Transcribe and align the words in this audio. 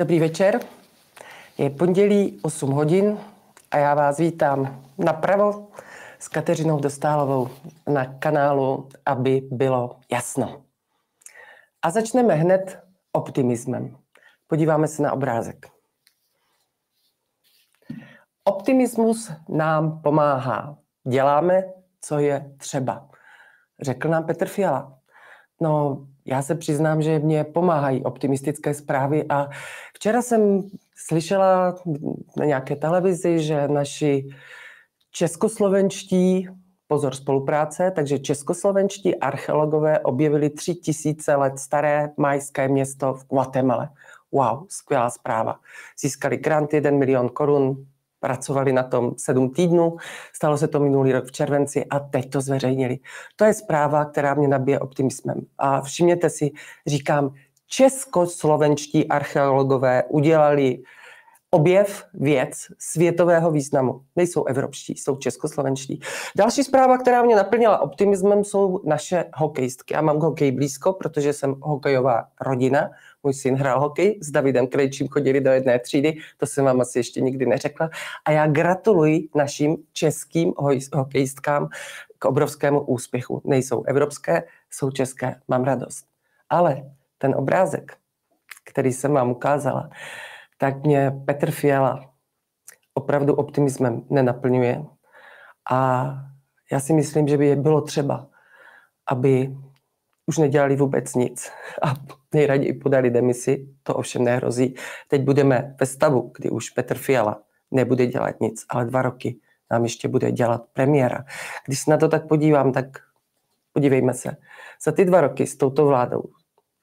Dobrý 0.00 0.20
večer. 0.20 0.60
Je 1.58 1.70
pondělí 1.70 2.40
8 2.42 2.70
hodin 2.70 3.18
a 3.70 3.76
já 3.76 3.94
vás 3.94 4.18
vítám 4.18 4.84
napravo 4.98 5.68
s 6.18 6.28
Kateřinou 6.28 6.80
Dostálovou 6.80 7.48
na 7.86 8.04
kanálu, 8.04 8.88
aby 9.06 9.48
bylo 9.50 9.96
jasno. 10.12 10.64
A 11.82 11.90
začneme 11.90 12.34
hned 12.34 12.82
optimismem. 13.12 13.96
Podíváme 14.46 14.88
se 14.88 15.02
na 15.02 15.12
obrázek. 15.12 15.66
Optimismus 18.44 19.32
nám 19.48 20.02
pomáhá. 20.02 20.78
Děláme, 21.08 21.64
co 22.00 22.18
je 22.18 22.54
třeba. 22.58 23.08
Řekl 23.82 24.08
nám 24.08 24.26
Petr 24.26 24.48
Fiala. 24.48 24.98
No, 25.60 26.06
já 26.30 26.42
se 26.42 26.54
přiznám, 26.54 27.02
že 27.02 27.18
mě 27.18 27.44
pomáhají 27.44 28.04
optimistické 28.04 28.74
zprávy 28.74 29.24
a 29.28 29.48
včera 29.94 30.22
jsem 30.22 30.62
slyšela 30.96 31.76
na 32.36 32.44
nějaké 32.44 32.76
televizi, 32.76 33.38
že 33.38 33.68
naši 33.68 34.28
českoslovenští, 35.12 36.48
pozor 36.86 37.14
spolupráce, 37.14 37.90
takže 37.90 38.18
českoslovenští 38.18 39.16
archeologové 39.16 39.98
objevili 39.98 40.50
tři 40.50 40.74
tisíce 40.74 41.34
let 41.34 41.58
staré 41.58 42.10
majské 42.16 42.68
město 42.68 43.14
v 43.14 43.26
Guatemala. 43.26 43.92
Wow, 44.32 44.66
skvělá 44.68 45.10
zpráva. 45.10 45.60
Získali 46.00 46.36
grant 46.36 46.74
1 46.74 46.90
milion 46.90 47.28
korun, 47.28 47.86
pracovali 48.20 48.72
na 48.72 48.82
tom 48.82 49.12
sedm 49.16 49.50
týdnů, 49.50 49.96
stalo 50.32 50.58
se 50.58 50.68
to 50.68 50.80
minulý 50.80 51.12
rok 51.12 51.24
v 51.24 51.32
červenci 51.32 51.84
a 51.84 51.98
teď 51.98 52.30
to 52.30 52.40
zveřejnili. 52.40 52.98
To 53.36 53.44
je 53.44 53.54
zpráva, 53.54 54.04
která 54.04 54.34
mě 54.34 54.48
nabije 54.48 54.78
optimismem. 54.78 55.40
A 55.58 55.80
všimněte 55.80 56.30
si, 56.30 56.50
říkám, 56.86 57.34
českoslovenští 57.66 59.08
archeologové 59.08 60.02
udělali 60.08 60.78
objev 61.50 62.04
věc 62.14 62.66
světového 62.78 63.50
významu. 63.50 64.00
Nejsou 64.16 64.44
evropští, 64.44 64.96
jsou 64.96 65.16
českoslovenští. 65.16 66.00
Další 66.36 66.64
zpráva, 66.64 66.98
která 66.98 67.22
mě 67.22 67.36
naplnila 67.36 67.80
optimismem, 67.80 68.44
jsou 68.44 68.80
naše 68.84 69.24
hokejistky. 69.34 69.94
Já 69.94 70.00
mám 70.00 70.18
hokej 70.20 70.52
blízko, 70.52 70.92
protože 70.92 71.32
jsem 71.32 71.54
hokejová 71.60 72.24
rodina. 72.40 72.90
Můj 73.22 73.34
syn 73.34 73.54
hrál 73.54 73.80
hokej, 73.80 74.18
s 74.22 74.30
Davidem 74.30 74.66
Krejčím 74.66 75.08
chodili 75.08 75.40
do 75.40 75.50
jedné 75.50 75.78
třídy, 75.78 76.16
to 76.36 76.46
jsem 76.46 76.64
vám 76.64 76.80
asi 76.80 76.98
ještě 76.98 77.20
nikdy 77.20 77.46
neřekla. 77.46 77.90
A 78.24 78.30
já 78.30 78.46
gratuluji 78.46 79.28
našim 79.34 79.76
českým 79.92 80.52
hokejistkám 80.92 81.68
k 82.18 82.24
obrovskému 82.24 82.80
úspěchu. 82.80 83.42
Nejsou 83.44 83.82
evropské, 83.82 84.42
jsou 84.70 84.90
české, 84.90 85.40
mám 85.48 85.64
radost. 85.64 86.04
Ale 86.50 86.82
ten 87.18 87.34
obrázek, 87.34 87.96
který 88.64 88.92
jsem 88.92 89.12
vám 89.12 89.30
ukázala, 89.30 89.90
tak 90.60 90.84
mě 90.84 91.12
Petr 91.26 91.50
Fiala 91.50 92.12
opravdu 92.94 93.34
optimismem 93.34 94.02
nenaplňuje. 94.10 94.84
A 95.70 96.10
já 96.72 96.80
si 96.80 96.92
myslím, 96.92 97.28
že 97.28 97.36
by 97.36 97.46
je 97.46 97.56
bylo 97.56 97.80
třeba, 97.80 98.28
aby 99.06 99.56
už 100.26 100.38
nedělali 100.38 100.76
vůbec 100.76 101.14
nic 101.14 101.50
a 101.82 101.94
nejraději 102.34 102.72
podali 102.72 103.10
demisi, 103.10 103.68
to 103.82 103.94
ovšem 103.94 104.24
nehrozí. 104.24 104.74
Teď 105.08 105.22
budeme 105.22 105.76
ve 105.80 105.86
stavu, 105.86 106.32
kdy 106.36 106.50
už 106.50 106.70
Petr 106.70 106.98
Fiala 106.98 107.42
nebude 107.70 108.06
dělat 108.06 108.40
nic, 108.40 108.64
ale 108.68 108.84
dva 108.84 109.02
roky 109.02 109.40
nám 109.70 109.82
ještě 109.82 110.08
bude 110.08 110.32
dělat 110.32 110.62
premiéra. 110.72 111.24
Když 111.66 111.80
se 111.80 111.90
na 111.90 111.96
to 111.96 112.08
tak 112.08 112.28
podívám, 112.28 112.72
tak 112.72 112.86
podívejme 113.72 114.14
se. 114.14 114.36
Za 114.84 114.92
ty 114.92 115.04
dva 115.04 115.20
roky 115.20 115.46
s 115.46 115.56
touto 115.56 115.86
vládou 115.86 116.22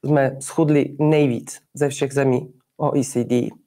jsme 0.05 0.37
schudli 0.39 0.95
nejvíc 0.99 1.59
ze 1.73 1.89
všech 1.89 2.13
zemí 2.13 2.53
OECD. 2.77 3.66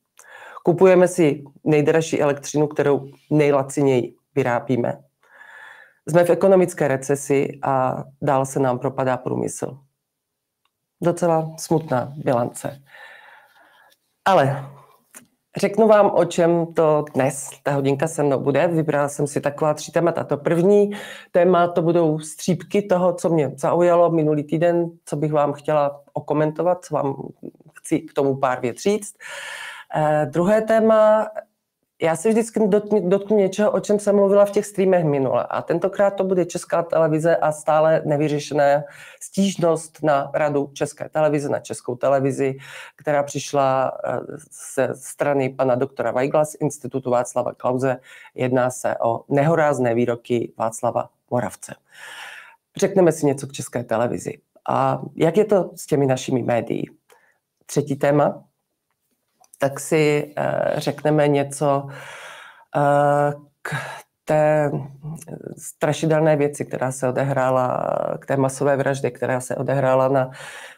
Kupujeme 0.65 1.09
si 1.09 1.45
nejdražší 1.65 2.21
elektřinu, 2.21 2.67
kterou 2.67 3.09
nejlaciněji 3.31 4.15
vyrábíme. 4.35 5.03
Jsme 6.09 6.25
v 6.25 6.31
ekonomické 6.31 6.89
recesi 6.89 7.59
a 7.63 8.05
dál 8.23 8.47
se 8.47 8.61
nám 8.61 8.79
propadá 8.79 9.17
průmysl. 9.17 9.79
Docela 11.03 11.51
smutná 11.59 12.13
bilance. 12.17 12.83
Ale 14.25 14.67
řeknu 15.57 15.89
vám, 15.89 16.11
o 16.15 16.25
čem 16.25 16.75
to 16.75 17.05
dnes, 17.15 17.51
ta 17.63 17.73
hodinka 17.73 18.07
se 18.07 18.23
mnou 18.23 18.41
bude. 18.41 18.69
Vybrala 18.69 19.09
jsem 19.09 19.27
si 19.27 19.41
taková 19.41 19.75
tři 19.75 19.93
témata. 19.93 20.25
To 20.25 20.37
první 20.37 20.91
téma, 21.31 21.69
to 21.69 21.83
budou 21.83 22.19
střípky 22.19 22.83
toho, 22.83 23.15
co 23.15 23.29
mě 23.29 23.53
zaujalo 23.57 24.11
minulý 24.11 24.45
týden, 24.45 24.91
co 25.05 25.17
bych 25.17 25.33
vám 25.33 25.53
chtěla 25.53 26.01
okomentovat, 26.13 26.85
co 26.85 26.95
vám 26.95 27.17
chci 27.75 28.01
k 28.01 28.13
tomu 28.13 28.37
pár 28.37 28.61
věc 28.61 28.79
říct. 28.79 29.15
Uh, 29.15 29.70
druhé 30.25 30.63
téma, 30.63 31.29
já 32.03 32.17
se 32.17 32.29
vždycky 32.29 32.61
dotknu 33.01 33.37
něčeho, 33.37 33.71
o 33.71 33.81
čem 33.81 33.99
jsem 33.99 34.17
mluvila 34.17 34.45
v 34.45 34.51
těch 34.51 34.67
streamech 34.67 35.05
minule. 35.05 35.47
A 35.51 35.63
tentokrát 35.63 36.11
to 36.11 36.25
bude 36.25 36.45
Česká 36.45 36.83
televize 36.83 37.37
a 37.37 37.53
stále 37.53 38.03
nevyřešené 38.05 38.85
stížnost 39.23 40.03
na 40.03 40.31
radu 40.35 40.71
České 40.73 41.09
televize, 41.09 41.49
na 41.49 41.61
Českou 41.61 41.95
televizi, 41.95 42.57
která 42.97 43.23
přišla 43.23 43.93
ze 44.75 44.89
strany 44.95 45.49
pana 45.49 45.75
doktora 45.75 46.11
Weigla 46.11 46.45
z 46.45 46.55
Institutu 46.61 47.11
Václava 47.11 47.55
Klauze. 47.55 47.97
Jedná 48.35 48.71
se 48.71 48.97
o 49.05 49.25
nehorázné 49.29 49.95
výroky 49.95 50.53
Václava 50.59 51.09
Moravce. 51.31 51.75
Řekneme 52.77 53.13
si 53.13 53.27
něco 53.27 53.47
k 53.47 53.53
České 53.53 53.85
televizi. 53.85 54.39
A 54.69 55.03
jak 55.17 55.37
je 55.37 55.45
to 55.45 55.71
s 55.77 55.87
těmi 55.87 56.07
našimi 56.07 56.43
médií? 56.43 56.91
Třetí 57.67 57.97
téma, 57.97 58.45
tak 59.61 59.81
si 59.81 60.35
uh, 60.39 60.45
řekneme 60.79 61.29
něco 61.29 61.83
uh, 62.77 63.43
k 63.63 63.75
té 64.25 64.71
strašidelné 65.59 66.37
věci, 66.37 66.65
která 66.65 66.93
se 66.93 67.09
odehrála, 67.09 67.95
k 68.19 68.27
té 68.27 68.37
masové 68.37 68.77
vraždě, 68.77 69.11
která 69.11 69.41
se 69.41 69.57
odehrála 69.57 70.09
na 70.09 70.31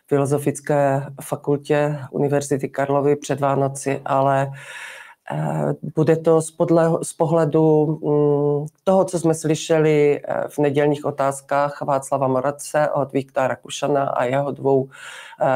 Filozofické 0.06 1.06
fakultě 1.22 1.98
Univerzity 2.10 2.68
Karlovy 2.68 3.16
před 3.16 3.40
Vánoci, 3.40 4.00
ale 4.04 4.46
uh, 4.46 5.72
bude 5.94 6.16
to 6.16 6.42
z, 6.42 6.50
podle, 6.50 6.90
z 7.02 7.12
pohledu 7.12 7.84
um, 7.84 8.66
toho, 8.84 9.04
co 9.04 9.18
jsme 9.18 9.34
slyšeli 9.34 10.20
v 10.48 10.58
nedělních 10.58 11.04
otázkách 11.04 11.82
Václava 11.82 12.28
Moradce 12.28 12.90
od 12.90 13.12
Viktora 13.12 13.56
Kušana 13.56 14.04
a 14.04 14.24
jeho 14.24 14.50
dvou, 14.50 14.88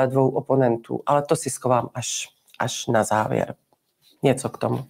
dvou 0.07 0.29
oponentů. 0.29 1.03
Ale 1.07 1.23
to 1.23 1.37
si 1.37 1.51
schovám 1.51 1.89
až 1.95 2.36
až 2.59 2.87
na 2.87 3.05
závěr. 3.05 3.55
Něco 4.23 4.49
k 4.49 4.59
tomu. 4.59 4.85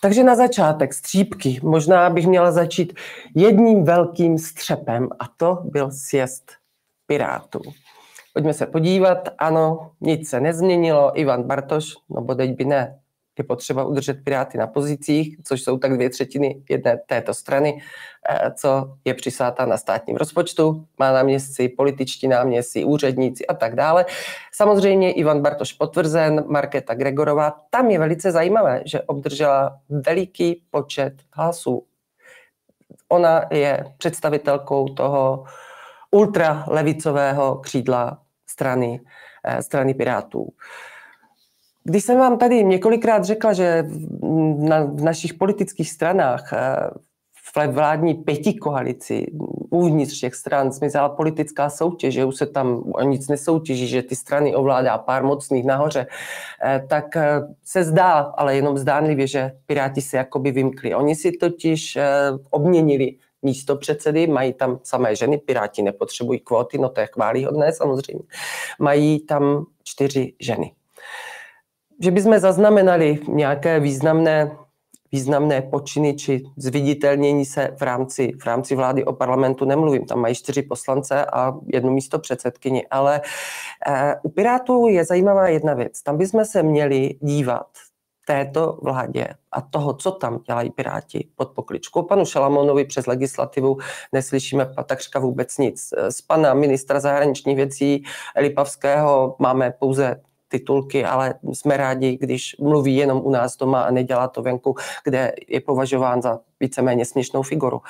Takže 0.00 0.24
na 0.24 0.36
začátek 0.36 0.94
střípky. 0.94 1.60
Možná 1.62 2.10
bych 2.10 2.26
měla 2.26 2.52
začít 2.52 2.92
jedním 3.36 3.84
velkým 3.84 4.38
střepem 4.38 5.08
a 5.18 5.24
to 5.36 5.58
byl 5.64 5.90
sjezd 5.90 6.52
Pirátů. 7.06 7.60
Pojďme 8.32 8.54
se 8.54 8.66
podívat. 8.66 9.28
Ano, 9.38 9.90
nic 10.00 10.30
se 10.30 10.40
nezměnilo. 10.40 11.20
Ivan 11.20 11.42
Bartoš, 11.42 11.94
no 12.10 12.20
bo 12.20 12.34
teď 12.34 12.56
by 12.56 12.64
ne 12.64 13.01
je 13.38 13.44
potřeba 13.44 13.84
udržet 13.84 14.24
Piráty 14.24 14.58
na 14.58 14.66
pozicích, 14.66 15.36
což 15.44 15.62
jsou 15.62 15.78
tak 15.78 15.94
dvě 15.94 16.10
třetiny 16.10 16.62
jedné 16.70 16.98
této 17.06 17.34
strany, 17.34 17.82
eh, 18.28 18.52
co 18.56 18.94
je 19.04 19.14
přisátá 19.14 19.66
na 19.66 19.76
státním 19.76 20.16
rozpočtu, 20.16 20.84
má 20.98 21.12
náměstci, 21.12 21.68
političtí 21.68 22.28
náměstci, 22.28 22.84
úředníci 22.84 23.46
a 23.46 23.54
tak 23.54 23.74
dále. 23.74 24.06
Samozřejmě 24.52 25.12
Ivan 25.12 25.42
Bartoš 25.42 25.72
potvrzen, 25.72 26.44
Markéta 26.46 26.94
Gregorová, 26.94 27.54
tam 27.70 27.90
je 27.90 27.98
velice 27.98 28.32
zajímavé, 28.32 28.82
že 28.84 29.00
obdržela 29.00 29.78
veliký 29.88 30.62
počet 30.70 31.12
hlasů. 31.32 31.86
Ona 33.08 33.44
je 33.50 33.84
představitelkou 33.98 34.88
toho 34.88 35.44
ultralevicového 36.10 37.56
křídla 37.56 38.18
strany, 38.46 39.00
eh, 39.44 39.62
strany 39.62 39.94
Pirátů. 39.94 40.48
Když 41.84 42.04
jsem 42.04 42.18
vám 42.18 42.38
tady 42.38 42.64
několikrát 42.64 43.24
řekla, 43.24 43.52
že 43.52 43.84
na, 44.58 44.84
v 44.84 45.02
našich 45.02 45.34
politických 45.34 45.90
stranách 45.90 46.52
eh, 46.52 46.90
v 47.54 47.66
vládní 47.66 48.14
pěti 48.14 48.54
koalici 48.54 49.26
uvnitř 49.70 50.20
těch 50.20 50.34
stran 50.34 50.72
zmizela 50.72 51.08
politická 51.08 51.70
soutěž, 51.70 52.14
že 52.14 52.24
už 52.24 52.36
se 52.36 52.46
tam 52.46 52.82
o 52.94 53.02
nic 53.02 53.28
nesoutěží, 53.28 53.88
že 53.88 54.02
ty 54.02 54.16
strany 54.16 54.54
ovládá 54.54 54.98
pár 54.98 55.24
mocných 55.24 55.64
nahoře, 55.64 56.06
eh, 56.64 56.86
tak 56.88 57.16
eh, 57.16 57.40
se 57.64 57.84
zdá, 57.84 58.12
ale 58.12 58.56
jenom 58.56 58.78
zdánlivě, 58.78 59.26
že 59.26 59.52
Piráti 59.66 60.00
se 60.00 60.16
jakoby 60.16 60.50
vymkli. 60.50 60.94
Oni 60.94 61.14
si 61.14 61.32
totiž 61.32 61.98
obměnili 62.50 63.16
místo 63.42 63.76
předsedy, 63.76 64.26
mají 64.26 64.52
tam 64.52 64.78
samé 64.82 65.16
ženy, 65.16 65.38
Piráti 65.38 65.82
nepotřebují 65.82 66.40
kvóty, 66.40 66.78
no 66.78 66.88
to 66.88 67.00
je 67.00 67.06
chválihodné 67.06 67.72
samozřejmě. 67.72 68.24
Mají 68.78 69.20
tam 69.20 69.64
čtyři 69.84 70.32
ženy 70.40 70.72
že 72.02 72.10
bychom 72.10 72.38
zaznamenali 72.38 73.18
nějaké 73.28 73.80
významné, 73.80 74.56
významné 75.12 75.62
počiny 75.62 76.14
či 76.14 76.42
zviditelnění 76.56 77.44
se 77.44 77.70
v 77.78 77.82
rámci, 77.82 78.32
v 78.42 78.46
rámci 78.46 78.76
vlády 78.76 79.04
o 79.04 79.12
parlamentu 79.12 79.64
nemluvím. 79.64 80.06
Tam 80.06 80.20
mají 80.20 80.34
čtyři 80.34 80.62
poslance 80.62 81.24
a 81.24 81.54
jedno 81.72 81.90
místo 81.90 82.18
předsedkyni. 82.18 82.86
Ale 82.90 83.20
uh, 83.88 83.94
u 84.22 84.28
Pirátů 84.28 84.88
je 84.88 85.04
zajímavá 85.04 85.48
jedna 85.48 85.74
věc. 85.74 86.02
Tam 86.02 86.18
bychom 86.18 86.44
se 86.44 86.62
měli 86.62 87.14
dívat 87.20 87.66
této 88.26 88.78
vládě 88.82 89.28
a 89.52 89.60
toho, 89.60 89.94
co 89.94 90.10
tam 90.10 90.38
dělají 90.46 90.70
Piráti 90.70 91.28
pod 91.36 91.50
pokličkou. 91.50 92.02
Panu 92.02 92.24
Šalamonovi 92.24 92.84
přes 92.84 93.06
legislativu 93.06 93.78
neslyšíme 94.12 94.74
takřka 94.86 95.18
vůbec 95.18 95.58
nic. 95.58 95.88
Z 96.08 96.22
pana 96.22 96.54
ministra 96.54 97.00
zahraničních 97.00 97.56
věcí 97.56 98.04
Lipavského 98.36 99.36
máme 99.38 99.74
pouze 99.78 100.20
titulky, 100.52 101.04
ale 101.04 101.34
jsme 101.52 101.76
rádi, 101.76 102.18
když 102.20 102.56
mluví 102.60 102.96
jenom 102.96 103.20
u 103.24 103.30
nás 103.30 103.56
doma 103.56 103.82
a 103.82 103.90
nedělá 103.90 104.28
to 104.28 104.42
venku, 104.42 104.76
kde 105.04 105.32
je 105.48 105.60
považován 105.60 106.22
za 106.22 106.40
víceméně 106.60 107.04
směšnou 107.04 107.42
figuru. 107.42 107.80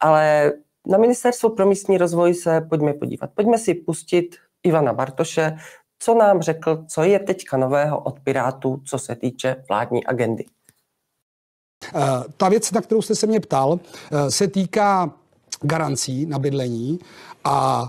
Ale 0.00 0.52
na 0.86 0.98
Ministerstvo 0.98 1.50
pro 1.50 1.66
místní 1.66 1.98
rozvoj 1.98 2.34
se 2.34 2.60
pojďme 2.60 2.92
podívat. 2.92 3.30
Pojďme 3.34 3.58
si 3.58 3.74
pustit 3.74 4.36
Ivana 4.62 4.92
Bartoše, 4.92 5.56
co 5.98 6.14
nám 6.14 6.42
řekl, 6.42 6.84
co 6.88 7.02
je 7.02 7.18
teďka 7.18 7.56
nového 7.56 8.00
od 8.00 8.20
Pirátů, 8.20 8.82
co 8.84 8.98
se 8.98 9.16
týče 9.16 9.64
vládní 9.68 10.06
agendy. 10.06 10.44
Eh, 11.94 12.00
ta 12.36 12.48
věc, 12.48 12.72
na 12.72 12.80
kterou 12.80 13.02
jste 13.02 13.14
se 13.14 13.26
mě 13.26 13.40
ptal, 13.40 13.80
eh, 14.12 14.30
se 14.30 14.48
týká 14.48 15.10
garancí 15.62 16.26
na 16.26 16.38
bydlení 16.38 16.98
a 17.44 17.88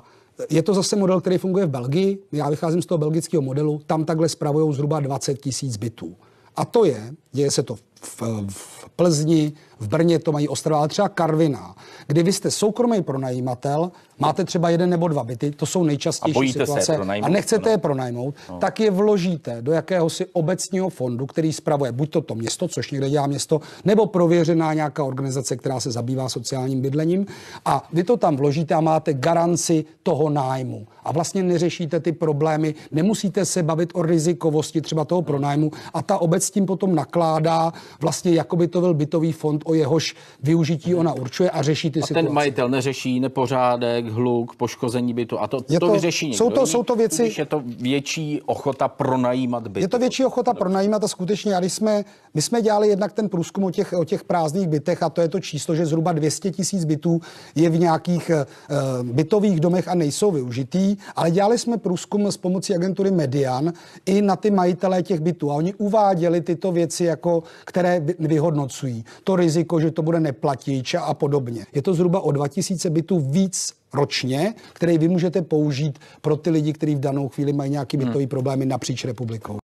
je 0.49 0.63
to 0.63 0.73
zase 0.73 0.95
model, 0.95 1.21
který 1.21 1.37
funguje 1.37 1.65
v 1.65 1.69
Belgii. 1.69 2.19
Já 2.31 2.49
vycházím 2.49 2.81
z 2.81 2.85
toho 2.85 2.97
belgického 2.97 3.41
modelu. 3.41 3.81
Tam 3.85 4.05
takhle 4.05 4.29
spravují 4.29 4.75
zhruba 4.75 4.99
20 4.99 5.41
tisíc 5.41 5.77
bytů. 5.77 6.15
A 6.55 6.65
to 6.65 6.85
je, 6.85 7.13
děje 7.31 7.51
se 7.51 7.63
to 7.63 7.75
v, 8.01 8.21
v 8.49 8.89
Plzni, 8.95 9.53
v 9.79 9.87
Brně 9.87 10.19
to 10.19 10.31
mají 10.31 10.47
Ostrava, 10.47 10.79
ale 10.79 10.87
třeba 10.87 11.09
Karviná, 11.09 11.75
kdy 12.07 12.23
vy 12.23 12.33
jste 12.33 12.51
soukromý 12.51 13.01
pronajímatel, 13.01 13.91
máte 14.19 14.43
třeba 14.43 14.69
jeden 14.69 14.89
nebo 14.89 15.07
dva 15.07 15.23
byty, 15.23 15.51
to 15.51 15.65
jsou 15.65 15.83
nejčastější 15.83 16.49
a 16.49 16.53
situace, 16.53 16.97
a 16.97 17.29
nechcete 17.29 17.69
no. 17.69 17.71
je 17.71 17.77
pronajmout, 17.77 18.35
no. 18.49 18.57
tak 18.57 18.79
je 18.79 18.91
vložíte 18.91 19.61
do 19.61 19.71
jakéhosi 19.71 20.25
obecního 20.33 20.89
fondu, 20.89 21.25
který 21.25 21.53
spravuje 21.53 21.91
buď 21.91 22.09
to, 22.09 22.21
to 22.21 22.35
město, 22.35 22.67
což 22.67 22.91
někde 22.91 23.09
dělá 23.09 23.27
město, 23.27 23.61
nebo 23.85 24.05
prověřená 24.05 24.73
nějaká 24.73 25.03
organizace, 25.03 25.55
která 25.55 25.79
se 25.79 25.91
zabývá 25.91 26.29
sociálním 26.29 26.81
bydlením 26.81 27.25
a 27.65 27.87
vy 27.93 28.03
to 28.03 28.17
tam 28.17 28.35
vložíte 28.35 28.75
a 28.75 28.81
máte 28.81 29.13
garanci 29.13 29.85
toho 30.03 30.29
nájmu. 30.29 30.87
A 31.03 31.11
vlastně 31.11 31.43
neřešíte 31.43 31.99
ty 31.99 32.11
problémy, 32.11 32.75
nemusíte 32.91 33.45
se 33.45 33.63
bavit 33.63 33.89
o 33.93 34.01
rizikovosti 34.01 34.81
třeba 34.81 35.05
toho 35.05 35.21
pronájmu 35.21 35.71
a 35.93 36.01
ta 36.01 36.17
obec 36.17 36.51
tím 36.51 36.65
potom 36.65 36.95
nakládá 36.95 37.73
vlastně 38.01 38.31
jako 38.31 38.55
by 38.55 38.67
to 38.67 38.81
byl 38.81 38.93
bytový 38.93 39.31
fond, 39.31 39.61
o 39.65 39.72
jehož 39.73 40.15
využití 40.43 40.95
ona 40.95 41.13
určuje 41.13 41.49
a 41.49 41.61
řeší 41.61 41.91
ty 41.91 41.99
a 41.99 42.07
situace. 42.07 42.25
ten 42.25 42.33
majitel 42.33 42.69
neřeší 42.69 43.19
nepořádek, 43.19 44.05
hluk, 44.05 44.55
poškození 44.55 45.13
bytu 45.13 45.39
a 45.39 45.47
to, 45.47 45.57
je 45.69 45.79
to, 45.79 45.87
to 45.87 45.93
vyřeší 45.93 46.25
někdo. 46.25 46.37
Jsou 46.37 46.49
to, 46.49 46.67
jsou 46.67 46.83
to 46.83 46.95
věci... 46.95 47.23
Když 47.23 47.37
je 47.37 47.45
to 47.45 47.63
větší 47.65 48.41
ochota 48.45 48.87
pronajímat 48.87 49.67
byt. 49.67 49.81
Je 49.81 49.87
to 49.87 49.99
větší 49.99 50.25
ochota 50.25 50.53
pronajímat 50.53 51.03
a 51.03 51.07
skutečně, 51.07 51.55
když 51.59 51.73
jsme, 51.73 52.05
my 52.33 52.41
jsme 52.41 52.61
dělali 52.61 52.87
jednak 52.87 53.13
ten 53.13 53.29
průzkum 53.29 53.63
o 53.63 53.71
těch, 53.71 53.93
o 53.93 54.03
těch 54.03 54.23
prázdných 54.23 54.67
bytech 54.67 55.03
a 55.03 55.09
to 55.09 55.21
je 55.21 55.27
to 55.27 55.39
číslo, 55.39 55.75
že 55.75 55.85
zhruba 55.85 56.11
200 56.11 56.51
tisíc 56.51 56.85
bytů 56.85 57.21
je 57.55 57.69
v 57.69 57.79
nějakých 57.79 58.31
uh, 58.33 59.09
bytových 59.09 59.59
domech 59.59 59.87
a 59.87 59.95
nejsou 59.95 60.31
využitý, 60.31 60.97
ale 61.15 61.31
dělali 61.31 61.57
jsme 61.57 61.77
průzkum 61.77 62.27
s 62.27 62.37
pomocí 62.37 62.75
agentury 62.75 63.11
Median 63.11 63.73
i 64.05 64.21
na 64.21 64.35
ty 64.35 64.51
majitelé 64.51 65.03
těch 65.03 65.19
bytů 65.19 65.51
a 65.51 65.55
oni 65.55 65.73
uváděli 65.73 66.41
tyto 66.41 66.71
věci, 66.71 67.03
jako, 67.03 67.43
které 67.65 68.01
vyhodnocují. 68.19 69.05
To 69.23 69.35
riziko, 69.35 69.52
že 69.79 69.91
to 69.91 70.01
bude 70.01 70.19
neplatič 70.19 70.95
a 70.95 71.13
podobně. 71.13 71.65
Je 71.73 71.81
to 71.81 71.93
zhruba 71.93 72.19
o 72.21 72.31
2000 72.31 72.89
bytů 72.89 73.19
víc 73.19 73.73
ročně, 73.93 74.53
který 74.73 74.97
vy 74.97 75.07
můžete 75.07 75.41
použít 75.41 75.99
pro 76.21 76.35
ty 76.35 76.49
lidi, 76.49 76.73
kteří 76.73 76.95
v 76.95 76.99
danou 76.99 77.29
chvíli 77.29 77.53
mají 77.53 77.71
nějaký 77.71 77.97
bytový 77.97 78.25
hmm. 78.25 78.29
problémy 78.29 78.65
napříč 78.65 79.05
republikou. 79.05 79.57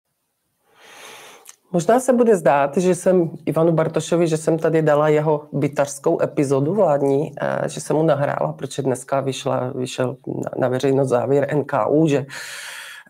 Možná 1.73 2.01
se 2.01 2.13
bude 2.13 2.37
zdát, 2.37 2.77
že 2.77 2.95
jsem 2.95 3.31
Ivanu 3.47 3.73
Bartošovi, 3.73 4.29
že 4.29 4.37
jsem 4.37 4.59
tady 4.59 4.83
dala 4.83 5.09
jeho 5.09 5.49
bytařskou 5.53 6.23
epizodu 6.23 6.75
vládní, 6.75 7.33
eh, 7.41 7.69
že 7.69 7.81
jsem 7.81 7.97
mu 7.97 8.03
nahrála, 8.03 8.53
protože 8.53 8.83
dneska 8.83 9.21
vyšla, 9.21 9.73
vyšel 9.75 10.17
na 10.59 10.69
veřejnost 10.69 11.09
závěr 11.09 11.55
NKU, 11.55 12.07
že 12.07 12.27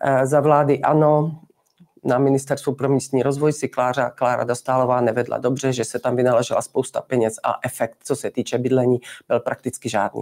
eh, 0.03 0.27
za 0.27 0.39
vlády 0.39 0.81
ano, 0.81 1.39
na 2.03 2.17
ministerstvu 2.17 2.75
pro 2.75 2.89
místní 2.89 3.23
rozvoj 3.23 3.53
si 3.53 3.69
Klára, 3.69 4.09
Klára 4.09 4.43
Dostálová 4.43 5.01
nevedla 5.01 5.37
dobře, 5.37 5.73
že 5.73 5.85
se 5.85 5.99
tam 5.99 6.15
vynaložila 6.15 6.61
spousta 6.61 7.01
peněz 7.01 7.33
a 7.43 7.59
efekt, 7.63 7.97
co 8.03 8.15
se 8.15 8.31
týče 8.31 8.57
bydlení, 8.57 8.97
byl 9.27 9.39
prakticky 9.39 9.89
žádný. 9.89 10.21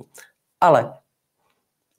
Ale 0.61 0.93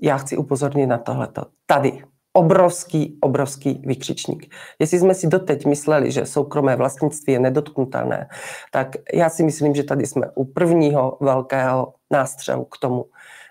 já 0.02 0.16
chci 0.16 0.36
upozornit 0.36 0.86
na 0.86 0.98
tohleto. 0.98 1.42
Tady 1.66 2.02
obrovský, 2.32 3.18
obrovský 3.20 3.82
vykřičník. 3.86 4.54
Jestli 4.78 4.98
jsme 4.98 5.14
si 5.14 5.26
doteď 5.26 5.66
mysleli, 5.66 6.12
že 6.12 6.26
soukromé 6.26 6.76
vlastnictví 6.76 7.32
je 7.32 7.40
nedotknutelné, 7.40 8.28
tak 8.72 8.88
já 9.14 9.28
si 9.28 9.42
myslím, 9.42 9.74
že 9.74 9.82
tady 9.82 10.06
jsme 10.06 10.30
u 10.34 10.44
prvního 10.44 11.18
velkého 11.20 11.94
nástřelu 12.10 12.64
k 12.64 12.78
tomu, 12.78 13.04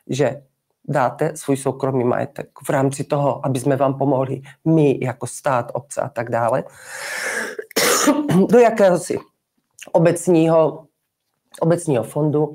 že 0.10 0.42
dáte 0.88 1.32
svůj 1.36 1.58
soukromý 1.58 2.04
majetek 2.04 2.50
v 2.64 2.70
rámci 2.70 3.04
toho, 3.04 3.46
aby 3.46 3.60
jsme 3.60 3.76
vám 3.76 3.98
pomohli 3.98 4.42
my 4.66 5.00
jako 5.02 5.28
stát, 5.28 5.72
obce 5.74 6.02
a 6.02 6.10
tak 6.10 6.30
dále, 6.30 6.64
do 8.50 8.60
jakéhosi 8.60 9.18
obecního, 9.92 10.86
obecního 11.60 12.04
fondu 12.04 12.54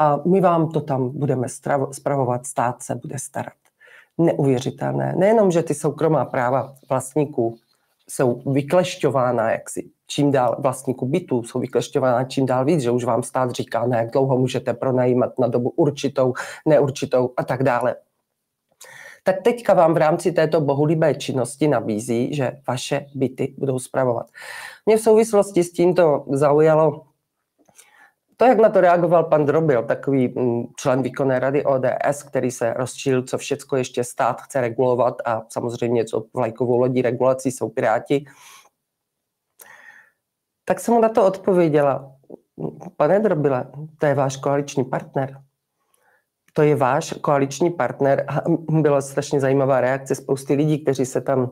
a 0.00 0.16
my 0.26 0.40
vám 0.40 0.70
to 0.70 0.80
tam 0.80 1.18
budeme 1.18 1.46
spravovat, 1.92 2.46
stát 2.46 2.82
se 2.82 2.94
bude 2.94 3.18
starat. 3.18 3.52
Neuvěřitelné. 4.18 5.14
Nejenom, 5.16 5.50
že 5.50 5.62
ty 5.62 5.74
soukromá 5.74 6.24
práva 6.24 6.74
vlastníků 6.88 7.56
jsou 8.08 8.42
vyklešťována 8.52 9.50
jaksi 9.50 9.90
čím 10.10 10.30
dál 10.30 10.56
vlastníků 10.58 11.06
bytů 11.06 11.42
jsou 11.42 11.58
vyklešťována 11.58 12.24
čím 12.24 12.46
dál 12.46 12.64
víc, 12.64 12.80
že 12.80 12.90
už 12.90 13.04
vám 13.04 13.22
stát 13.22 13.50
říká, 13.50 13.86
na 13.86 13.98
jak 13.98 14.10
dlouho 14.10 14.38
můžete 14.38 14.74
pronajímat 14.74 15.38
na 15.38 15.48
dobu 15.48 15.70
určitou, 15.70 16.34
neurčitou 16.66 17.32
a 17.36 17.44
tak 17.44 17.62
dále. 17.62 17.96
Tak 19.22 19.42
teďka 19.42 19.74
vám 19.74 19.94
v 19.94 19.96
rámci 19.96 20.32
této 20.32 20.60
bohulibé 20.60 21.14
činnosti 21.14 21.68
nabízí, 21.68 22.34
že 22.34 22.52
vaše 22.68 23.06
byty 23.14 23.54
budou 23.58 23.78
zpravovat. 23.78 24.26
Mě 24.86 24.96
v 24.96 25.00
souvislosti 25.00 25.64
s 25.64 25.72
tímto 25.72 26.24
zaujalo 26.32 27.02
to, 28.36 28.46
jak 28.46 28.58
na 28.58 28.68
to 28.68 28.80
reagoval 28.80 29.24
pan 29.24 29.46
Drobil, 29.46 29.82
takový 29.82 30.28
mm, 30.28 30.64
člen 30.76 31.02
výkonné 31.02 31.38
rady 31.38 31.64
ODS, 31.64 32.22
který 32.22 32.50
se 32.50 32.72
rozčil, 32.72 33.22
co 33.22 33.38
všechno 33.38 33.78
ještě 33.78 34.04
stát 34.04 34.40
chce 34.40 34.60
regulovat 34.60 35.14
a 35.24 35.42
samozřejmě 35.48 36.04
co 36.04 36.24
vlajkovou 36.34 36.78
lodí 36.78 37.02
regulací 37.02 37.50
jsou 37.50 37.68
Piráti, 37.68 38.24
tak 40.70 40.80
jsem 40.80 40.94
mu 40.94 41.00
na 41.00 41.08
to 41.08 41.26
odpověděla, 41.26 42.12
pane 42.96 43.20
Drobile, 43.20 43.66
to 43.98 44.06
je 44.06 44.14
váš 44.14 44.36
koaliční 44.36 44.84
partner. 44.84 45.38
To 46.52 46.62
je 46.62 46.76
váš 46.76 47.14
koaliční 47.20 47.70
partner 47.70 48.24
a 48.28 48.42
byla 48.70 49.00
strašně 49.00 49.40
zajímavá 49.40 49.80
reakce 49.80 50.14
spousty 50.14 50.54
lidí, 50.54 50.78
kteří 50.78 51.06
se 51.06 51.20
tam 51.20 51.50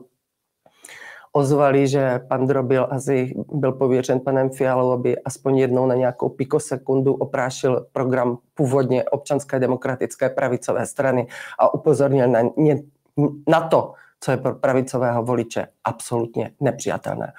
ozvali, 1.31 1.87
že 1.87 2.19
pan 2.19 2.47
Drobil 2.47 2.87
asi 2.91 3.35
byl 3.51 3.71
pověřen 3.71 4.19
panem 4.19 4.49
Fialou, 4.49 4.91
aby 4.91 5.23
aspoň 5.23 5.57
jednou 5.57 5.85
na 5.85 5.95
nějakou 5.95 6.29
pikosekundu 6.29 7.13
oprášil 7.13 7.87
program 7.91 8.37
původně 8.53 9.03
občanské 9.03 9.59
demokratické 9.59 10.29
pravicové 10.29 10.85
strany 10.85 11.27
a 11.59 11.73
upozornil 11.73 12.27
na, 12.27 12.39
na 13.47 13.67
to, 13.67 13.93
co 14.19 14.31
je 14.31 14.37
pro 14.37 14.55
pravicového 14.55 15.23
voliče 15.23 15.67
absolutně 15.83 16.51
nepřijatelné. 16.59 17.33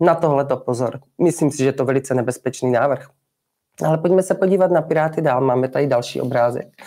Na 0.00 0.14
tohle 0.14 0.44
to 0.44 0.56
pozor. 0.56 1.00
Myslím 1.22 1.50
si, 1.50 1.58
že 1.58 1.64
je 1.64 1.72
to 1.72 1.84
velice 1.84 2.14
nebezpečný 2.14 2.70
návrh. 2.70 3.06
Ale 3.86 3.98
pojďme 3.98 4.22
se 4.22 4.34
podívat 4.34 4.70
na 4.70 4.82
Piráty 4.82 5.20
dál. 5.20 5.40
Máme 5.40 5.68
tady 5.68 5.86
další 5.86 6.20
obrázek. 6.20 6.68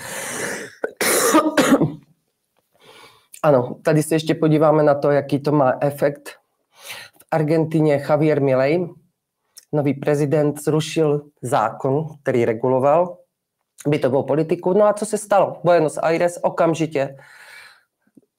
Ano, 3.43 3.75
tady 3.83 4.03
se 4.03 4.15
ještě 4.15 4.35
podíváme 4.35 4.83
na 4.83 4.95
to, 4.95 5.11
jaký 5.11 5.39
to 5.39 5.51
má 5.51 5.73
efekt. 5.81 6.29
V 7.19 7.25
Argentině 7.31 8.05
Javier 8.09 8.41
Milei, 8.41 8.89
nový 9.73 9.93
prezident, 9.93 10.63
zrušil 10.63 11.21
zákon, 11.41 12.07
který 12.21 12.45
reguloval 12.45 13.17
bytovou 13.87 14.23
politiku. 14.23 14.73
No 14.73 14.85
a 14.85 14.93
co 14.93 15.05
se 15.05 15.17
stalo? 15.17 15.59
Buenos 15.63 15.97
Aires 15.97 16.39
okamžitě 16.41 17.17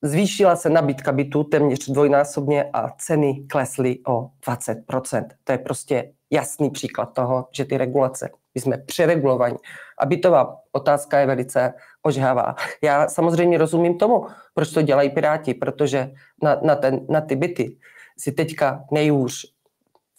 Zvýšila 0.07 0.57
se 0.57 0.71
nabídka 0.71 1.13
bytů 1.13 1.45
téměř 1.45 1.89
dvojnásobně 1.89 2.71
a 2.73 2.91
ceny 2.91 3.45
klesly 3.51 3.99
o 4.09 4.31
20%. 4.47 5.27
To 5.45 5.53
je 5.53 5.59
prostě 5.59 6.13
jasný 6.31 6.71
příklad 6.71 7.07
toho, 7.07 7.49
že 7.53 7.65
ty 7.65 7.77
regulace, 7.79 8.31
my 8.55 8.61
jsme 8.61 8.79
přeregulovaní. 8.79 9.57
A 9.99 10.07
bytová 10.07 10.57
otázka 10.73 11.19
je 11.19 11.27
velice 11.27 11.75
ožhavá. 12.03 12.55
Já 12.83 13.09
samozřejmě 13.09 13.59
rozumím 13.59 13.99
tomu, 13.99 14.27
proč 14.55 14.71
to 14.73 14.83
dělají 14.83 15.11
Piráti, 15.11 15.55
protože 15.55 16.11
na, 16.43 16.61
na, 16.63 16.77
ten, 16.77 17.07
na 17.09 17.21
ty 17.21 17.37
byty 17.37 17.77
si 18.19 18.33
teďka 18.33 18.85
nejhůř 18.93 19.55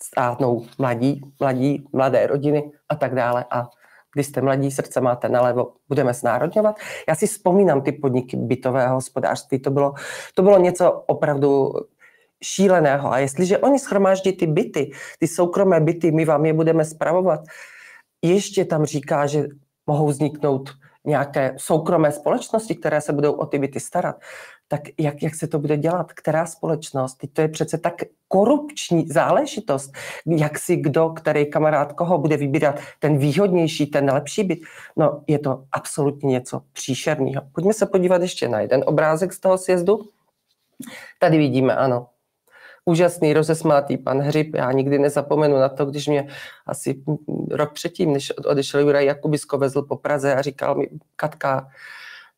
státnou 0.04 0.66
mladí, 0.78 1.22
mladí, 1.40 1.88
mladé 1.94 2.28
rodiny 2.28 2.72
a 2.90 2.96
tak 2.96 3.16
dále. 3.16 3.46
A 3.52 3.70
když 4.14 4.28
jste 4.28 4.42
mladí, 4.42 4.72
srdce 4.72 5.02
máte 5.02 5.30
nalevo, 5.30 5.74
budeme 5.88 6.14
znárodňovat. 6.14 6.76
Já 7.10 7.16
si 7.16 7.28
vzpomínám 7.28 7.82
ty 7.82 7.92
podniky 7.92 8.38
bytového 8.38 8.96
hospodářství, 8.96 9.60
to 9.60 9.72
bylo, 9.72 9.94
to 10.36 10.44
bylo 10.44 10.60
něco 10.60 10.92
opravdu 10.92 11.74
šíleného. 12.44 13.12
A 13.12 13.20
jestliže 13.20 13.58
oni 13.58 13.80
schromáždí 13.80 14.34
ty 14.34 14.48
byty, 14.48 14.92
ty 15.20 15.28
soukromé 15.28 15.80
byty, 15.80 16.12
my 16.12 16.26
vám 16.26 16.46
je 16.46 16.54
budeme 16.54 16.86
spravovat, 16.86 17.40
ještě 18.22 18.66
tam 18.66 18.86
říká, 18.86 19.28
že 19.28 19.48
mohou 19.88 20.08
vzniknout 20.08 20.70
nějaké 21.06 21.56
soukromé 21.58 22.12
společnosti, 22.12 22.76
které 22.76 23.02
se 23.02 23.14
budou 23.14 23.32
o 23.32 23.46
ty 23.46 23.60
byty 23.60 23.80
starat, 23.80 24.16
tak 24.68 24.82
jak, 24.98 25.24
jak 25.24 25.36
se 25.36 25.48
to 25.48 25.60
bude 25.60 25.78
dělat? 25.78 26.14
Která 26.14 26.46
společnost? 26.46 27.16
Teď 27.16 27.34
to 27.34 27.42
je 27.42 27.48
přece 27.48 27.78
tak 27.78 27.94
korupční 28.28 29.08
záležitost, 29.08 29.92
jak 30.26 30.60
si 30.60 30.76
kdo, 30.76 31.10
který 31.10 31.46
kamarád 31.46 31.94
koho 31.94 32.18
bude 32.18 32.38
vybírat 32.38 32.80
ten 33.00 33.18
výhodnější, 33.18 33.86
ten 33.86 34.12
lepší 34.12 34.44
byt. 34.44 34.60
No, 34.96 35.24
je 35.28 35.40
to 35.40 35.64
absolutně 35.72 36.32
něco 36.32 36.62
příšerného. 36.74 37.42
Pojďme 37.52 37.74
se 37.74 37.86
podívat 37.86 38.22
ještě 38.22 38.48
na 38.48 38.60
jeden 38.60 38.84
obrázek 38.86 39.34
z 39.34 39.40
toho 39.40 39.58
sjezdu. 39.58 40.10
Tady 41.20 41.38
vidíme, 41.38 41.76
ano, 41.76 42.08
úžasný, 42.86 43.34
rozesmátý 43.34 43.98
pan 43.98 44.20
Hřib. 44.20 44.56
Já 44.56 44.72
nikdy 44.72 45.00
nezapomenu 45.00 45.60
na 45.60 45.70
to, 45.70 45.86
když 45.86 46.08
mě 46.08 46.28
asi 46.66 47.04
rok 47.52 47.74
předtím, 47.74 48.14
než 48.14 48.32
odešel 48.32 48.80
Juraj 48.80 49.06
Jakubisko, 49.06 49.58
vezl 49.58 49.82
po 49.82 49.96
Praze 49.96 50.36
a 50.36 50.42
říkal 50.42 50.76
mi, 50.76 50.88
Katka, 51.16 51.68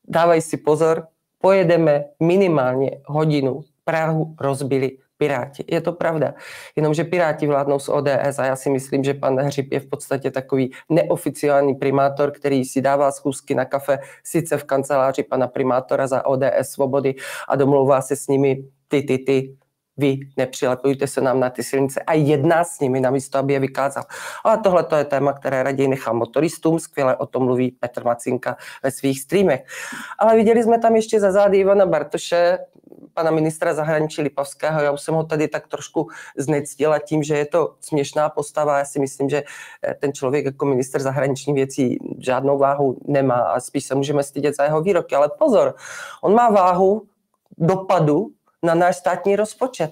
dávej 0.08 0.42
si 0.42 0.58
pozor, 0.58 1.08
pojedeme 1.42 2.06
minimálně 2.20 2.92
hodinu. 3.06 3.62
Prahu 3.84 4.36
rozbili 4.40 4.98
Piráti. 5.18 5.66
Je 5.68 5.82
to 5.82 5.94
pravda. 5.94 6.34
Jenomže 6.76 7.04
Piráti 7.04 7.48
vládnou 7.48 7.80
z 7.80 7.90
ODS 7.90 8.40
a 8.40 8.46
já 8.46 8.56
si 8.56 8.70
myslím, 8.70 9.04
že 9.04 9.14
pan 9.14 9.36
Hřib 9.40 9.72
je 9.72 9.80
v 9.80 9.90
podstatě 9.90 10.32
takový 10.32 10.72
neoficiální 10.90 11.76
primátor, 11.76 12.32
který 12.32 12.66
si 12.66 12.82
dává 12.82 13.12
schůzky 13.12 13.56
na 13.56 13.66
kafe, 13.66 14.00
sice 14.24 14.58
v 14.58 14.64
kanceláři 14.64 15.24
pana 15.24 15.48
primátora 15.48 16.08
za 16.08 16.26
ODS 16.26 16.70
Svobody 16.72 17.16
a 17.48 17.56
domlouvá 17.56 18.02
se 18.02 18.16
s 18.16 18.28
nimi 18.28 18.64
ty, 18.88 19.02
ty, 19.02 19.18
ty, 19.18 19.56
vy 20.00 20.20
nepřilepujte 20.38 21.08
se 21.08 21.22
nám 21.22 21.40
na 21.40 21.50
ty 21.50 21.64
silnice 21.64 22.02
a 22.02 22.14
jedná 22.14 22.64
s 22.64 22.80
nimi, 22.80 23.00
namísto 23.00 23.38
aby 23.38 23.54
je 23.54 23.60
vykázal. 23.60 24.04
Ale 24.44 24.58
tohle 24.58 24.84
to 24.84 24.96
je 24.96 25.06
téma, 25.06 25.34
které 25.34 25.64
raději 25.64 25.88
nechám 25.88 26.16
motoristům, 26.16 26.80
skvěle 26.80 27.18
o 27.18 27.26
tom 27.26 27.44
mluví 27.44 27.72
Petr 27.72 28.04
Macinka 28.04 28.58
ve 28.84 28.92
svých 28.92 29.22
streamech. 29.22 29.64
Ale 30.20 30.36
viděli 30.36 30.64
jsme 30.64 30.80
tam 30.80 30.96
ještě 30.96 31.20
za 31.20 31.32
zády 31.32 31.58
Ivana 31.58 31.86
Bartoše, 31.86 32.58
pana 33.14 33.32
ministra 33.32 33.74
zahraničí 33.74 34.22
Lipavského. 34.22 34.82
Já 34.82 34.92
už 34.92 35.02
jsem 35.02 35.16
ho 35.16 35.24
tady 35.24 35.48
tak 35.48 35.68
trošku 35.68 36.08
znectila 36.38 37.00
tím, 37.00 37.24
že 37.24 37.38
je 37.38 37.46
to 37.46 37.76
směšná 37.82 38.30
postava. 38.30 38.78
Já 38.78 38.86
si 38.86 39.00
myslím, 39.00 39.30
že 39.30 39.44
eh, 39.84 39.94
ten 39.94 40.14
člověk 40.14 40.46
jako 40.46 40.66
minister 40.66 41.02
zahraničních 41.02 41.56
věcí 41.56 41.98
žádnou 42.20 42.58
váhu 42.58 42.98
nemá 43.08 43.36
a 43.36 43.60
spíš 43.60 43.86
se 43.86 43.96
můžeme 43.96 44.24
stydět 44.24 44.56
za 44.56 44.64
jeho 44.64 44.82
výroky. 44.82 45.16
Ale 45.16 45.30
pozor, 45.40 45.76
on 46.22 46.34
má 46.34 46.50
váhu 46.50 47.08
dopadu 47.58 48.28
na 48.64 48.76
náš 48.76 48.96
státní 48.96 49.36
rozpočet. 49.36 49.92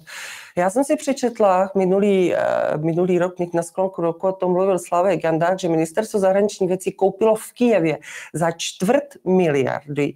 Já 0.58 0.70
jsem 0.70 0.84
si 0.84 0.96
přečetla 0.96 1.72
minulý, 1.76 2.34
uh, 2.34 2.84
minulý 2.84 3.20
rok, 3.20 3.36
na 3.54 3.64
sklonku 3.64 4.02
roku 4.02 4.28
o 4.28 4.32
tom 4.32 4.52
mluvil 4.52 4.80
Slavek 4.80 5.24
Jandák, 5.24 5.60
že 5.60 5.70
ministerstvo 5.70 6.20
zahraničních 6.20 6.68
věcí 6.68 6.92
koupilo 6.92 7.36
v 7.36 7.54
Kijevě 7.54 7.98
za 8.34 8.52
čtvrt 8.52 9.04
miliardy 9.26 10.14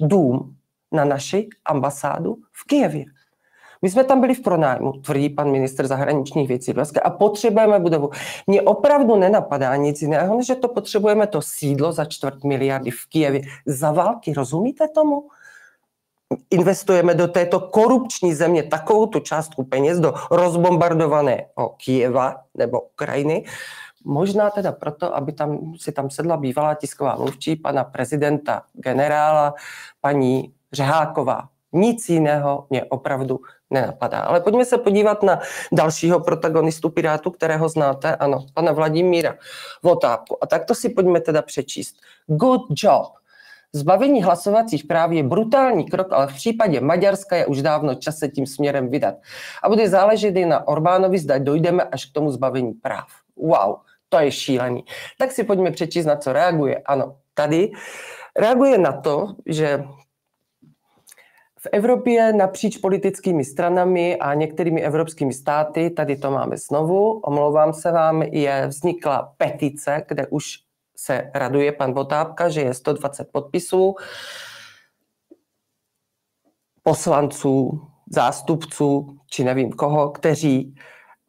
dům 0.00 0.56
na 0.92 1.04
naši 1.04 1.48
ambasádu 1.64 2.36
v 2.52 2.66
Kijevě. 2.66 3.04
My 3.82 3.90
jsme 3.90 4.04
tam 4.04 4.20
byli 4.20 4.34
v 4.34 4.42
pronájmu, 4.42 4.92
tvrdí 4.92 5.28
pan 5.28 5.50
minister 5.50 5.86
zahraničních 5.86 6.48
věcí 6.48 6.74
a 7.02 7.10
potřebujeme 7.10 7.78
budovu. 7.78 8.10
Mně 8.46 8.62
opravdu 8.62 9.16
nenapadá 9.16 9.76
nic 9.76 10.02
jiného, 10.02 10.36
než 10.36 10.46
že 10.46 10.54
to 10.54 10.68
potřebujeme 10.68 11.26
to 11.26 11.42
sídlo 11.42 11.92
za 11.92 12.04
čtvrt 12.04 12.44
miliardy 12.44 12.90
v 12.90 13.06
Kijevě. 13.08 13.40
Za 13.66 13.92
války, 13.92 14.32
rozumíte 14.32 14.88
tomu? 14.88 15.28
Investujeme 16.50 17.14
do 17.14 17.28
této 17.28 17.60
korupční 17.60 18.34
země 18.34 18.62
takovou 18.62 19.06
tu 19.06 19.20
částku 19.20 19.64
peněz 19.64 20.00
do 20.00 20.14
rozbombardovaného 20.30 21.74
Kijeva 21.84 22.36
nebo 22.54 22.80
Ukrajiny, 22.80 23.44
možná 24.04 24.50
teda 24.50 24.72
proto, 24.72 25.16
aby 25.16 25.32
tam 25.32 25.72
si 25.76 25.92
tam 25.92 26.10
sedla 26.10 26.36
bývalá 26.36 26.74
tisková 26.74 27.16
mluvčí 27.16 27.56
pana 27.56 27.84
prezidenta 27.84 28.62
generála 28.72 29.54
paní 30.00 30.52
Řeháková. 30.72 31.48
Nic 31.72 32.08
jiného 32.08 32.66
mě 32.70 32.84
opravdu 32.84 33.40
nenapadá. 33.70 34.20
Ale 34.20 34.40
pojďme 34.40 34.64
se 34.64 34.78
podívat 34.78 35.22
na 35.22 35.40
dalšího 35.72 36.20
protagonistu 36.20 36.90
Pirátu, 36.90 37.30
kterého 37.30 37.68
znáte, 37.68 38.16
ano, 38.16 38.46
pana 38.54 38.72
Vladimíra 38.72 39.34
Votápku. 39.82 40.44
A 40.44 40.46
tak 40.46 40.64
to 40.64 40.74
si 40.74 40.88
pojďme 40.88 41.20
teda 41.20 41.42
přečíst. 41.42 41.96
Good 42.26 42.62
job. 42.82 43.06
Zbavení 43.76 44.22
hlasovacích 44.22 44.84
práv 44.84 45.10
je 45.10 45.22
brutální 45.22 45.84
krok, 45.84 46.12
ale 46.12 46.26
v 46.26 46.34
případě 46.34 46.80
Maďarska 46.80 47.36
je 47.36 47.46
už 47.46 47.62
dávno 47.62 47.94
čas 47.94 48.18
se 48.18 48.28
tím 48.28 48.46
směrem 48.46 48.88
vydat. 48.88 49.14
A 49.62 49.68
bude 49.68 49.88
záležet 49.88 50.36
i 50.36 50.44
na 50.44 50.68
Orbánovi, 50.68 51.18
zda 51.18 51.38
dojdeme 51.38 51.82
až 51.82 52.04
k 52.04 52.12
tomu 52.12 52.30
zbavení 52.30 52.72
práv. 52.72 53.06
Wow, 53.36 53.76
to 54.08 54.18
je 54.18 54.32
šílený. 54.32 54.84
Tak 55.18 55.32
si 55.32 55.44
pojďme 55.44 55.70
přečíst, 55.70 56.06
na 56.06 56.16
co 56.16 56.32
reaguje. 56.32 56.78
Ano, 56.86 57.16
tady 57.34 57.70
reaguje 58.38 58.78
na 58.78 58.92
to, 58.92 59.34
že 59.46 59.84
v 61.60 61.68
Evropě 61.72 62.32
napříč 62.32 62.76
politickými 62.76 63.44
stranami 63.44 64.16
a 64.16 64.34
některými 64.34 64.82
evropskými 64.82 65.32
státy, 65.32 65.90
tady 65.90 66.16
to 66.16 66.30
máme 66.30 66.56
znovu, 66.56 67.20
omlouvám 67.20 67.72
se 67.72 67.92
vám, 67.92 68.22
je 68.22 68.66
vznikla 68.66 69.34
petice, 69.36 70.02
kde 70.08 70.26
už 70.26 70.65
se 70.96 71.30
raduje 71.34 71.72
pan 71.72 71.92
Votápka, 71.92 72.48
že 72.48 72.60
je 72.60 72.74
120 72.74 73.28
podpisů 73.32 73.94
poslanců, 76.82 77.80
zástupců, 78.12 79.18
či 79.30 79.44
nevím 79.44 79.72
koho, 79.72 80.10
kteří 80.10 80.74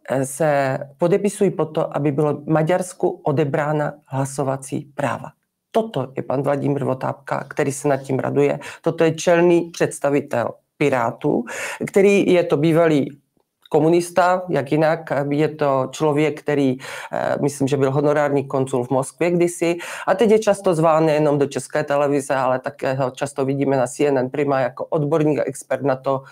eh, 0.09 0.25
se 0.25 0.77
podepisují 0.97 1.51
po 1.51 1.65
to, 1.65 1.97
aby 1.97 2.11
bylo 2.11 2.41
Maďarsku 2.47 3.09
odebrána 3.09 3.93
hlasovací 4.05 4.91
práva. 4.95 5.31
Toto 5.71 6.13
je 6.17 6.23
pan 6.23 6.41
Vladimír 6.41 6.83
Votápka, 6.83 7.43
který 7.49 7.71
se 7.71 7.87
nad 7.87 7.97
tím 7.97 8.19
raduje. 8.19 8.59
Toto 8.81 9.03
je 9.03 9.15
čelný 9.15 9.69
představitel 9.69 10.49
Pirátů, 10.77 11.43
který 11.87 12.33
je 12.33 12.43
to 12.43 12.57
bývalý 12.57 13.21
komunista, 13.69 14.41
jak 14.49 14.71
jinak. 14.71 14.99
Je 15.29 15.47
to 15.47 15.87
člověk, 15.91 16.41
který, 16.41 16.77
eh, 17.11 17.35
myslím, 17.41 17.67
že 17.67 17.77
byl 17.77 17.91
honorární 17.91 18.47
konsul 18.47 18.83
v 18.83 18.89
Moskvě 18.89 19.31
kdysi 19.31 19.77
a 20.07 20.15
teď 20.15 20.31
je 20.31 20.39
často 20.39 20.75
zván 20.75 21.05
nejenom 21.05 21.37
do 21.37 21.45
české 21.45 21.83
televize, 21.83 22.35
ale 22.35 22.59
také 22.59 22.93
ho 22.93 23.11
často 23.11 23.45
vidíme 23.45 23.77
na 23.77 23.87
CNN 23.87 24.29
Prima 24.31 24.59
jako 24.59 24.85
odborník 24.85 25.39
a 25.39 25.43
expert 25.43 25.83
na 25.83 25.95
to, 25.95 26.23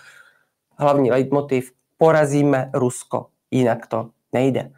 hlavní 0.78 1.10
leitmotiv, 1.10 1.72
porazíme 1.98 2.70
Rusko, 2.74 3.26
jinak 3.50 3.86
to 3.86 4.10
nejde. 4.32 4.70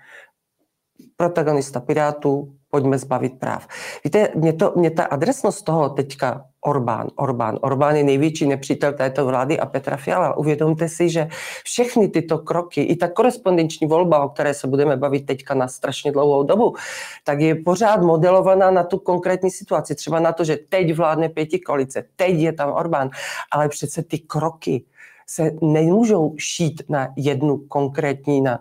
Protagonista 1.17 1.81
Pirátů, 1.81 2.58
pojďme 2.71 2.99
zbavit 2.99 3.39
práv. 3.39 3.67
Víte, 4.05 4.29
mě, 4.35 4.53
to, 4.53 4.73
mě 4.77 4.91
ta 4.91 5.05
adresnost 5.05 5.65
toho 5.65 5.89
teďka 5.89 6.45
Orbán, 6.61 7.09
Orbán. 7.17 7.59
Orbán 7.61 7.97
je 7.97 8.05
největší 8.05 8.47
nepřítel 8.47 8.93
této 8.93 9.27
vlády 9.27 9.59
a 9.59 9.67
Petra 9.67 9.97
Fiala. 9.97 10.37
Uvědomte 10.37 10.89
si, 10.89 11.11
že 11.11 11.29
všechny 11.65 12.09
tyto 12.09 12.39
kroky, 12.39 12.83
i 12.83 12.97
ta 12.97 13.09
korespondenční 13.09 13.87
volba, 13.87 14.25
o 14.25 14.29
které 14.29 14.55
se 14.55 14.67
budeme 14.67 14.97
bavit 14.97 15.27
teďka 15.27 15.55
na 15.55 15.69
strašně 15.69 16.13
dlouhou 16.13 16.43
dobu, 16.43 16.75
tak 17.25 17.41
je 17.41 17.55
pořád 17.55 18.03
modelovaná 18.03 18.71
na 18.71 18.83
tu 18.83 18.99
konkrétní 18.99 19.51
situaci. 19.51 19.95
Třeba 19.95 20.21
na 20.21 20.33
to, 20.33 20.45
že 20.45 20.57
teď 20.69 20.95
vládne 20.95 21.29
pěti 21.29 21.59
koalice, 21.59 22.05
teď 22.17 22.35
je 22.35 22.53
tam 22.53 22.73
Orbán, 22.73 23.11
ale 23.53 23.69
přece 23.69 24.03
ty 24.03 24.19
kroky 24.19 24.85
se 25.27 25.51
nemůžou 25.63 26.35
šít 26.39 26.83
na 26.89 27.09
jednu 27.17 27.57
konkrétní, 27.57 28.41
na 28.41 28.59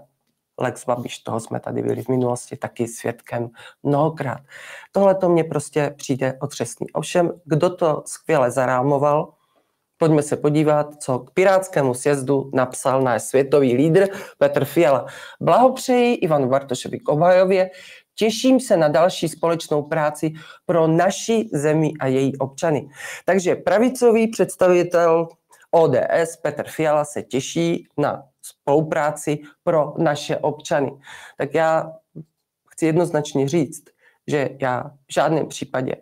Lex 0.59 0.85
Babiš, 0.85 1.19
toho 1.19 1.39
jsme 1.39 1.59
tady 1.59 1.81
byli 1.81 2.03
v 2.03 2.07
minulosti 2.07 2.57
taky 2.57 2.87
svědkem 2.87 3.49
mnohokrát. 3.83 4.41
Tohle 4.91 5.15
to 5.15 5.29
mně 5.29 5.43
prostě 5.43 5.93
přijde 5.97 6.37
otřesný. 6.41 6.91
Ovšem, 6.91 7.31
kdo 7.45 7.75
to 7.75 8.03
skvěle 8.05 8.51
zarámoval, 8.51 9.33
pojďme 9.97 10.21
se 10.21 10.37
podívat, 10.37 11.03
co 11.03 11.19
k 11.19 11.31
Pirátskému 11.31 11.93
sjezdu 11.93 12.51
napsal 12.53 13.01
náš 13.01 13.23
světový 13.23 13.75
lídr 13.75 14.07
Petr 14.37 14.65
Fiala. 14.65 15.05
Blahopřeji 15.41 16.15
Ivanu 16.15 16.49
Bartošovi 16.49 16.99
k 16.99 17.09
obhajově, 17.09 17.69
Těším 18.19 18.59
se 18.59 18.77
na 18.77 18.87
další 18.87 19.29
společnou 19.29 19.83
práci 19.83 20.33
pro 20.65 20.87
naši 20.87 21.49
zemi 21.53 21.91
a 21.99 22.07
její 22.07 22.37
občany. 22.37 22.89
Takže 23.25 23.55
pravicový 23.55 24.27
představitel 24.27 25.27
ODS 25.77 26.35
Petr 26.41 26.67
Fiala 26.67 27.05
se 27.05 27.23
těší 27.23 27.87
na 27.97 28.23
spolupráci 28.41 29.39
pro 29.63 29.93
naše 29.97 30.37
občany. 30.37 30.91
Tak 31.37 31.53
já 31.53 31.91
chci 32.69 32.85
jednoznačně 32.85 33.47
říct, 33.47 33.83
že 34.27 34.49
já 34.61 34.83
v 35.09 35.13
žádném 35.13 35.47
případě 35.47 35.95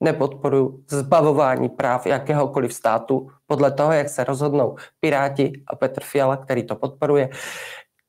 nepodporuji 0.00 0.84
zbavování 0.88 1.68
práv 1.68 2.06
jakéhokoliv 2.06 2.74
státu 2.74 3.30
podle 3.46 3.70
toho, 3.70 3.92
jak 3.92 4.08
se 4.08 4.24
rozhodnou 4.24 4.76
Piráti 5.00 5.52
a 5.66 5.76
Petr 5.76 6.02
Fiala, 6.02 6.36
který 6.36 6.66
to 6.66 6.76
podporuje. 6.76 7.28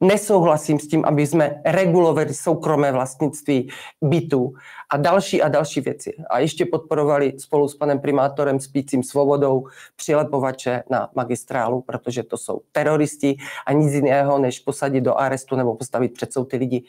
Nesouhlasím 0.03 0.79
s 0.79 0.87
tím, 0.87 1.05
aby 1.05 1.27
jsme 1.27 1.61
regulovali 1.65 2.33
soukromé 2.33 2.91
vlastnictví 2.91 3.69
bytů 4.01 4.53
a 4.91 4.97
další 4.97 5.41
a 5.41 5.47
další 5.47 5.81
věci. 5.81 6.13
A 6.29 6.39
ještě 6.39 6.65
podporovali 6.65 7.39
spolu 7.39 7.67
s 7.67 7.75
panem 7.75 7.99
primátorem 7.99 8.59
Spícím 8.59 9.03
svobodou 9.03 9.67
přilepovače 9.95 10.83
na 10.89 11.09
magistrálu, 11.15 11.81
protože 11.81 12.23
to 12.23 12.37
jsou 12.37 12.61
teroristi 12.71 13.37
a 13.65 13.73
nic 13.73 13.93
jiného, 13.93 14.39
než 14.39 14.59
posadit 14.59 15.01
do 15.01 15.15
arestu 15.15 15.55
nebo 15.55 15.75
postavit 15.75 16.13
před 16.13 16.33
soud 16.33 16.45
ty 16.45 16.57
lidi, 16.57 16.83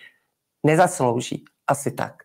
nezaslouží. 0.66 1.44
Asi 1.66 1.90
tak. 1.90 2.22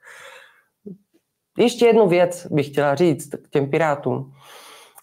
Ještě 1.57 1.85
jednu 1.85 2.07
věc 2.07 2.47
bych 2.51 2.67
chtěla 2.67 2.95
říct 2.95 3.29
k 3.29 3.49
těm 3.49 3.69
pirátům. 3.69 4.33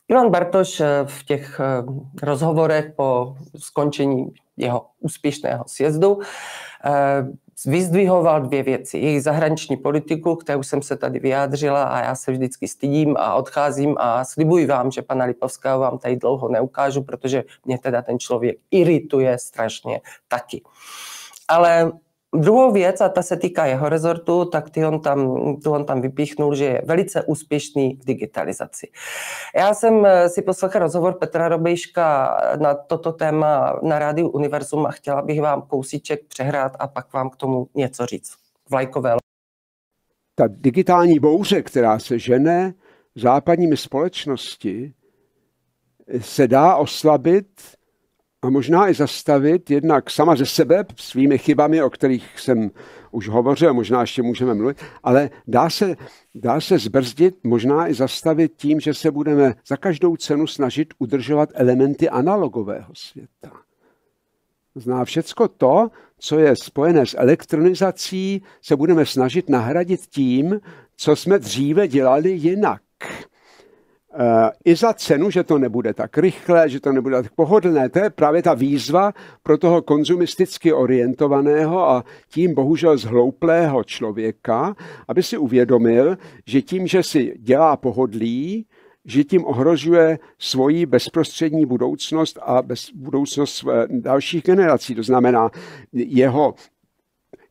Ivan 0.08 0.30
Bartoš 0.30 0.80
eh, 0.80 0.86
v 1.04 1.24
těch 1.24 1.60
eh, 1.60 1.82
rozhovorech 2.22 2.92
po 2.96 3.36
skončení 3.56 4.26
jeho 4.56 4.86
úspěšného 5.00 5.64
sjezdu 5.66 6.20
eh, 6.84 7.26
vyzdvihoval 7.66 8.42
dvě 8.42 8.62
věci. 8.62 8.98
Jejich 8.98 9.22
zahraniční 9.22 9.76
politiku, 9.76 10.36
kterou 10.36 10.62
jsem 10.62 10.82
se 10.82 10.96
tady 10.96 11.18
vyjádřila 11.18 11.82
a 11.82 12.04
já 12.04 12.14
se 12.14 12.32
vždycky 12.32 12.68
stydím 12.68 13.16
a 13.16 13.34
odcházím 13.34 13.94
a 13.98 14.24
slibuji 14.24 14.66
vám, 14.66 14.90
že 14.90 15.02
pana 15.02 15.24
Lipovského 15.24 15.80
vám 15.80 15.98
tady 15.98 16.16
dlouho 16.16 16.48
neukážu, 16.48 17.02
protože 17.02 17.44
mě 17.64 17.78
teda 17.78 18.02
ten 18.02 18.18
člověk 18.18 18.56
irituje 18.70 19.38
strašně 19.38 20.00
taky. 20.28 20.62
Ale 21.48 21.92
Druhou 22.36 22.72
věc, 22.72 23.00
a 23.00 23.08
ta 23.08 23.22
se 23.22 23.36
týká 23.36 23.66
jeho 23.66 23.88
rezortu, 23.88 24.44
tak 24.44 24.70
ty 24.70 24.84
on 24.86 25.00
tam, 25.00 25.38
tu 25.62 25.72
on 25.72 25.84
tam 25.84 26.00
vypíchnul, 26.00 26.54
že 26.54 26.64
je 26.64 26.82
velice 26.84 27.22
úspěšný 27.22 27.94
v 27.94 28.04
digitalizaci. 28.04 28.86
Já 29.56 29.74
jsem 29.74 30.06
eh, 30.06 30.28
si 30.28 30.42
poslechla 30.42 30.80
rozhovor 30.80 31.18
Petra 31.18 31.48
Robejška 31.48 32.36
na 32.60 32.74
toto 32.74 33.12
téma 33.12 33.80
na 33.82 33.98
rádiu 33.98 34.28
Univerzum 34.28 34.86
a 34.86 34.90
chtěla 34.90 35.22
bych 35.22 35.40
vám 35.40 35.62
kousíček 35.62 36.26
přehrát 36.28 36.72
a 36.78 36.88
pak 36.88 37.12
vám 37.12 37.30
k 37.30 37.36
tomu 37.36 37.68
něco 37.74 38.06
říct. 38.06 38.32
Vlajkové. 38.70 39.16
Ta 40.34 40.44
digitální 40.48 41.18
bouře, 41.18 41.62
která 41.62 41.98
se 41.98 42.18
žene 42.18 42.74
západními 43.14 43.76
společnosti, 43.76 44.92
se 46.20 46.48
dá 46.48 46.76
oslabit 46.76 47.77
a 48.42 48.50
možná 48.50 48.88
i 48.88 48.94
zastavit 48.94 49.70
jednak 49.70 50.10
sama 50.10 50.36
ze 50.36 50.46
sebe 50.46 50.84
svými 50.96 51.38
chybami, 51.38 51.82
o 51.82 51.90
kterých 51.90 52.40
jsem 52.40 52.70
už 53.10 53.28
hovořil, 53.28 53.74
možná 53.74 54.00
ještě 54.00 54.22
můžeme 54.22 54.54
mluvit, 54.54 54.76
ale 55.02 55.30
dá 55.46 55.70
se, 55.70 55.96
dá 56.34 56.60
se 56.60 56.78
zbrzdit, 56.78 57.44
možná 57.44 57.88
i 57.88 57.94
zastavit 57.94 58.52
tím, 58.56 58.80
že 58.80 58.94
se 58.94 59.10
budeme 59.10 59.54
za 59.66 59.76
každou 59.76 60.16
cenu 60.16 60.46
snažit 60.46 60.94
udržovat 60.98 61.48
elementy 61.54 62.08
analogového 62.08 62.94
světa. 62.94 63.52
Zná 64.74 65.04
všecko 65.04 65.48
to, 65.48 65.88
co 66.18 66.38
je 66.38 66.54
spojené 66.56 67.06
s 67.06 67.16
elektronizací, 67.18 68.42
se 68.62 68.76
budeme 68.76 69.06
snažit 69.06 69.48
nahradit 69.48 70.00
tím, 70.00 70.60
co 70.96 71.16
jsme 71.16 71.38
dříve 71.38 71.88
dělali 71.88 72.30
jinak 72.30 72.82
i 74.64 74.74
za 74.74 74.92
cenu, 74.92 75.30
že 75.30 75.44
to 75.44 75.58
nebude 75.58 75.94
tak 75.94 76.18
rychle, 76.18 76.68
že 76.68 76.80
to 76.80 76.92
nebude 76.92 77.22
tak 77.22 77.32
pohodlné. 77.32 77.88
To 77.88 77.98
je 77.98 78.10
právě 78.10 78.42
ta 78.42 78.54
výzva 78.54 79.12
pro 79.42 79.58
toho 79.58 79.82
konzumisticky 79.82 80.72
orientovaného 80.72 81.88
a 81.88 82.04
tím 82.30 82.54
bohužel 82.54 82.96
zhlouplého 82.96 83.84
člověka, 83.84 84.74
aby 85.08 85.22
si 85.22 85.38
uvědomil, 85.38 86.18
že 86.46 86.62
tím, 86.62 86.86
že 86.86 87.02
si 87.02 87.34
dělá 87.38 87.76
pohodlí, 87.76 88.66
že 89.04 89.24
tím 89.24 89.44
ohrožuje 89.46 90.18
svoji 90.38 90.86
bezprostřední 90.86 91.66
budoucnost 91.66 92.38
a 92.42 92.62
bez 92.62 92.90
budoucnost 92.94 93.64
dalších 93.88 94.42
generací. 94.42 94.94
To 94.94 95.02
znamená, 95.02 95.50
jeho 95.92 96.54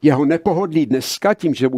jeho 0.01 0.25
nepohodlí 0.25 0.85
dneska 0.85 1.33
tím, 1.33 1.53
že 1.53 1.69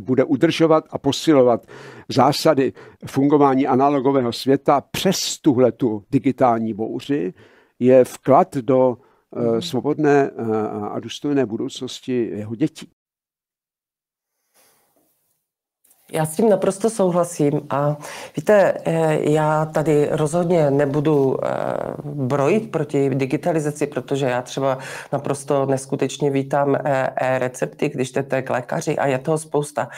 bude 0.00 0.24
udržovat 0.24 0.84
a 0.90 0.98
posilovat 0.98 1.66
zásady 2.08 2.72
fungování 3.06 3.66
analogového 3.66 4.32
světa 4.32 4.80
přes 4.80 5.38
tuhle 5.38 5.72
tu 5.72 6.04
digitální 6.10 6.74
bouři, 6.74 7.34
je 7.78 8.04
vklad 8.04 8.56
do 8.56 8.96
eh, 9.36 9.62
svobodné 9.62 10.30
eh, 10.30 10.42
a 10.90 11.00
důstojné 11.00 11.46
budoucnosti 11.46 12.30
jeho 12.34 12.54
dětí. 12.54 12.90
Já 16.12 16.26
s 16.26 16.36
tím 16.36 16.48
naprosto 16.48 16.90
souhlasím 16.90 17.60
a 17.70 17.96
víte, 18.36 18.74
eh, 18.84 19.30
já 19.30 19.64
tady 19.64 20.08
rozhodně 20.10 20.70
nebudu 20.70 21.36
eh, 21.44 21.48
brojit 22.04 22.70
proti 22.70 23.10
digitalizaci, 23.10 23.86
protože 23.86 24.26
já 24.26 24.42
třeba 24.42 24.78
naprosto 25.12 25.66
neskutečně 25.66 26.30
vítám 26.30 26.76
eh, 26.76 27.10
e-recepty, 27.16 27.88
když 27.88 28.12
jdete 28.12 28.42
k 28.42 28.50
lékaři 28.50 28.96
a 28.98 29.06
je 29.06 29.18
toho 29.18 29.38
spousta. 29.38 29.88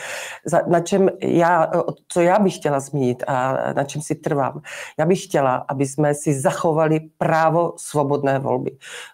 Na 0.67 0.79
čem 0.79 1.09
já, 1.21 1.71
co 2.07 2.21
já 2.21 2.39
bych 2.39 2.55
chtěla 2.55 2.79
zmínit 2.79 3.23
a 3.27 3.57
na 3.73 3.83
čem 3.83 4.01
si 4.01 4.15
trvám, 4.15 4.61
já 4.99 5.05
bych 5.05 5.23
chtěla, 5.23 5.65
aby 5.67 5.85
jsme 5.85 6.13
si 6.13 6.39
zachovali 6.39 6.99
právo 7.17 7.73
svobodné 7.77 8.39
volby 8.39 8.71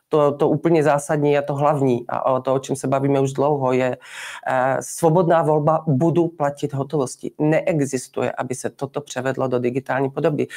to, 0.10 0.32
to 0.32 0.50
úplně 0.50 0.84
zásadní 0.84 1.38
a 1.38 1.42
to 1.42 1.56
hlavní 1.56 2.06
a 2.08 2.26
o 2.26 2.42
to, 2.42 2.54
o 2.54 2.60
čem 2.60 2.76
se 2.76 2.88
bavíme 2.88 3.20
už 3.20 3.34
dlouho, 3.34 3.74
je 3.74 3.98
eh, 4.48 4.78
svobodná 4.80 5.42
volba, 5.42 5.84
budu 5.88 6.28
platit 6.28 6.74
hotovosti. 6.74 7.32
Neexistuje, 7.40 8.32
aby 8.32 8.56
se 8.56 8.70
toto 8.70 9.02
převedlo 9.02 9.48
do 9.48 9.60
digitální 9.60 10.10
podoby. 10.10 10.48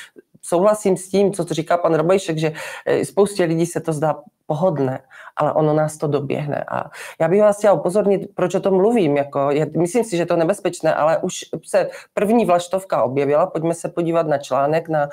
Souhlasím 0.42 0.96
s 0.96 1.08
tím, 1.08 1.32
co 1.32 1.44
to 1.44 1.54
říká 1.54 1.76
pan 1.76 1.94
Robejšek, 1.94 2.38
že 2.38 2.52
eh, 2.86 3.04
spoustě 3.04 3.44
lidí 3.44 3.66
se 3.66 3.80
to 3.80 3.92
zdá 3.92 4.16
pohodné, 4.50 5.00
ale 5.36 5.52
ono 5.52 5.74
nás 5.74 5.96
to 5.96 6.06
doběhne. 6.06 6.64
A 6.68 6.90
já 7.20 7.28
bych 7.28 7.40
vás 7.40 7.58
chtěla 7.58 7.72
upozornit, 7.72 8.34
proč 8.34 8.54
o 8.54 8.60
tom 8.60 8.74
mluvím. 8.74 9.16
Jako 9.16 9.50
je, 9.50 9.70
myslím 9.78 10.04
si, 10.04 10.16
že 10.16 10.26
to 10.26 10.36
nebezpečné, 10.36 10.94
ale 10.94 11.18
už 11.18 11.40
se 11.64 11.90
první 12.14 12.44
vlaštovka 12.44 13.02
objevila. 13.02 13.46
Pojďme 13.46 13.74
se 13.74 13.88
podívat 13.88 14.26
na 14.26 14.38
článek, 14.38 14.88
na 14.88 15.08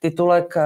titulek 0.00 0.56
eh, 0.56 0.62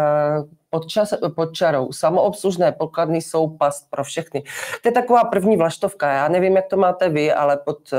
pod, 0.76 0.86
čas, 0.86 1.14
pod 1.34 1.52
čarou. 1.52 1.92
Samoobslužné 1.92 2.72
pokladny 2.72 3.22
jsou 3.22 3.48
past 3.48 3.90
pro 3.90 4.04
všechny. 4.04 4.42
To 4.82 4.88
je 4.88 4.92
taková 4.92 5.24
první 5.24 5.56
vlaštovka. 5.56 6.12
Já 6.12 6.28
nevím, 6.28 6.56
jak 6.56 6.66
to 6.66 6.76
máte 6.76 7.08
vy, 7.08 7.32
ale 7.32 7.56
pod, 7.56 7.78
eh, 7.92 7.96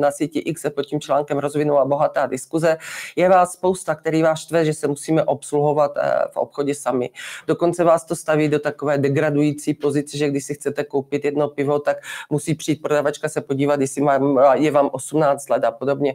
na 0.00 0.10
síti 0.10 0.38
X 0.38 0.60
se 0.60 0.70
pod 0.70 0.82
tím 0.82 1.00
článkem 1.00 1.38
rozvinula 1.38 1.84
bohatá 1.84 2.26
diskuze. 2.26 2.76
Je 3.16 3.28
vás 3.28 3.52
spousta, 3.52 3.94
který 3.94 4.22
vás 4.22 4.40
štve, 4.40 4.64
že 4.64 4.74
se 4.74 4.88
musíme 4.88 5.24
obsluhovat 5.24 5.92
eh, 5.96 6.12
v 6.32 6.36
obchodě 6.36 6.74
sami. 6.74 7.10
Dokonce 7.46 7.84
vás 7.84 8.04
to 8.04 8.16
staví 8.16 8.48
do 8.48 8.58
takové 8.58 8.98
degradující 8.98 9.74
pozice, 9.74 10.16
že 10.16 10.28
když 10.28 10.44
si 10.44 10.54
chcete 10.54 10.84
koupit 10.84 11.24
jedno 11.24 11.48
pivo, 11.48 11.78
tak 11.78 11.96
musí 12.30 12.54
přijít 12.54 12.82
prodavačka 12.82 13.28
se 13.28 13.40
podívat, 13.40 13.80
jestli 13.80 14.02
mám, 14.02 14.38
je 14.54 14.70
vám 14.70 14.88
18 14.92 15.50
let 15.50 15.64
a 15.64 15.70
podobně. 15.70 16.14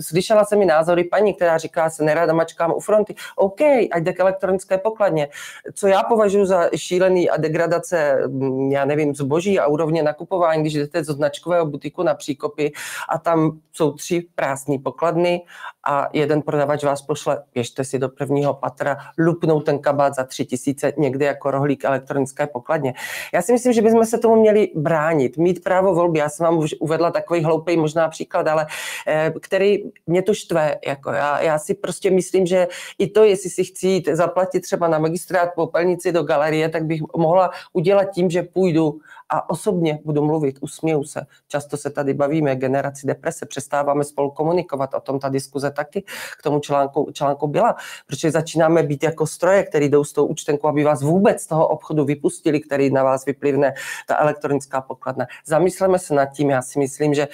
Slyšela 0.00 0.44
jsem 0.44 0.58
mi 0.58 0.64
názory 0.64 1.04
paní, 1.04 1.34
která 1.34 1.58
říká, 1.58 1.90
se 1.90 2.04
nerada 2.04 2.32
mačkám 2.32 2.72
u 2.76 2.80
fronty. 2.80 3.14
OK, 3.36 3.60
ať 3.92 4.02
jde 4.02 4.12
k 4.12 4.20
elektronické 4.20 4.78
pokladně 4.78 5.28
co 5.74 5.86
já 5.86 6.02
považuji 6.02 6.46
za 6.46 6.70
šílený 6.76 7.30
a 7.30 7.36
degradace, 7.36 8.18
mm, 8.26 8.72
já 8.72 8.84
nevím, 8.84 9.14
zboží 9.14 9.58
a 9.58 9.66
úrovně 9.66 10.02
nakupování, 10.02 10.62
když 10.62 10.74
jdete 10.74 11.04
z 11.04 11.06
značkového 11.06 11.66
butiku 11.66 12.02
na 12.02 12.14
příkopy 12.14 12.72
a 13.08 13.18
tam 13.18 13.58
jsou 13.72 13.92
tři 13.92 14.26
prázdné 14.34 14.78
pokladny 14.78 15.42
a 15.86 16.08
jeden 16.12 16.42
prodavač 16.42 16.84
vás 16.84 17.02
pošle, 17.02 17.42
běžte 17.54 17.84
si 17.84 17.98
do 17.98 18.08
prvního 18.08 18.54
patra, 18.54 18.96
lupnou 19.18 19.60
ten 19.60 19.78
kabát 19.78 20.14
za 20.14 20.24
tři 20.24 20.44
tisíce 20.44 20.92
někde 20.96 21.26
jako 21.26 21.50
rohlík 21.50 21.84
elektronické 21.84 22.46
pokladně. 22.46 22.94
Já 23.34 23.42
si 23.42 23.52
myslím, 23.52 23.72
že 23.72 23.82
bychom 23.82 24.04
se 24.04 24.18
tomu 24.18 24.40
měli 24.40 24.68
bránit, 24.74 25.36
mít 25.36 25.64
právo 25.64 25.94
volby. 25.94 26.18
Já 26.18 26.28
jsem 26.28 26.44
vám 26.44 26.58
už 26.58 26.74
uvedla 26.80 27.10
takový 27.10 27.44
hloupý 27.44 27.76
možná 27.76 28.08
příklad, 28.08 28.48
ale 28.48 28.66
eh, 29.06 29.32
který 29.40 29.78
mě 30.06 30.22
to 30.22 30.34
štve. 30.34 30.78
Jako 30.86 31.10
já, 31.10 31.40
já 31.40 31.58
si 31.58 31.74
prostě 31.74 32.10
myslím, 32.10 32.46
že 32.46 32.68
i 32.98 33.06
to, 33.06 33.24
jestli 33.24 33.50
si 33.50 33.64
chci 33.64 33.86
jít 33.88 34.08
zaplatit 34.12 34.60
třeba 34.60 34.88
na 34.88 34.98
magistrát 35.18 35.54
popelnici 35.54 36.12
do 36.12 36.22
galerie, 36.22 36.68
tak 36.68 36.84
bych 36.84 37.02
mohla 37.16 37.50
udělat 37.72 38.04
tím, 38.04 38.30
že 38.30 38.42
půjdu 38.42 39.00
a 39.28 39.50
osobně 39.50 39.98
budu 40.04 40.24
mluvit, 40.24 40.58
usměju 40.60 41.04
se. 41.04 41.26
Často 41.48 41.76
se 41.76 41.90
tady 41.90 42.14
bavíme 42.14 42.56
generaci 42.56 43.06
deprese, 43.06 43.46
přestáváme 43.46 44.04
spolu 44.04 44.30
komunikovat, 44.30 44.94
o 44.94 45.00
tom 45.00 45.18
ta 45.18 45.28
diskuze 45.28 45.70
taky 45.70 46.02
k 46.38 46.42
tomu 46.42 46.60
článku, 46.60 47.10
článku 47.12 47.46
byla, 47.46 47.76
protože 48.06 48.30
začínáme 48.30 48.82
být 48.82 49.02
jako 49.02 49.26
stroje, 49.26 49.62
který 49.62 49.88
jdou 49.88 50.04
s 50.04 50.12
tou 50.12 50.26
účtenkou, 50.26 50.68
aby 50.68 50.84
vás 50.84 51.02
vůbec 51.02 51.42
z 51.42 51.46
toho 51.46 51.68
obchodu 51.68 52.04
vypustili, 52.04 52.60
který 52.60 52.90
na 52.90 53.02
vás 53.02 53.24
vyplivne 53.24 53.74
ta 54.06 54.16
elektronická 54.18 54.80
pokladna. 54.80 55.26
Zamysleme 55.46 55.98
se 55.98 56.14
nad 56.14 56.26
tím, 56.26 56.50
já 56.50 56.62
si 56.62 56.78
myslím, 56.78 57.14
že 57.14 57.28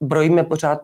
brojíme 0.00 0.44
pořád 0.44 0.80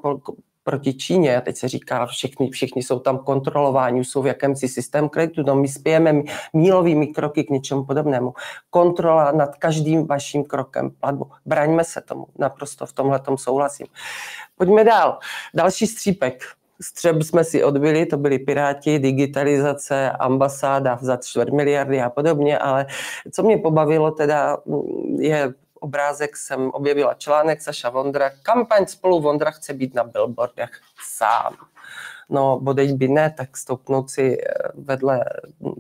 proti 0.69 0.95
Číně. 0.95 1.41
Teď 1.45 1.57
se 1.57 1.69
říká, 1.69 2.07
všichni, 2.07 2.51
všichni 2.51 2.83
jsou 2.83 2.99
tam 2.99 3.19
kontrolováni, 3.19 4.05
jsou 4.05 4.23
v 4.23 4.27
jakémsi 4.27 4.69
systém 4.69 5.09
kreditu. 5.09 5.43
No 5.47 5.57
my 5.57 5.69
spějeme 5.69 6.23
mílovými 6.53 7.07
kroky 7.07 7.45
k 7.45 7.51
něčemu 7.51 7.85
podobnému. 7.85 8.35
Kontrola 8.71 9.33
nad 9.33 9.57
každým 9.57 10.07
vaším 10.07 10.45
krokem 10.45 10.91
platbu. 10.91 11.31
Braňme 11.47 11.85
se 11.85 12.01
tomu. 12.01 12.27
Naprosto 12.39 12.87
v 12.87 12.93
tomhle 12.93 13.21
souhlasím. 13.37 13.87
Pojďme 14.57 14.85
dál. 14.85 15.19
Další 15.55 15.87
střípek. 15.87 16.45
Střeb 16.81 17.23
jsme 17.23 17.45
si 17.45 17.65
odbyli, 17.65 18.07
to 18.07 18.17
byli 18.17 18.39
Piráti, 18.39 18.99
digitalizace, 18.99 20.11
ambasáda 20.11 20.99
za 21.01 21.17
čtvrt 21.17 21.53
miliardy 21.53 22.01
a 22.01 22.11
podobně, 22.11 22.59
ale 22.59 22.87
co 23.33 23.43
mě 23.43 23.59
pobavilo 23.59 24.11
teda 24.11 24.57
je 25.19 25.53
obrázek 25.81 26.37
jsem 26.37 26.71
objevila 26.71 27.15
článek 27.15 27.63
Saša 27.63 27.91
Vondra. 27.91 28.31
Kampaň 28.43 28.87
spolu 28.87 29.21
Vondra 29.21 29.51
chce 29.51 29.75
být 29.75 29.95
na 29.95 30.05
billboardech 30.05 30.81
sám 31.03 31.57
no 32.31 32.61
bodeď 32.61 32.93
by 32.93 33.09
ne, 33.09 33.35
tak 33.37 33.57
stoupnout 33.57 34.11
si 34.11 34.39
eh, 34.41 34.53
vedle 34.75 35.25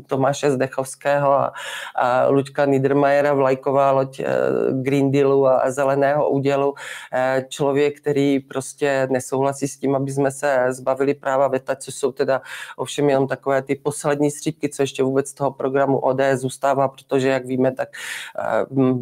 Tomáše 0.06 0.50
Zdechovského 0.50 1.32
a, 1.32 1.52
a 1.96 2.28
Luďka 2.28 2.64
Niedermayera 2.64 3.34
vlajková 3.34 3.90
loď 3.90 4.20
eh, 4.20 4.26
Green 4.72 5.10
Dealu 5.10 5.46
a 5.46 5.70
zeleného 5.70 6.30
údělu. 6.30 6.74
Eh, 7.12 7.46
člověk, 7.48 8.00
který 8.00 8.40
prostě 8.40 9.08
nesouhlasí 9.10 9.68
s 9.68 9.76
tím, 9.78 9.94
aby 9.96 10.12
jsme 10.12 10.30
se 10.30 10.66
zbavili 10.68 11.14
práva 11.14 11.48
veta, 11.48 11.76
což 11.76 11.94
jsou 11.94 12.12
teda 12.12 12.42
ovšem 12.76 13.10
jenom 13.10 13.28
takové 13.28 13.62
ty 13.62 13.74
poslední 13.74 14.30
střípky, 14.30 14.68
co 14.68 14.82
ještě 14.82 15.02
vůbec 15.02 15.28
z 15.28 15.34
toho 15.34 15.50
programu 15.50 15.98
ODS 15.98 16.34
zůstává, 16.34 16.88
protože, 16.88 17.28
jak 17.28 17.46
víme, 17.46 17.72
tak 17.72 17.88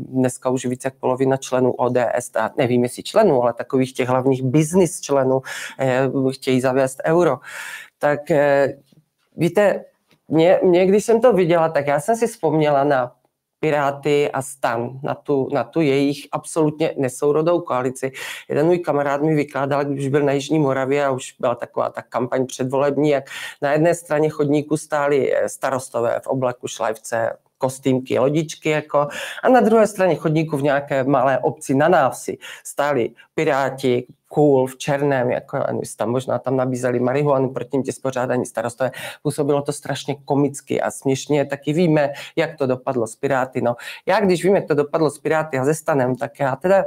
dneska 0.09 0.50
už 0.50 0.66
více 0.66 0.87
jak 0.87 0.94
polovina 0.94 1.37
členů 1.37 1.72
ODS, 1.72 2.37
a 2.37 2.50
nevím 2.59 2.82
jestli 2.82 3.02
členů, 3.02 3.42
ale 3.42 3.52
takových 3.52 3.94
těch 3.94 4.09
hlavních 4.09 4.42
business 4.42 5.00
členů 5.00 5.42
chtějí 6.30 6.61
zavést 6.61 7.00
euro 7.04 7.36
tak 7.99 8.31
eh, 8.31 8.79
víte, 9.37 9.85
mě, 10.29 10.61
mě, 10.62 10.87
když 10.87 11.05
jsem 11.05 11.20
to 11.20 11.33
viděla, 11.33 11.68
tak 11.68 11.87
já 11.87 12.01
jsem 12.01 12.16
si 12.16 12.27
vzpomněla 12.27 12.85
na 12.85 13.12
Piráty 13.61 14.31
a 14.31 14.42
stan, 14.42 15.01
na 15.03 15.14
tu, 15.14 15.49
na 15.53 15.64
tu 15.64 15.81
jejich 15.81 16.27
absolutně 16.33 16.94
nesourodou 16.96 17.61
koalici. 17.61 18.12
Jeden 18.49 18.66
můj 18.66 18.79
kamarád 18.79 19.22
mi 19.22 19.35
vykládal, 19.35 19.85
když 19.85 20.09
byl 20.09 20.22
na 20.22 20.33
Jižní 20.33 20.59
Moravě 20.59 21.05
a 21.05 21.11
už 21.11 21.35
byla 21.40 21.55
taková 21.55 21.90
ta 21.90 22.03
kampaň 22.03 22.46
předvolební, 22.46 23.11
jak 23.11 23.25
na 23.62 23.72
jedné 23.72 23.94
straně 23.94 24.29
chodníku 24.29 24.77
stáli 24.77 25.35
eh, 25.35 25.49
starostové 25.49 26.20
v 26.20 26.27
obleku 26.27 26.68
šlajvce, 26.68 27.38
kostýmky, 27.58 28.18
lodičky, 28.18 28.70
jako, 28.70 29.08
a 29.42 29.48
na 29.48 29.60
druhé 29.60 29.86
straně 29.86 30.14
chodníku 30.14 30.56
v 30.56 30.62
nějaké 30.62 31.04
malé 31.04 31.38
obci 31.38 31.74
na 31.74 31.88
návsi 31.88 32.38
stáli 32.64 33.10
piráti, 33.34 34.06
cool, 34.28 34.66
v 34.66 34.76
černém, 34.76 35.30
jako 35.30 35.58
tam 35.96 36.10
možná 36.10 36.38
tam 36.38 36.56
nabízeli 36.56 37.00
marihuanu, 37.00 37.48
proti 37.48 37.78
tě 37.84 37.92
spořádání 37.92 38.46
starostové. 38.46 38.90
Působilo 39.22 39.62
to 39.62 39.72
strašně 39.72 40.16
komicky 40.24 40.80
a 40.80 40.90
směšně. 40.90 41.44
Taky 41.44 41.72
víme, 41.72 42.12
jak 42.36 42.56
to 42.58 42.66
dopadlo 42.66 43.06
s 43.06 43.16
Piráty. 43.16 43.60
No, 43.60 43.76
já 44.06 44.20
když 44.20 44.44
vím, 44.44 44.56
jak 44.56 44.66
to 44.66 44.74
dopadlo 44.74 45.10
s 45.10 45.18
Piráty 45.18 45.58
a 45.58 45.64
ze 45.64 45.74
Stanem, 45.74 46.16
tak 46.16 46.40
já 46.40 46.56
teda 46.56 46.84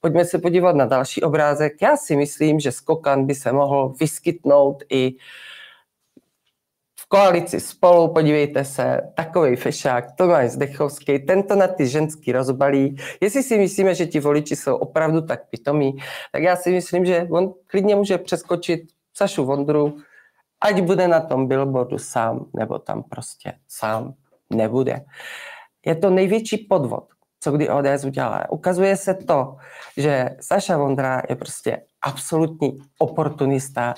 pojďme 0.00 0.24
se 0.24 0.38
podívat 0.38 0.76
na 0.76 0.86
další 0.86 1.22
obrázek. 1.22 1.82
Já 1.82 1.96
si 1.96 2.16
myslím, 2.16 2.60
že 2.60 2.72
Skokan 2.72 3.26
by 3.26 3.34
se 3.34 3.52
mohl 3.52 3.94
vyskytnout 4.00 4.82
i 4.88 5.14
uh, 5.14 5.20
koalici 7.08 7.60
spolu, 7.60 8.12
podívejte 8.12 8.64
se, 8.64 9.00
takový 9.14 9.56
fešák, 9.56 10.04
Tomáš 10.16 10.50
Zdechovský, 10.50 11.18
tento 11.18 11.54
na 11.54 11.66
ty 11.66 11.88
ženský 11.88 12.32
rozbalí. 12.32 12.96
Jestli 13.20 13.42
si 13.42 13.58
myslíme, 13.58 13.94
že 13.94 14.06
ti 14.06 14.20
voliči 14.20 14.56
jsou 14.56 14.76
opravdu 14.76 15.20
tak 15.22 15.48
pitomí, 15.50 15.96
tak 16.32 16.42
já 16.42 16.56
si 16.56 16.70
myslím, 16.70 17.04
že 17.04 17.28
on 17.30 17.54
klidně 17.66 17.96
může 17.96 18.18
přeskočit 18.18 18.80
Sašu 19.14 19.44
Vondru, 19.44 19.96
ať 20.60 20.80
bude 20.80 21.08
na 21.08 21.20
tom 21.20 21.48
billboardu 21.48 21.98
sám, 21.98 22.46
nebo 22.56 22.78
tam 22.78 23.02
prostě 23.02 23.52
sám 23.68 24.14
nebude. 24.50 25.00
Je 25.86 25.94
to 25.94 26.10
největší 26.10 26.58
podvod, 26.58 27.04
co 27.40 27.52
kdy 27.52 27.68
ODS 27.68 28.04
udělala. 28.04 28.50
Ukazuje 28.50 28.96
se 28.96 29.14
to, 29.14 29.56
že 29.96 30.30
Saša 30.40 30.76
Vondra 30.76 31.22
je 31.28 31.36
prostě 31.36 31.82
absolutní 32.02 32.78
oportunista. 32.98 33.94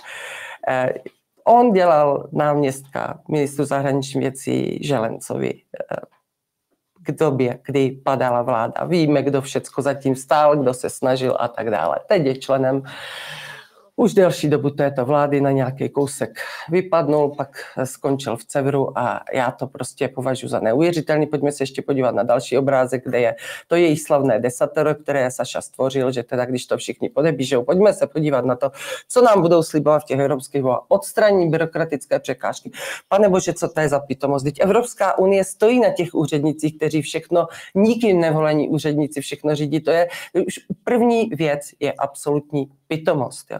On 1.49 1.73
dělal 1.73 2.29
náměstka 2.33 3.21
ministru 3.29 3.65
zahraničních 3.65 4.23
věcí 4.23 4.79
Želencovi 4.83 5.53
eh, 5.55 5.97
k 7.03 7.13
době, 7.13 7.59
kdy 7.67 7.91
padala 7.91 8.43
vláda. 8.43 8.85
Víme, 8.85 9.23
kdo 9.23 9.43
všecko 9.43 9.83
zatím 9.83 10.17
stál, 10.17 10.57
kdo 10.57 10.75
se 10.75 10.91
snažil 10.91 11.37
a 11.41 11.49
tak 11.49 11.71
dále. 11.71 11.97
Teď 12.09 12.25
je 12.25 12.37
členem 12.37 12.83
už 13.99 14.15
delší 14.15 14.49
dobu 14.49 14.71
této 14.71 15.05
vlády 15.05 15.41
na 15.41 15.51
nějaký 15.51 15.89
kousek 15.89 16.39
vypadnul, 16.71 17.29
pak 17.29 17.57
skončil 17.85 18.37
v 18.37 18.45
Cevru 18.45 18.99
a 18.99 19.21
já 19.33 19.51
to 19.51 19.67
prostě 19.67 20.09
považuji 20.09 20.49
za 20.49 20.61
neuvěřitelný. 20.61 21.27
Pojďme 21.27 21.53
se 21.53 21.63
ještě 21.63 21.83
podívat 21.83 22.15
na 22.15 22.23
další 22.23 22.59
obrázek, 22.59 23.05
kde 23.05 23.21
je 23.21 23.37
to 23.67 23.77
jejich 23.77 24.03
slavné 24.03 24.39
desatero, 24.39 24.95
které 24.95 25.31
Saša 25.31 25.61
stvořil, 25.61 26.13
že 26.13 26.23
teda 26.23 26.45
když 26.45 26.67
to 26.67 26.77
všichni 26.77 27.09
podepíšou, 27.09 27.63
pojďme 27.63 27.93
se 27.93 28.07
podívat 28.07 28.45
na 28.45 28.57
to, 28.57 28.71
co 29.09 29.23
nám 29.23 29.43
budou 29.43 29.63
slibovat 29.63 30.03
v 30.03 30.05
těch 30.05 30.21
evropských 30.21 30.63
volách. 30.63 30.85
Odstraní 30.89 31.51
byrokratické 31.51 32.19
překážky. 32.21 32.71
Pane 33.09 33.29
Bože, 33.29 33.53
co 33.53 33.69
to 33.69 33.81
je 33.81 33.89
za 33.89 34.01
pitomost? 34.01 34.45
Teď 34.45 34.61
Evropská 34.61 35.19
unie 35.19 35.45
stojí 35.45 35.81
na 35.81 35.91
těch 35.93 36.15
úřednicích, 36.15 36.77
kteří 36.77 37.03
všechno, 37.03 37.47
nikým 37.75 38.21
nevolení 38.21 38.69
úředníci 38.69 39.21
všechno 39.21 39.55
řídí. 39.55 39.81
To 39.81 39.91
je 39.91 40.09
už 40.47 40.55
první 40.85 41.31
věc, 41.35 41.61
je 41.81 41.93
absolutní 41.93 42.71
pitomost. 42.89 43.51
Jo. 43.51 43.59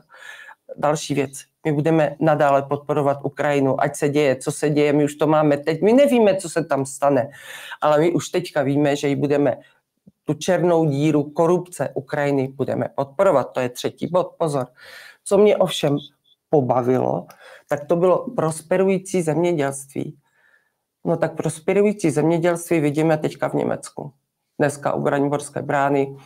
Další 0.77 1.15
věc. 1.15 1.45
My 1.67 1.73
budeme 1.73 2.17
nadále 2.21 2.63
podporovat 2.63 3.19
Ukrajinu, 3.25 3.81
ať 3.81 3.97
se 3.97 4.09
děje, 4.09 4.37
co 4.37 4.53
se 4.53 4.71
děje, 4.71 4.93
my 4.93 5.05
už 5.05 5.15
to 5.15 5.27
máme 5.27 5.57
teď. 5.57 5.83
My 5.83 5.93
nevíme, 5.93 6.37
co 6.37 6.49
se 6.49 6.65
tam 6.65 6.87
stane, 6.87 7.31
ale 7.81 8.01
my 8.01 8.13
už 8.13 8.29
teďka 8.29 8.63
víme, 8.63 8.97
že 8.97 9.09
ji 9.09 9.17
budeme 9.17 9.57
tu 10.25 10.35
černou 10.35 10.85
díru 10.85 11.23
korupce 11.23 11.89
Ukrajiny 11.95 12.49
budeme 12.49 12.89
podporovat. 12.95 13.53
To 13.53 13.61
je 13.61 13.69
třetí 13.69 14.07
bod, 14.07 14.35
pozor. 14.39 14.67
Co 15.25 15.39
mě 15.39 15.57
ovšem 15.57 15.97
pobavilo, 16.51 17.27
tak 17.69 17.85
to 17.85 17.97
bylo 17.97 18.31
prosperující 18.31 19.23
zemědělství. 19.23 20.19
No 21.05 21.17
tak 21.17 21.37
prosperující 21.37 22.11
zemědělství 22.11 22.81
vidíme 22.81 23.19
teďka 23.19 23.49
v 23.49 23.55
Německu. 23.55 24.13
Dneska 24.59 24.93
u 24.93 25.03
Braniborské 25.03 25.63
brány 25.63 26.17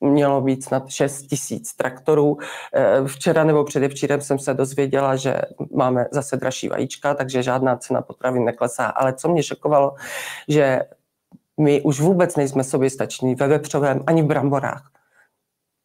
mělo 0.00 0.40
být 0.40 0.64
snad 0.64 0.88
6 0.88 1.22
tisíc 1.22 1.74
traktorů. 1.74 2.38
Eh, 2.74 3.00
včera 3.06 3.44
nebo 3.44 3.64
předevčírem 3.64 4.20
jsem 4.20 4.38
se 4.38 4.54
dozvěděla, 4.54 5.16
že 5.16 5.40
máme 5.74 6.06
zase 6.10 6.36
dražší 6.36 6.68
vajíčka, 6.68 7.14
takže 7.14 7.42
žádná 7.42 7.76
cena 7.76 8.02
potravin 8.02 8.44
neklesá. 8.44 8.86
Ale 8.86 9.14
co 9.14 9.28
mě 9.28 9.42
šokovalo, 9.42 9.94
že 10.48 10.80
my 11.60 11.82
už 11.82 12.00
vůbec 12.00 12.36
nejsme 12.36 12.64
stační 12.88 13.34
ve 13.34 13.48
vepřovém 13.48 14.00
ani 14.06 14.22
v 14.22 14.26
bramborách. 14.26 14.90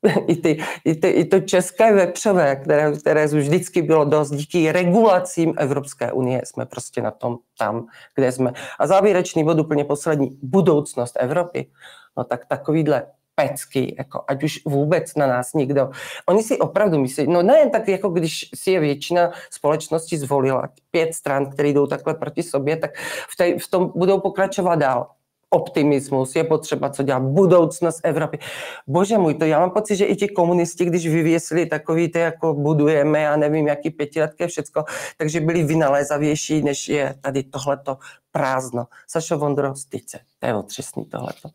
I, 0.28 0.36
ty, 0.36 0.58
i, 0.86 0.96
ty, 0.96 1.10
I 1.10 1.26
to 1.26 1.40
české 1.40 1.94
vepřové, 1.94 2.56
které, 2.56 2.92
které 2.92 3.26
už 3.26 3.34
vždycky 3.34 3.82
bylo 3.82 4.06
dost, 4.06 4.32
díky 4.32 4.72
regulacím 4.72 5.54
Evropské 5.58 6.12
unie 6.12 6.42
jsme 6.46 6.66
prostě 6.66 7.02
na 7.02 7.12
tom 7.12 7.38
tam, 7.58 7.88
kde 8.16 8.32
jsme. 8.32 8.54
A 8.80 8.88
závěrečný 8.88 9.44
bod 9.44 9.60
úplně 9.60 9.84
poslední, 9.84 10.40
budoucnost 10.42 11.18
Evropy. 11.20 11.72
No 12.18 12.24
tak 12.24 12.46
takovýhle 12.46 13.04
pecky, 13.40 13.96
jako 13.98 14.24
ať 14.28 14.44
už 14.44 14.60
vůbec 14.66 15.16
na 15.16 15.28
nás 15.28 15.54
nikdo. 15.54 15.90
Oni 16.26 16.44
si 16.44 16.58
opravdu 16.58 17.00
myslí, 17.00 17.28
no 17.28 17.42
ne 17.42 17.70
tak 17.70 17.88
jako 17.88 18.10
když 18.10 18.50
si 18.56 18.72
je 18.72 18.80
většina 18.80 19.32
společnosti 19.50 20.18
zvolila 20.18 20.70
pět 20.92 21.14
stran, 21.14 21.52
které 21.52 21.70
jdou 21.70 21.88
takhle 21.88 22.14
proti 22.14 22.44
sobě, 22.44 22.78
tak 22.78 22.92
v, 23.30 23.36
tej, 23.38 23.60
v 23.60 23.68
tom 23.68 23.92
budou 23.96 24.20
pokračovat 24.20 24.76
dál 24.76 25.08
optimismus, 25.50 26.36
je 26.36 26.44
potřeba 26.44 26.90
co 26.90 27.04
dělat, 27.04 27.24
budoucnost 27.24 28.00
Evropy. 28.04 28.40
Bože 28.88 29.18
můj, 29.18 29.34
to 29.34 29.46
já 29.46 29.60
mám 29.60 29.72
pocit, 29.72 29.96
že 29.96 30.06
i 30.06 30.16
ti 30.16 30.28
komunisti, 30.28 30.86
když 30.86 31.08
vyvěsili 31.08 31.66
takový 31.66 32.10
ty, 32.10 32.20
jako 32.20 32.54
budujeme, 32.54 33.22
já 33.22 33.36
nevím, 33.36 33.68
jaký 33.68 33.90
pětiletké 33.90 34.48
všecko, 34.48 34.84
takže 35.18 35.40
byli 35.42 35.64
vynalézavější, 35.64 36.62
než 36.62 36.90
je 36.90 37.16
tady 37.22 37.44
tohleto 37.44 37.98
prázdno. 38.32 38.86
Sašo 39.08 39.38
Vondro, 39.38 39.76
styce, 39.76 40.20
to 40.40 40.48
je 40.48 40.56
otřesný 40.56 41.06
tohleto. 41.06 41.50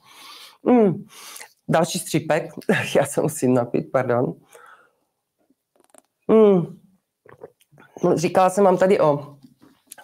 Mm. 0.65 1.05
Další 1.69 1.99
střípek, 1.99 2.51
já 2.97 3.07
se 3.07 3.21
musím 3.21 3.55
napít, 3.55 3.93
pardon. 3.93 4.35
Mm. 6.29 6.81
Říkala 8.15 8.51
jsem 8.51 8.65
vám 8.65 8.79
tady 8.79 9.01
o 9.01 9.39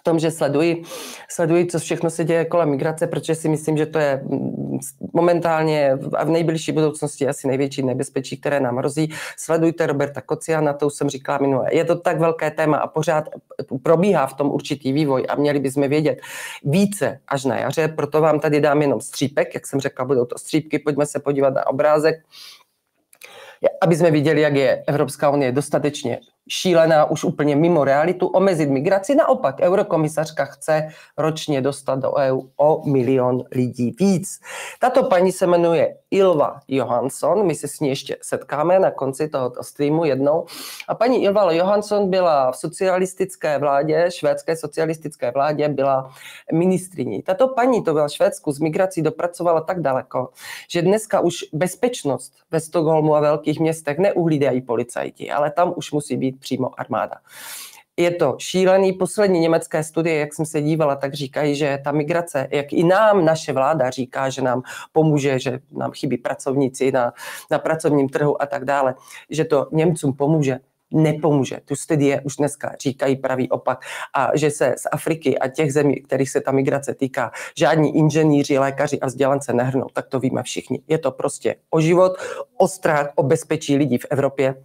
tom, 0.03 0.19
že 0.19 0.31
sleduji, 0.31 0.83
sleduji, 1.29 1.65
co 1.65 1.79
všechno 1.79 2.09
se 2.09 2.23
děje 2.23 2.45
kolem 2.45 2.69
migrace, 2.69 3.07
protože 3.07 3.35
si 3.35 3.49
myslím, 3.49 3.77
že 3.77 3.85
to 3.85 3.99
je 3.99 4.21
mm, 4.23 4.79
momentálně 5.13 5.91
a 6.17 6.23
v 6.23 6.29
nejbližší 6.29 6.71
budoucnosti 6.71 7.27
asi 7.27 7.47
největší 7.47 7.83
nebezpečí, 7.83 8.37
které 8.37 8.59
nám 8.59 8.77
hrozí. 8.77 9.13
Sledujte 9.37 9.87
Roberta 9.87 10.21
Kociana, 10.21 10.73
to 10.73 10.87
už 10.87 10.93
jsem 10.93 11.09
říkala 11.09 11.37
minule. 11.37 11.75
Je 11.75 11.85
to 11.85 11.95
tak 11.95 12.19
velké 12.19 12.51
téma 12.51 12.77
a 12.77 12.87
pořád 12.87 13.29
probíhá 13.83 14.27
v 14.27 14.33
tom 14.33 14.51
určitý 14.51 14.93
vývoj 14.93 15.25
a 15.29 15.35
měli 15.35 15.59
bychom 15.59 15.89
vědět 15.89 16.21
více 16.63 17.19
až 17.27 17.45
na 17.45 17.57
jaře, 17.57 17.87
proto 17.87 18.21
vám 18.21 18.39
tady 18.39 18.61
dám 18.61 18.81
jenom 18.81 19.01
střípek, 19.01 19.53
jak 19.53 19.67
jsem 19.67 19.79
řekla, 19.79 20.05
budou 20.05 20.25
to 20.25 20.37
střípky, 20.37 20.79
pojďme 20.79 21.05
se 21.05 21.19
podívat 21.19 21.53
na 21.53 21.67
obrázek 21.67 22.15
aby 23.81 23.95
jsme 23.95 24.11
viděli, 24.11 24.41
jak 24.41 24.55
je 24.55 24.83
Evropská 24.87 25.29
unie 25.29 25.51
dostatečně 25.51 26.19
šílená 26.49 27.05
už 27.05 27.23
úplně 27.23 27.55
mimo 27.55 27.83
realitu, 27.83 28.27
omezit 28.27 28.69
migraci. 28.69 29.15
Naopak, 29.15 29.59
eurokomisařka 29.59 30.45
chce 30.45 30.87
ročně 31.17 31.61
dostat 31.61 31.99
do 31.99 32.13
EU 32.15 32.41
o 32.57 32.89
milion 32.89 33.43
lidí 33.51 33.95
víc. 33.99 34.39
Tato 34.79 35.03
paní 35.03 35.31
se 35.31 35.47
jmenuje 35.47 35.97
Ilva 36.11 36.59
Johansson, 36.67 37.45
my 37.45 37.55
se 37.55 37.67
s 37.67 37.79
ní 37.79 37.89
ještě 37.89 38.17
setkáme 38.21 38.79
na 38.79 38.91
konci 38.91 39.27
tohoto 39.27 39.63
streamu 39.63 40.05
jednou. 40.05 40.45
A 40.87 40.95
paní 40.95 41.23
Ilva 41.23 41.51
Johansson 41.51 42.09
byla 42.09 42.51
v 42.51 42.57
socialistické 42.57 43.57
vládě, 43.57 44.05
švédské 44.09 44.55
socialistické 44.55 45.31
vládě, 45.31 45.69
byla 45.69 46.11
ministriní. 46.53 47.23
Tato 47.23 47.47
paní 47.47 47.83
to 47.83 47.93
byla 47.93 48.09
Švédsku 48.09 48.51
z 48.51 48.59
migrací 48.59 49.01
dopracovala 49.01 49.61
tak 49.61 49.81
daleko, 49.81 50.29
že 50.69 50.81
dneska 50.81 51.19
už 51.19 51.35
bezpečnost 51.53 52.33
ve 52.51 52.59
Stockholmu 52.59 53.15
a 53.15 53.19
velkých 53.19 53.59
městech 53.59 53.97
neuhlídají 53.97 54.61
policajti, 54.61 55.31
ale 55.31 55.51
tam 55.51 55.73
už 55.75 55.91
musí 55.91 56.17
být 56.17 56.30
přímo 56.31 56.79
armáda. 56.79 57.15
Je 57.97 58.11
to 58.11 58.35
šílený. 58.37 58.93
Poslední 58.93 59.39
německé 59.39 59.83
studie, 59.83 60.15
jak 60.15 60.33
jsem 60.33 60.45
se 60.45 60.61
dívala, 60.61 60.95
tak 60.95 61.13
říkají, 61.13 61.55
že 61.55 61.79
ta 61.83 61.91
migrace, 61.91 62.47
jak 62.51 62.73
i 62.73 62.83
nám 62.83 63.25
naše 63.25 63.53
vláda 63.53 63.89
říká, 63.89 64.29
že 64.29 64.41
nám 64.41 64.61
pomůže, 64.91 65.39
že 65.39 65.59
nám 65.71 65.91
chybí 65.91 66.17
pracovníci 66.17 66.91
na, 66.91 67.13
na 67.51 67.59
pracovním 67.59 68.09
trhu 68.09 68.41
a 68.41 68.45
tak 68.45 68.65
dále, 68.65 68.95
že 69.29 69.45
to 69.45 69.67
Němcům 69.71 70.13
pomůže 70.13 70.59
nepomůže. 70.93 71.59
Tu 71.65 71.75
studie 71.75 72.21
už 72.21 72.35
dneska 72.35 72.75
říkají 72.81 73.15
pravý 73.15 73.49
opak. 73.49 73.85
A 74.15 74.37
že 74.37 74.51
se 74.51 74.75
z 74.77 74.87
Afriky 74.91 75.39
a 75.39 75.47
těch 75.47 75.73
zemí, 75.73 75.95
kterých 76.01 76.29
se 76.29 76.41
ta 76.41 76.51
migrace 76.51 76.93
týká, 76.93 77.31
žádní 77.57 77.97
inženýři, 77.97 78.57
lékaři 78.57 78.99
a 78.99 79.05
vzdělance 79.05 79.53
nehrnou, 79.53 79.87
tak 79.93 80.07
to 80.07 80.19
víme 80.19 80.43
všichni. 80.43 80.81
Je 80.87 80.97
to 80.97 81.11
prostě 81.11 81.55
o 81.69 81.81
život, 81.81 82.13
o 82.57 82.67
strach, 82.67 83.09
o 83.15 83.23
bezpečí 83.23 83.77
lidí 83.77 83.97
v 83.97 84.05
Evropě 84.09 84.55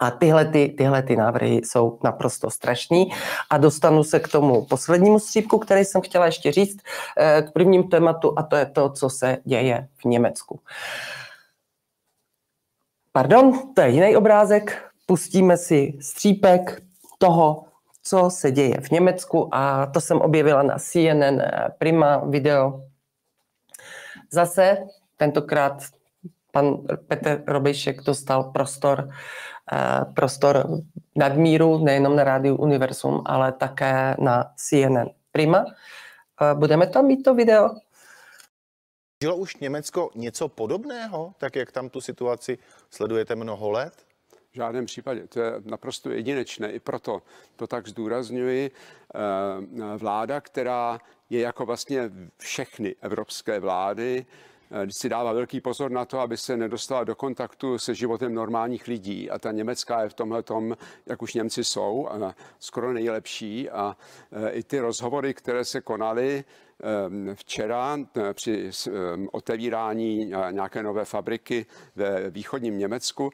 a 0.00 0.10
tyhle, 0.10 0.44
ty, 0.44 0.68
tyhle 0.68 1.02
ty 1.02 1.16
návrhy 1.16 1.56
jsou 1.56 1.98
naprosto 2.04 2.50
strašní. 2.50 3.12
A 3.50 3.58
dostanu 3.58 4.04
se 4.04 4.20
k 4.20 4.28
tomu 4.28 4.64
poslednímu 4.64 5.18
střípku, 5.18 5.58
který 5.58 5.84
jsem 5.84 6.00
chtěla 6.00 6.26
ještě 6.26 6.52
říct, 6.52 6.78
eh, 7.18 7.42
k 7.42 7.52
prvním 7.52 7.88
tématu, 7.88 8.38
a 8.38 8.42
to 8.42 8.56
je 8.56 8.66
to, 8.66 8.90
co 8.90 9.10
se 9.10 9.38
děje 9.44 9.88
v 9.96 10.04
Německu. 10.04 10.60
Pardon, 13.12 13.74
to 13.74 13.80
je 13.80 13.88
jiný 13.88 14.16
obrázek. 14.16 14.84
Pustíme 15.06 15.56
si 15.56 15.98
střípek 16.00 16.82
toho, 17.18 17.64
co 18.02 18.30
se 18.30 18.50
děje 18.50 18.80
v 18.80 18.90
Německu 18.90 19.54
a 19.54 19.86
to 19.86 20.00
jsem 20.00 20.20
objevila 20.20 20.62
na 20.62 20.78
CNN 20.78 21.42
Prima 21.78 22.16
video. 22.16 22.82
Zase 24.30 24.78
tentokrát 25.16 25.82
pan 26.52 26.76
Petr 27.08 27.42
Robejšek 27.46 28.02
dostal 28.02 28.44
prostor 28.44 29.08
prostor 30.14 30.66
nadmíru, 31.16 31.78
nejenom 31.78 32.16
na 32.16 32.24
rádiu 32.24 32.56
Universum, 32.56 33.22
ale 33.26 33.52
také 33.52 34.16
na 34.18 34.52
CNN 34.56 35.08
Prima. 35.32 35.64
Eh, 35.66 36.54
budeme 36.54 36.86
tam 36.86 37.06
mít 37.06 37.22
to 37.22 37.34
video? 37.34 37.70
Žilo 39.22 39.36
už 39.36 39.56
Německo 39.56 40.10
něco 40.14 40.48
podobného, 40.48 41.34
tak 41.38 41.56
jak 41.56 41.72
tam 41.72 41.88
tu 41.88 42.00
situaci 42.00 42.58
sledujete 42.90 43.34
mnoho 43.34 43.70
let? 43.70 43.94
V 44.52 44.54
žádném 44.54 44.86
případě. 44.86 45.26
To 45.26 45.40
je 45.40 45.52
naprosto 45.64 46.10
jedinečné. 46.10 46.72
I 46.72 46.80
proto 46.80 47.22
to 47.56 47.66
tak 47.66 47.88
zdůrazňuji. 47.88 48.70
Eh, 48.70 49.98
vláda, 49.98 50.40
která 50.40 50.98
je 51.30 51.40
jako 51.40 51.66
vlastně 51.66 52.10
všechny 52.38 52.94
evropské 53.00 53.60
vlády, 53.60 54.26
Eh, 54.26 54.57
si 54.90 55.08
dává 55.08 55.32
velký 55.32 55.60
pozor 55.60 55.90
na 55.90 56.04
to, 56.04 56.20
aby 56.20 56.36
se 56.36 56.56
nedostala 56.56 57.04
do 57.04 57.14
kontaktu 57.14 57.78
se 57.78 57.94
životem 57.94 58.34
normálních 58.34 58.88
lidí. 58.88 59.30
A 59.30 59.38
ta 59.38 59.52
německá 59.52 60.02
je 60.02 60.08
v 60.08 60.14
tomhle 60.14 60.42
tom, 60.42 60.76
jak 61.06 61.22
už 61.22 61.34
Němci 61.34 61.64
jsou, 61.64 62.08
skoro 62.58 62.92
nejlepší. 62.92 63.70
A 63.70 63.96
eh, 64.32 64.50
i 64.50 64.62
ty 64.62 64.80
rozhovory, 64.80 65.34
které 65.34 65.64
se 65.64 65.80
konaly, 65.80 66.44
eh, 66.44 67.34
Včera 67.34 67.98
při 68.32 68.70
otevírání 69.32 70.32
nějaké 70.50 70.82
nové 70.82 71.04
fabriky 71.04 71.66
ve 71.96 72.30
východním 72.30 72.78
Německu 72.78 73.30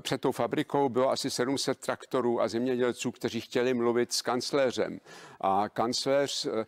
před 0.00 0.20
tou 0.20 0.32
fabrikou 0.32 0.88
bylo 0.88 1.10
asi 1.10 1.30
700 1.30 1.78
traktorů 1.78 2.40
a 2.40 2.48
zemědělců, 2.48 3.12
kteří 3.12 3.40
chtěli 3.40 3.74
mluvit 3.74 4.12
s 4.12 4.22
kancléřem. 4.22 5.00
A 5.40 5.68
kancléř 5.68 6.46
Eh, 6.46 6.66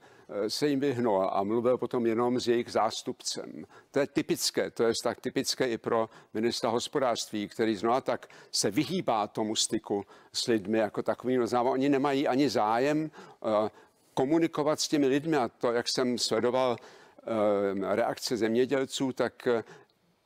se 0.48 0.68
jim 0.68 0.80
vyhnul 0.80 1.30
a 1.32 1.42
mluvil 1.42 1.78
potom 1.78 2.06
jenom 2.06 2.40
s 2.40 2.48
jejich 2.48 2.72
zástupcem. 2.72 3.66
To 3.90 3.98
je 3.98 4.06
typické, 4.06 4.70
to 4.70 4.82
je 4.82 4.92
tak 5.02 5.20
typické 5.20 5.68
i 5.68 5.78
pro 5.78 6.10
ministra 6.34 6.70
hospodářství, 6.70 7.48
který 7.48 7.76
znovu 7.76 8.00
tak 8.00 8.26
se 8.52 8.70
vyhýbá 8.70 9.26
tomu 9.26 9.56
styku 9.56 10.04
s 10.32 10.46
lidmi 10.46 10.78
jako 10.78 11.02
takovým. 11.02 11.46
Znamená, 11.46 11.72
oni 11.72 11.88
nemají 11.88 12.28
ani 12.28 12.48
zájem 12.48 13.10
eh, 13.10 13.70
komunikovat 14.14 14.80
s 14.80 14.88
těmi 14.88 15.06
lidmi 15.06 15.36
a 15.36 15.48
to, 15.48 15.72
jak 15.72 15.86
jsem 15.88 16.18
sledoval 16.18 16.76
eh, 16.76 17.96
reakce 17.96 18.36
zemědělců, 18.36 19.12
tak 19.12 19.48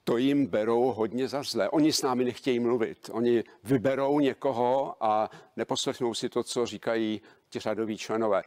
to 0.05 0.17
jim 0.17 0.47
berou 0.47 0.93
hodně 0.93 1.29
za 1.29 1.43
zlé. 1.43 1.69
Oni 1.69 1.93
s 1.93 2.03
námi 2.03 2.25
nechtějí 2.25 2.61
mluvit. 2.61 3.11
Oni 3.13 3.45
vyberou 3.65 4.21
někoho 4.21 4.97
a 5.01 5.31
neposlechnou 5.57 6.15
si 6.15 6.29
to, 6.29 6.43
co 6.43 6.67
říkají 6.67 7.21
ti 7.51 7.61
řadoví 7.61 7.99
členové. 7.99 8.43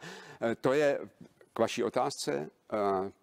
To 0.60 0.72
je 0.72 1.00
k 1.58 1.60
vaší 1.60 1.84
otázce, 1.84 2.50
eh, 2.72 2.76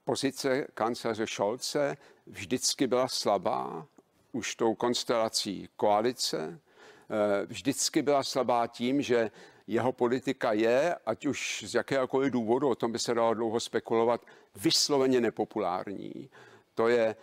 pozice 0.04 0.68
kancléře 0.74 1.28
Scholze 1.28 1.98
vždycky 2.28 2.88
byla 2.88 3.08
slabá, 3.08 3.86
už 4.32 4.56
tou 4.56 4.76
konstelací 4.76 5.70
koalice, 5.76 6.60
eh, 6.60 7.46
vždycky 7.46 8.02
byla 8.02 8.24
slabá 8.24 8.68
tím, 8.68 9.02
že 9.02 9.32
jeho 9.68 9.92
politika 9.92 10.54
je, 10.54 10.96
ať 11.06 11.26
už 11.26 11.64
z 11.68 11.76
jakéhokoliv 11.76 12.32
důvodu, 12.32 12.70
o 12.70 12.76
tom 12.76 12.92
by 12.92 13.00
se 13.00 13.14
dalo 13.14 13.34
dlouho 13.34 13.60
spekulovat, 13.60 14.26
vysloveně 14.56 15.22
nepopulární. 15.22 16.30
To 16.74 16.88
je 16.88 17.16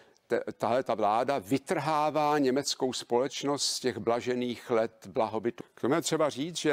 tahle 0.59 0.83
ta 0.83 0.95
vláda 0.95 1.39
vytrhává 1.39 2.39
německou 2.39 2.93
společnost 2.93 3.67
z 3.67 3.81
těch 3.81 3.99
blažených 3.99 4.71
let 4.71 5.07
blahobytu. 5.07 5.65
K 5.75 5.81
tomu 5.81 5.95
je 5.95 6.01
třeba 6.01 6.31
říct, 6.31 6.57
že 6.57 6.73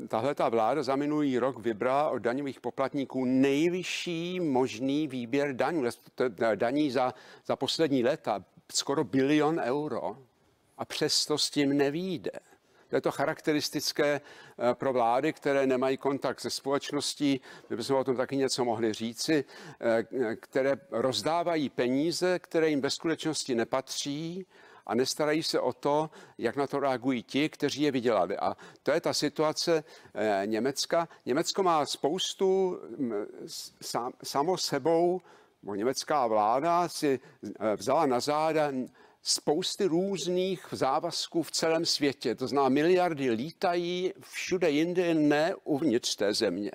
eh, 0.00 0.08
tahle 0.08 0.34
ta 0.34 0.48
vláda 0.48 0.82
za 0.82 0.96
minulý 0.96 1.38
rok 1.38 1.58
vybrala 1.58 2.10
od 2.10 2.18
daňových 2.18 2.60
poplatníků 2.60 3.24
nejvyšší 3.24 4.40
možný 4.40 5.08
výběr 5.08 5.56
daní, 5.56 5.84
daní 6.54 6.90
za, 6.90 7.14
za 7.46 7.56
poslední 7.56 8.04
léta, 8.04 8.44
skoro 8.72 9.04
bilion 9.04 9.60
euro. 9.64 10.16
A 10.78 10.84
přesto 10.84 11.38
s 11.38 11.50
tím 11.50 11.76
nevíde. 11.76 12.30
Je 12.92 13.00
to 13.00 13.10
charakteristické 13.10 14.20
eh, 14.20 14.74
pro 14.74 14.92
vlády, 14.92 15.32
které 15.32 15.66
nemají 15.66 15.96
kontakt 15.96 16.40
se 16.40 16.50
společností, 16.50 17.40
my 17.70 17.76
bychom 17.76 17.96
o 17.96 18.04
tom 18.04 18.16
taky 18.16 18.36
něco 18.36 18.64
mohli 18.64 18.92
říci, 18.92 19.44
eh, 19.80 20.36
které 20.36 20.76
rozdávají 20.90 21.68
peníze, 21.68 22.38
které 22.38 22.68
jim 22.68 22.80
ve 22.80 22.90
skutečnosti 22.90 23.54
nepatří, 23.54 24.46
a 24.86 24.94
nestarají 24.94 25.42
se 25.42 25.60
o 25.60 25.72
to, 25.72 26.10
jak 26.38 26.56
na 26.56 26.66
to 26.66 26.80
reagují 26.80 27.22
ti, 27.22 27.48
kteří 27.48 27.82
je 27.82 27.90
vydělali. 27.90 28.36
A 28.36 28.56
to 28.82 28.90
je 28.90 29.00
ta 29.00 29.14
situace 29.14 29.84
eh, 30.14 30.42
Německa. 30.46 31.08
Německo 31.26 31.62
má 31.62 31.86
spoustu 31.86 32.78
mm, 32.98 33.12
samo 34.22 34.58
sebou, 34.58 35.20
německá 35.74 36.26
vláda 36.26 36.88
si 36.88 37.20
vzala 37.76 38.06
na 38.06 38.20
záda 38.20 38.72
spousty 39.22 39.84
různých 39.84 40.66
závazků 40.72 41.42
v 41.42 41.50
celém 41.50 41.86
světě. 41.86 42.34
To 42.34 42.46
znamená, 42.46 42.68
miliardy 42.68 43.30
lítají 43.30 44.12
všude 44.20 44.70
jinde, 44.70 45.14
ne 45.14 45.54
uvnitř 45.64 46.16
té 46.16 46.34
země. 46.34 46.70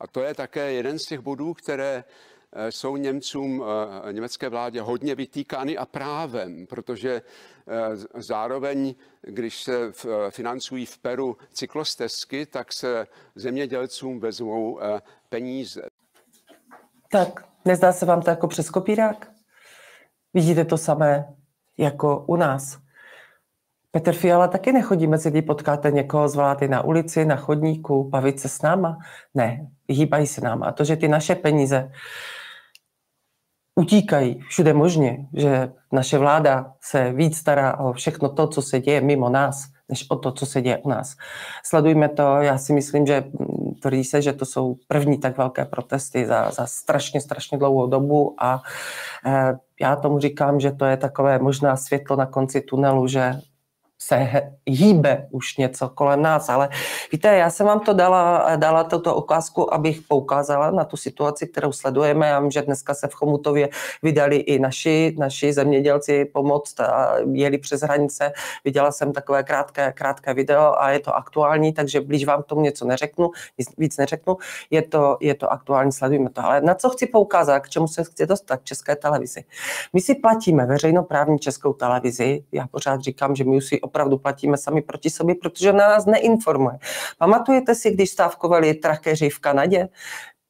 A 0.00 0.06
to 0.06 0.22
je 0.22 0.34
také 0.34 0.72
jeden 0.72 0.98
z 0.98 1.06
těch 1.06 1.20
bodů, 1.20 1.54
které 1.54 2.04
eh, 2.52 2.72
jsou 2.72 2.96
Němcům, 2.96 3.64
eh, 4.08 4.12
německé 4.12 4.48
vládě 4.48 4.80
hodně 4.80 5.14
vytýkány 5.14 5.76
a 5.76 5.86
právem, 5.86 6.66
protože 6.66 7.22
eh, 7.68 8.22
zároveň, 8.22 8.94
když 9.22 9.62
se 9.62 9.92
financují 10.30 10.86
v 10.86 10.98
Peru 10.98 11.36
cyklostezky, 11.52 12.46
tak 12.46 12.72
se 12.72 13.06
zemědělcům 13.34 14.20
vezmou 14.20 14.80
peníze. 15.28 15.82
Tak, 17.12 17.44
nezdá 17.64 17.92
se 17.92 18.06
vám 18.06 18.22
to 18.22 18.30
jako 18.30 18.48
přes 18.48 18.70
kopírák? 18.70 19.30
Vidíte 20.34 20.64
to 20.64 20.78
samé 20.78 21.39
jako 21.80 22.24
u 22.26 22.36
nás. 22.36 22.78
Petr 23.90 24.12
Fiala 24.12 24.48
taky 24.48 24.72
nechodí 24.72 25.06
mezi 25.06 25.28
lidi, 25.28 25.42
potkáte 25.42 25.90
někoho 25.90 26.28
z 26.28 26.36
vlády 26.36 26.68
na 26.68 26.84
ulici, 26.84 27.24
na 27.24 27.36
chodníku, 27.36 28.04
bavit 28.04 28.40
se 28.40 28.48
s 28.48 28.62
náma. 28.62 28.98
Ne, 29.34 29.66
vyhýbají 29.88 30.26
se 30.26 30.40
nám. 30.40 30.62
A 30.62 30.72
to, 30.72 30.84
že 30.84 30.96
ty 30.96 31.08
naše 31.08 31.34
peníze 31.34 31.92
utíkají 33.74 34.40
všude 34.48 34.74
možně, 34.74 35.26
že 35.34 35.72
naše 35.92 36.18
vláda 36.18 36.72
se 36.80 37.12
víc 37.12 37.36
stará 37.36 37.78
o 37.78 37.92
všechno 37.92 38.28
to, 38.28 38.46
co 38.46 38.62
se 38.62 38.80
děje 38.80 39.00
mimo 39.00 39.28
nás, 39.28 39.64
než 39.88 40.06
o 40.10 40.16
to, 40.16 40.32
co 40.32 40.46
se 40.46 40.62
děje 40.62 40.78
u 40.78 40.88
nás. 40.88 41.16
Sledujme 41.64 42.08
to, 42.08 42.22
já 42.22 42.58
si 42.58 42.72
myslím, 42.72 43.06
že 43.06 43.20
mm, 43.20 43.74
tvrdí 43.82 44.04
se, 44.04 44.22
že 44.22 44.32
to 44.32 44.44
jsou 44.44 44.76
první 44.88 45.18
tak 45.18 45.38
velké 45.38 45.64
protesty 45.64 46.26
za, 46.26 46.50
za 46.50 46.66
strašně, 46.66 47.20
strašně 47.20 47.58
dlouhou 47.58 47.86
dobu 47.86 48.34
a 48.38 48.62
eh, 49.26 49.58
já 49.80 49.96
tomu 49.96 50.18
říkám, 50.18 50.60
že 50.60 50.72
to 50.72 50.84
je 50.84 50.96
takové 50.96 51.38
možná 51.38 51.76
světlo 51.76 52.16
na 52.16 52.26
konci 52.26 52.60
tunelu, 52.60 53.06
že 53.06 53.32
se 54.02 54.28
hýbe 54.66 55.28
už 55.30 55.56
něco 55.56 55.88
kolem 55.88 56.22
nás, 56.22 56.48
ale 56.48 56.68
víte, 57.12 57.36
já 57.36 57.50
jsem 57.50 57.66
vám 57.66 57.80
to 57.80 57.92
dala, 57.92 58.56
dala 58.56 58.84
toto 58.84 59.14
ukázku, 59.14 59.74
abych 59.74 60.00
poukázala 60.08 60.70
na 60.70 60.84
tu 60.84 60.96
situaci, 60.96 61.46
kterou 61.46 61.72
sledujeme. 61.72 62.28
Já 62.28 62.40
vím, 62.40 62.50
že 62.50 62.62
dneska 62.62 62.94
se 62.94 63.08
v 63.08 63.14
Chomutově 63.14 63.68
vydali 64.02 64.36
i 64.36 64.58
naši, 64.58 65.14
naši 65.18 65.52
zemědělci 65.52 66.24
pomoct 66.24 66.80
a 66.80 67.14
jeli 67.32 67.58
přes 67.58 67.80
hranice. 67.80 68.32
Viděla 68.64 68.92
jsem 68.92 69.12
takové 69.12 69.42
krátké, 69.42 69.92
krátké 69.92 70.34
video 70.34 70.74
a 70.78 70.90
je 70.90 71.00
to 71.00 71.16
aktuální, 71.16 71.72
takže 71.72 72.00
blíž 72.00 72.24
vám 72.24 72.42
k 72.42 72.46
tomu 72.46 72.60
něco 72.60 72.84
neřeknu, 72.84 73.30
víc 73.78 73.96
neřeknu. 73.96 74.36
Je 74.70 74.82
to, 74.82 75.16
je 75.20 75.34
to 75.34 75.52
aktuální, 75.52 75.92
sledujeme 75.92 76.30
to. 76.30 76.44
Ale 76.44 76.60
na 76.60 76.74
co 76.74 76.90
chci 76.90 77.06
poukázat, 77.06 77.60
k 77.60 77.68
čemu 77.68 77.88
se 77.88 78.04
chci 78.04 78.26
dostat, 78.26 78.60
české 78.64 78.96
televizi. 78.96 79.44
My 79.92 80.00
si 80.00 80.14
platíme 80.14 80.66
veřejnoprávní 80.66 81.38
českou 81.38 81.72
televizi, 81.72 82.44
já 82.52 82.66
pořád 82.66 83.00
říkám, 83.00 83.36
že 83.36 83.44
my 83.44 83.56
už 83.56 83.66
si 83.66 83.80
opravdu 83.90 84.18
platíme 84.18 84.56
sami 84.56 84.82
proti 84.82 85.10
sobě, 85.10 85.34
protože 85.34 85.72
nás 85.72 86.06
neinformuje. 86.06 86.78
Pamatujete 87.18 87.74
si, 87.74 87.90
když 87.90 88.10
stávkovali 88.10 88.74
trakeři 88.74 89.30
v 89.30 89.38
Kanadě? 89.38 89.88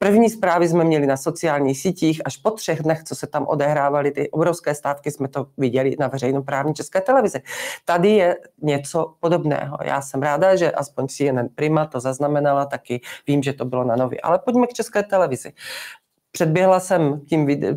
První 0.03 0.31
zprávy 0.31 0.69
jsme 0.69 0.85
měli 0.85 1.07
na 1.07 1.17
sociálních 1.17 1.81
sítích, 1.81 2.21
až 2.25 2.37
po 2.37 2.51
třech 2.51 2.83
dnech, 2.83 3.05
co 3.05 3.15
se 3.15 3.27
tam 3.27 3.47
odehrávaly 3.47 4.11
ty 4.11 4.31
obrovské 4.31 4.75
stávky, 4.75 5.11
jsme 5.11 5.29
to 5.29 5.47
viděli 5.59 5.97
na 5.99 6.09
veřejnoprávní 6.09 6.75
české 6.75 7.01
televizi. 7.01 7.41
Tady 7.85 8.11
je 8.11 8.37
něco 8.63 9.15
podobného. 9.21 9.79
Já 9.85 10.03
jsem 10.03 10.23
ráda, 10.23 10.57
že 10.57 10.73
aspoň 10.73 11.09
CNN 11.09 11.49
Prima 11.55 11.87
to 11.87 12.01
zaznamenala, 12.01 12.65
taky 12.65 13.01
vím, 13.27 13.43
že 13.43 13.53
to 13.53 13.65
bylo 13.65 13.85
na 13.85 13.97
nově. 13.97 14.21
Ale 14.21 14.39
pojďme 14.39 14.67
k 14.67 14.73
české 14.73 15.03
televizi. 15.03 15.53
Předběhla 16.33 16.81
jsem 16.81 17.21
tím 17.21 17.47
video, 17.47 17.75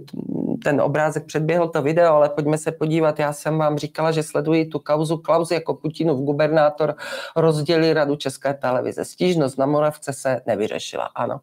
ten 0.64 0.82
obrázek, 0.82 1.26
předběhl 1.26 1.68
to 1.68 1.82
video, 1.82 2.14
ale 2.14 2.30
pojďme 2.30 2.58
se 2.58 2.72
podívat. 2.72 3.20
Já 3.20 3.34
jsem 3.34 3.58
vám 3.58 3.78
říkala, 3.78 4.12
že 4.12 4.24
sleduji 4.24 4.66
tu 4.66 4.80
kauzu 4.80 5.18
Klaus 5.18 5.52
jako 5.52 5.74
Putinův 5.74 6.20
gubernátor 6.20 6.96
rozdělí 7.36 7.94
radu 7.94 8.16
České 8.16 8.54
televize. 8.54 9.06
Stížnost 9.06 9.58
na 9.58 9.66
Moravce 9.66 10.14
se 10.14 10.42
nevyřešila, 10.46 11.04
ano. 11.04 11.40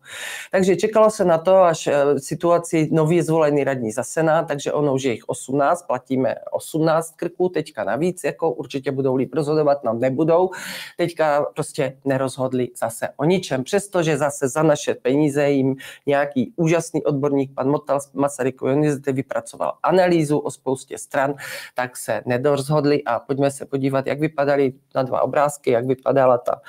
Takže 0.51 0.77
čekalo 0.77 1.11
se 1.11 1.25
na 1.25 1.39
to, 1.39 1.57
až 1.57 1.87
eh, 1.87 2.19
situaci 2.19 2.89
nově 2.93 3.23
zvolený 3.23 3.65
radní 3.65 3.93
za 3.93 4.03
Senát, 4.03 4.49
takže 4.49 4.73
ono 4.73 4.95
už 4.95 5.03
je 5.03 5.13
jich 5.13 5.29
18, 5.29 5.87
platíme 5.87 6.35
18 6.51 7.17
krků, 7.17 7.49
teďka 7.49 7.85
navíc, 7.85 8.25
jako 8.25 8.51
určitě 8.51 8.93
budou 8.93 9.17
líp 9.17 9.35
rozhodovat, 9.35 9.85
nám 9.85 10.01
nebudou. 10.01 10.51
Teďka 10.97 11.47
prostě 11.55 11.97
nerozhodli 12.05 12.69
zase 12.77 13.09
o 13.17 13.25
ničem, 13.25 13.65
přestože 13.65 14.17
zase 14.17 14.49
za 14.49 14.63
naše 14.63 14.95
peníze 14.95 15.51
jim 15.51 15.77
nějaký 16.07 16.53
úžasný 16.57 17.00
odborník, 17.05 17.55
pan 17.55 17.69
Motal 17.69 18.01
z 18.01 18.13
Masarykovy 18.13 18.73
univerzity, 18.73 19.13
vypracoval 19.13 19.73
analýzu 19.83 20.39
o 20.39 20.51
spoustě 20.51 20.99
stran, 20.99 21.35
tak 21.75 21.97
se 21.97 22.23
nedorozhodli 22.27 23.05
a 23.05 23.19
pojďme 23.21 23.51
se 23.51 23.67
podívat, 23.67 24.07
jak 24.07 24.21
vypadaly 24.21 24.73
na 24.95 25.03
dva 25.03 25.23
obrázky, 25.23 25.71
jak 25.71 25.87
vypadala 25.87 26.39
ta, 26.39 26.61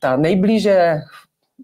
ta 0.00 0.16
nejblíže 0.16 1.00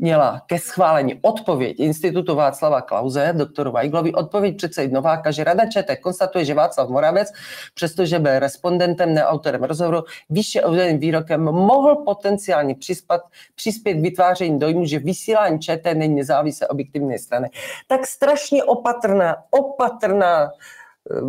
měla 0.00 0.42
ke 0.46 0.58
schválení 0.58 1.18
odpověď 1.22 1.80
Institutu 1.80 2.34
Václava 2.34 2.80
Klauze, 2.80 3.32
doktoru 3.36 3.72
Weiglovi, 3.72 4.12
odpověď 4.12 4.56
předsedy 4.56 4.92
Nováka, 4.92 5.30
že 5.30 5.44
Rada 5.44 5.66
ČT 5.66 6.00
konstatuje, 6.00 6.44
že 6.44 6.54
Václav 6.54 6.88
Moravec, 6.88 7.32
přestože 7.74 8.18
byl 8.18 8.38
respondentem, 8.38 9.14
ne 9.14 9.24
autorem 9.24 9.62
rozhovoru, 9.64 10.04
výše 10.30 10.62
uvedeným 10.62 10.98
výrokem 10.98 11.44
mohl 11.44 11.96
potenciálně 11.96 12.74
přispat, 12.74 13.20
přispět 13.54 13.94
vytváření 13.94 14.58
dojmu, 14.58 14.84
že 14.84 14.98
vysílání 14.98 15.60
ČT 15.60 15.94
není 15.94 16.14
nezávislé 16.14 16.68
objektivní 16.68 17.18
strany. 17.18 17.50
Tak 17.86 18.06
strašně 18.06 18.64
opatrná, 18.64 19.36
opatrná 19.50 20.50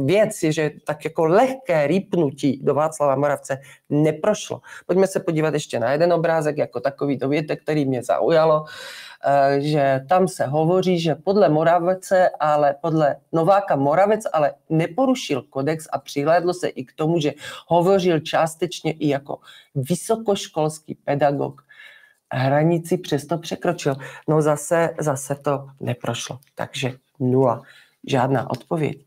věc 0.05 0.43
je, 0.43 0.51
že 0.51 0.71
tak 0.83 1.05
jako 1.05 1.25
lehké 1.25 1.87
rýpnutí 1.87 2.59
do 2.63 2.73
Václava 2.73 3.15
Moravce 3.15 3.61
neprošlo. 3.89 4.61
Pojďme 4.85 5.07
se 5.07 5.19
podívat 5.19 5.53
ještě 5.53 5.79
na 5.79 5.91
jeden 5.91 6.13
obrázek, 6.13 6.57
jako 6.57 6.79
takový 6.79 7.17
dovětek, 7.17 7.63
který 7.63 7.85
mě 7.85 8.03
zaujalo, 8.03 8.65
eh, 9.25 9.61
že 9.61 10.01
tam 10.09 10.27
se 10.27 10.45
hovoří, 10.45 10.99
že 10.99 11.15
podle 11.15 11.49
Moravce, 11.49 12.29
ale 12.39 12.75
podle 12.81 13.15
Nováka 13.31 13.75
Moravec, 13.75 14.23
ale 14.33 14.53
neporušil 14.69 15.41
kodex 15.41 15.87
a 15.91 15.99
přihlédlo 15.99 16.53
se 16.53 16.67
i 16.67 16.85
k 16.85 16.93
tomu, 16.93 17.19
že 17.19 17.33
hovořil 17.67 18.19
částečně 18.19 18.91
i 18.91 19.07
jako 19.07 19.39
vysokoškolský 19.75 20.95
pedagog 20.95 21.67
hranici 22.33 22.97
přesto 22.97 23.37
překročil. 23.37 23.95
No 24.27 24.41
zase, 24.41 24.89
zase 24.99 25.35
to 25.35 25.67
neprošlo. 25.79 26.39
Takže 26.55 26.93
nula. 27.19 27.61
Žádná 28.07 28.49
odpověď 28.49 29.05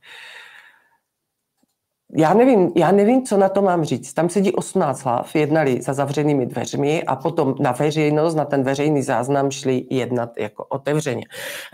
já 2.16 2.34
nevím, 2.34 2.72
já 2.76 2.92
nevím, 2.92 3.22
co 3.22 3.36
na 3.36 3.48
to 3.48 3.62
mám 3.62 3.84
říct. 3.84 4.12
Tam 4.12 4.28
sedí 4.28 4.52
18 4.52 5.04
hlav, 5.04 5.34
jednali 5.34 5.82
za 5.82 5.92
zavřenými 5.92 6.46
dveřmi 6.46 7.02
a 7.02 7.16
potom 7.16 7.54
na 7.60 7.72
veřejnost, 7.72 8.34
na 8.34 8.44
ten 8.44 8.62
veřejný 8.62 9.02
záznam 9.02 9.50
šli 9.50 9.86
jednat 9.90 10.30
jako 10.38 10.64
otevřeně. 10.64 11.24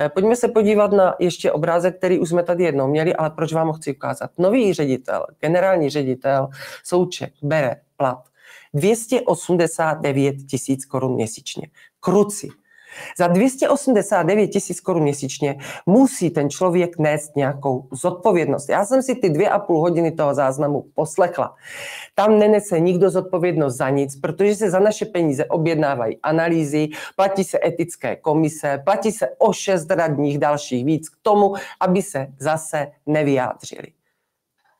Eh, 0.01 0.09
pojďme 0.09 0.37
se 0.37 0.49
podívat 0.49 0.93
na 0.93 1.15
ještě 1.19 1.53
obrázek, 1.53 1.99
který 1.99 2.19
už 2.19 2.29
jsme 2.29 2.43
tady 2.43 2.65
jednou 2.65 2.89
měli, 2.89 3.15
ale 3.15 3.31
proč 3.31 3.53
vám 3.53 3.67
ho 3.67 3.73
chci 3.73 3.95
ukázat. 3.95 4.31
Nový 4.39 4.73
ředitel, 4.73 5.27
generální 5.41 5.91
ředitel 5.91 6.49
Souček 6.85 7.33
bere 7.43 7.77
plat 7.97 8.23
289 8.75 10.37
tisíc 10.51 10.85
korun 10.85 11.15
měsíčně. 11.15 11.69
Kruci. 12.01 12.49
Za 13.19 13.27
289 13.27 14.49
tisíc 14.49 14.81
korun 14.81 15.03
měsíčně 15.03 15.59
musí 15.87 16.31
ten 16.31 16.51
člověk 16.51 16.99
nést 16.99 17.37
nějakou 17.37 17.89
zodpovědnost. 17.93 18.69
Já 18.69 18.85
jsem 18.85 19.03
si 19.03 19.15
ty 19.15 19.31
dvě 19.31 19.49
a 19.49 19.59
půl 19.59 19.81
hodiny 19.81 20.13
toho 20.13 20.35
záznamu 20.35 20.85
poslechla. 20.95 21.55
Tam 22.15 22.39
nenese 22.39 22.81
nikdo 22.81 23.11
zodpovědnost 23.11 23.77
za 23.77 23.91
nic, 23.91 24.17
protože 24.17 24.55
se 24.55 24.71
za 24.71 24.79
naše 24.79 25.05
peníze 25.05 25.45
objednávají 25.45 26.19
analýzy, 26.23 26.89
platí 27.17 27.45
se 27.45 27.59
etické 27.65 28.17
komise, 28.17 28.83
platí 28.85 29.13
se 29.13 29.29
o 29.39 29.53
šest 29.53 29.91
radních 29.91 30.39
dalších 30.39 30.85
víc 30.85 31.09
k 31.09 31.17
tomu, 31.23 31.55
aby 31.81 32.03
se 32.03 32.27
zase 32.39 32.87
nevyjádřili. 33.07 33.89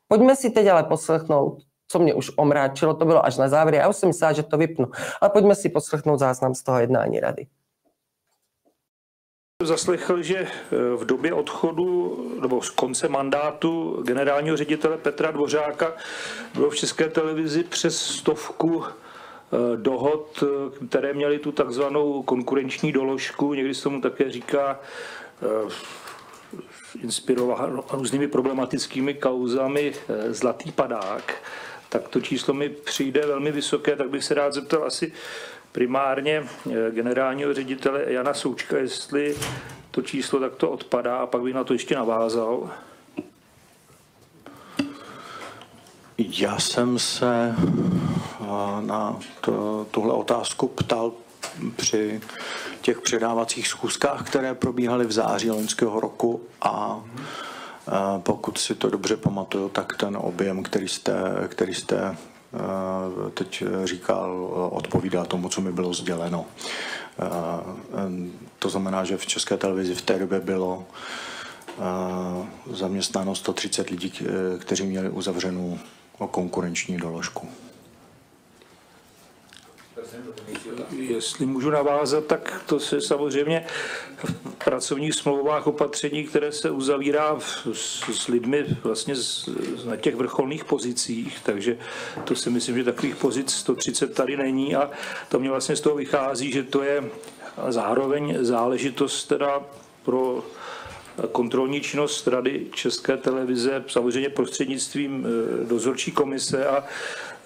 Pojďme 0.07 0.35
si 0.35 0.49
teď 0.49 0.67
ale 0.67 0.83
poslechnout 0.83 1.67
co 1.87 1.99
mě 1.99 2.13
už 2.13 2.31
omráčilo, 2.35 2.93
to 2.93 3.05
bylo 3.05 3.25
až 3.25 3.37
na 3.37 3.49
závěr. 3.49 3.75
Já 3.75 3.89
už 3.89 3.95
jsem 3.95 4.09
myslela, 4.09 4.33
že 4.33 4.43
to 4.43 4.57
vypnu. 4.57 4.87
Ale 5.21 5.29
pojďme 5.29 5.55
si 5.55 5.69
poslechnout 5.69 6.17
záznam 6.17 6.55
z 6.55 6.63
toho 6.63 6.79
jednání 6.79 7.19
rady 7.19 7.47
zaslechl, 9.63 10.21
že 10.21 10.37
eh, 10.37 10.49
v 10.95 11.05
době 11.05 11.33
odchodu 11.33 12.17
nebo 12.41 12.61
z 12.61 12.69
konce 12.69 13.07
mandátu 13.07 14.01
generálního 14.05 14.57
ředitele 14.57 14.97
Petra 14.97 15.31
Dvořáka 15.31 15.93
bylo 16.53 16.69
v 16.69 16.75
České 16.75 17.09
televizi 17.09 17.63
přes 17.63 18.01
stovku 18.01 18.83
eh, 18.85 19.77
dohod, 19.77 20.43
eh, 20.43 20.85
které 20.87 21.13
měly 21.13 21.39
tu 21.39 21.51
takzvanou 21.51 22.23
konkurenční 22.23 22.91
doložku, 22.91 23.53
někdy 23.53 23.75
se 23.75 23.83
tomu 23.83 24.01
také 24.01 24.31
říká 24.31 24.79
inspirováno 27.03 27.83
různými 27.91 28.27
problematickými 28.27 29.13
kauzami 29.13 29.93
Zlatý 30.29 30.71
padák, 30.71 31.33
tak 31.89 32.07
to 32.07 32.21
číslo 32.21 32.53
mi 32.53 32.69
přijde 32.69 33.25
velmi 33.25 33.51
vysoké, 33.51 33.95
tak 33.95 34.09
bych 34.09 34.23
se 34.23 34.33
rád 34.33 34.53
zeptal 34.53 34.83
asi 34.83 35.13
primárně 35.77 36.43
eh, 36.71 36.91
generálního 36.91 37.53
ředitele 37.53 38.03
Jana 38.07 38.33
Součka, 38.33 38.77
jestli 38.77 39.35
to 39.91 40.01
číslo 40.01 40.39
takto 40.39 40.69
odpadá 40.69 41.17
a 41.17 41.25
pak 41.25 41.41
bych 41.41 41.53
na 41.53 41.63
to 41.63 41.73
ještě 41.73 41.95
navázal. 41.95 42.69
Já 46.17 46.59
jsem 46.59 46.99
se 46.99 47.55
eh, 47.59 48.45
na 48.81 49.19
to, 49.41 49.87
tuhle 49.91 50.13
otázku 50.13 50.67
ptal 50.67 51.13
při 51.75 52.21
těch 52.81 53.01
předávacích 53.01 53.67
schůzkách, 53.67 54.27
které 54.27 54.53
probíhaly 54.53 55.05
v 55.05 55.11
září 55.11 55.51
loňského 55.51 55.99
roku 55.99 56.41
a 56.61 57.03
eh, 57.87 57.91
pokud 58.19 58.57
si 58.57 58.75
to 58.75 58.89
dobře 58.89 59.17
pamatuju, 59.17 59.69
tak 59.69 59.97
ten 59.97 60.17
objem, 60.21 60.63
který 60.63 60.87
jste, 60.87 61.13
který 61.47 61.73
jste 61.73 62.17
teď 63.33 63.63
říkal, 63.83 64.49
odpovídá 64.71 65.25
tomu, 65.25 65.49
co 65.49 65.61
mi 65.61 65.71
bylo 65.71 65.93
sděleno. 65.93 66.45
Eh, 67.19 67.23
to 68.59 68.69
znamená, 68.69 69.03
že 69.03 69.17
v 69.17 69.25
České 69.25 69.57
televizi 69.57 69.95
v 69.95 70.01
té 70.01 70.19
době 70.19 70.39
bylo 70.39 70.85
eh, 70.85 72.45
zaměstnáno 72.71 73.35
130 73.35 73.89
lidí, 73.89 74.13
kteří 74.59 74.83
měli 74.83 75.09
uzavřenou 75.09 75.79
konkurenční 76.31 76.97
doložku. 76.97 77.47
Jestli 80.91 81.45
můžu 81.45 81.69
navázat, 81.69 82.25
tak 82.25 82.61
to 82.65 82.79
se 82.79 83.01
samozřejmě 83.01 83.65
v 84.15 84.55
pracovních 84.65 85.13
smlouvách 85.13 85.67
opatření, 85.67 86.23
které 86.23 86.51
se 86.51 86.71
uzavírá 86.71 87.39
s, 87.73 88.03
s 88.11 88.27
lidmi 88.27 88.65
vlastně 88.83 89.15
z, 89.15 89.49
na 89.85 89.95
těch 89.95 90.15
vrcholných 90.15 90.65
pozicích, 90.65 91.37
takže 91.43 91.77
to 92.23 92.35
si 92.35 92.49
myslím, 92.49 92.77
že 92.77 92.83
takových 92.83 93.15
pozic 93.15 93.53
130 93.53 94.13
tady 94.13 94.37
není 94.37 94.75
a 94.75 94.91
to 95.29 95.39
mě 95.39 95.49
vlastně 95.49 95.75
z 95.75 95.81
toho 95.81 95.95
vychází, 95.95 96.51
že 96.51 96.63
to 96.63 96.83
je 96.83 97.03
zároveň 97.69 98.37
záležitost 98.41 99.25
teda 99.25 99.61
pro 100.03 100.43
kontrolní 101.31 101.81
činnost 101.81 102.27
Rady 102.27 102.67
České 102.71 103.17
televize, 103.17 103.83
samozřejmě 103.87 104.29
prostřednictvím 104.29 105.25
eh, 105.25 105.65
dozorčí 105.65 106.11
komise 106.11 106.67
a 106.67 106.83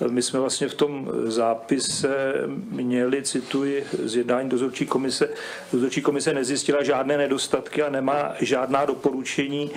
my 0.09 0.21
jsme 0.21 0.39
vlastně 0.39 0.67
v 0.67 0.73
tom 0.73 1.11
zápise 1.23 2.33
měli, 2.69 3.23
cituji, 3.23 3.85
z 4.03 4.15
jednání 4.15 4.49
dozorčí 4.49 4.85
komise, 4.85 5.29
dozorčí 5.73 6.01
komise 6.01 6.33
nezjistila 6.33 6.83
žádné 6.83 7.17
nedostatky 7.17 7.83
a 7.83 7.89
nemá 7.89 8.33
žádná 8.39 8.85
doporučení 8.85 9.71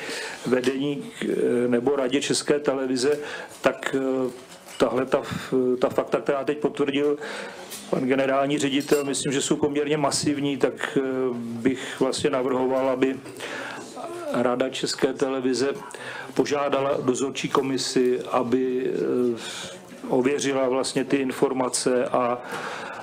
vedení 0.47 1.05
nebo 1.69 1.97
radě 1.97 2.21
České 2.21 2.59
televize, 2.59 3.19
tak 3.61 3.97
tahle 4.79 5.07
ta, 5.07 5.23
ta 5.81 5.89
fakta, 5.89 6.21
která 6.21 6.45
teď 6.45 6.59
potvrdil 6.59 7.17
pan 7.91 8.07
generální 8.07 8.59
ředitel, 8.59 9.05
myslím, 9.05 9.33
že 9.33 9.43
jsou 9.43 9.57
poměrně 9.57 9.97
masivní, 9.97 10.57
tak 10.57 10.99
bych 11.35 12.01
vlastně 12.01 12.31
navrhoval, 12.31 12.89
aby 12.89 13.17
Rada 14.33 14.69
České 14.69 15.13
televize 15.13 15.69
požádala 16.35 16.99
dozorčí 17.03 17.49
komisi, 17.49 18.21
aby 18.21 18.87
eh, 18.87 19.39
ověřila 20.09 20.69
vlastně 20.69 21.05
ty 21.05 21.17
informace 21.17 22.05
a 22.05 22.39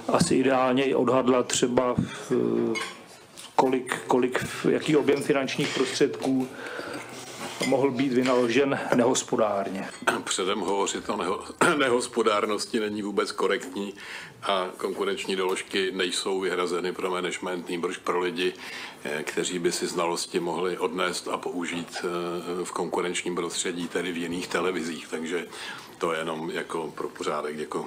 asi 0.07 0.35
ideálně 0.35 0.95
odhadla 0.95 1.43
třeba 1.43 1.95
eh, 1.97 2.35
kolik, 3.55 3.97
kolik, 4.07 4.45
jaký 4.69 4.95
objem 4.95 5.23
finančních 5.23 5.73
prostředků 5.73 6.47
mohl 7.65 7.91
být 7.91 8.13
vynaložen 8.13 8.79
nehospodárně. 8.95 9.87
Předem 10.23 10.59
hovořit 10.59 11.09
o 11.09 11.17
neho, 11.17 11.43
nehospodárnosti 11.77 12.79
není 12.79 13.01
vůbec 13.01 13.31
korektní 13.31 13.93
a 14.43 14.69
konkurenční 14.77 15.35
doložky 15.35 15.91
nejsou 15.91 16.39
vyhrazeny 16.39 16.91
pro 16.91 17.11
management, 17.11 17.69
nýbrž 17.69 17.97
pro 17.97 18.19
lidi, 18.19 18.53
eh, 19.03 19.23
kteří 19.23 19.59
by 19.59 19.71
si 19.71 19.87
znalosti 19.87 20.39
mohli 20.39 20.77
odnést 20.77 21.27
a 21.27 21.37
použít 21.37 21.97
eh, 21.97 22.07
v 22.63 22.71
konkurenčním 22.71 23.35
prostředí, 23.35 23.87
tedy 23.87 24.11
v 24.11 24.17
jiných 24.17 24.47
televizích. 24.47 25.07
Takže 25.07 25.47
to 26.01 26.13
je 26.13 26.19
jenom 26.19 26.49
jako 26.49 26.91
pro 26.95 27.09
pořádek. 27.09 27.57
Děkuji. 27.57 27.85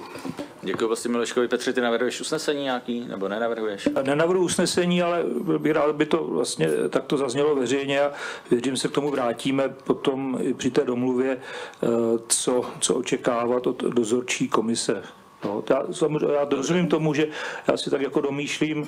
Děkuji 0.61 0.87
vlastně 0.87 1.11
Mileškovi. 1.11 1.47
Petře, 1.47 1.73
ty 1.73 1.81
navrhuješ 1.81 2.21
usnesení 2.21 2.63
nějaký, 2.63 3.05
nebo 3.07 3.27
nenavrhuješ? 3.27 3.89
Nenavrhu 4.03 4.43
usnesení, 4.43 5.01
ale 5.01 5.23
bych 5.57 5.71
rád, 5.71 5.95
by 5.95 6.05
to 6.05 6.23
vlastně 6.23 6.69
takto 6.89 7.17
zaznělo 7.17 7.55
veřejně 7.55 8.01
a 8.01 8.11
věřím 8.51 8.77
se 8.77 8.87
k 8.87 8.91
tomu 8.91 9.11
vrátíme 9.11 9.69
potom 9.69 10.37
i 10.41 10.53
při 10.53 10.71
té 10.71 10.83
domluvě, 10.83 11.37
eh, 11.83 11.87
co, 12.27 12.65
co 12.79 12.95
očekávat 12.95 13.67
od 13.67 13.83
dozorčí 13.83 14.47
komise. 14.49 15.03
No, 15.45 15.63
já, 15.69 15.83
samozřejmě, 15.91 16.33
já 16.33 16.47
rozumím 16.51 16.87
tomu, 16.87 17.13
že 17.13 17.27
já 17.67 17.77
si 17.77 17.89
tak 17.89 18.01
jako 18.01 18.21
domýšlím 18.21 18.87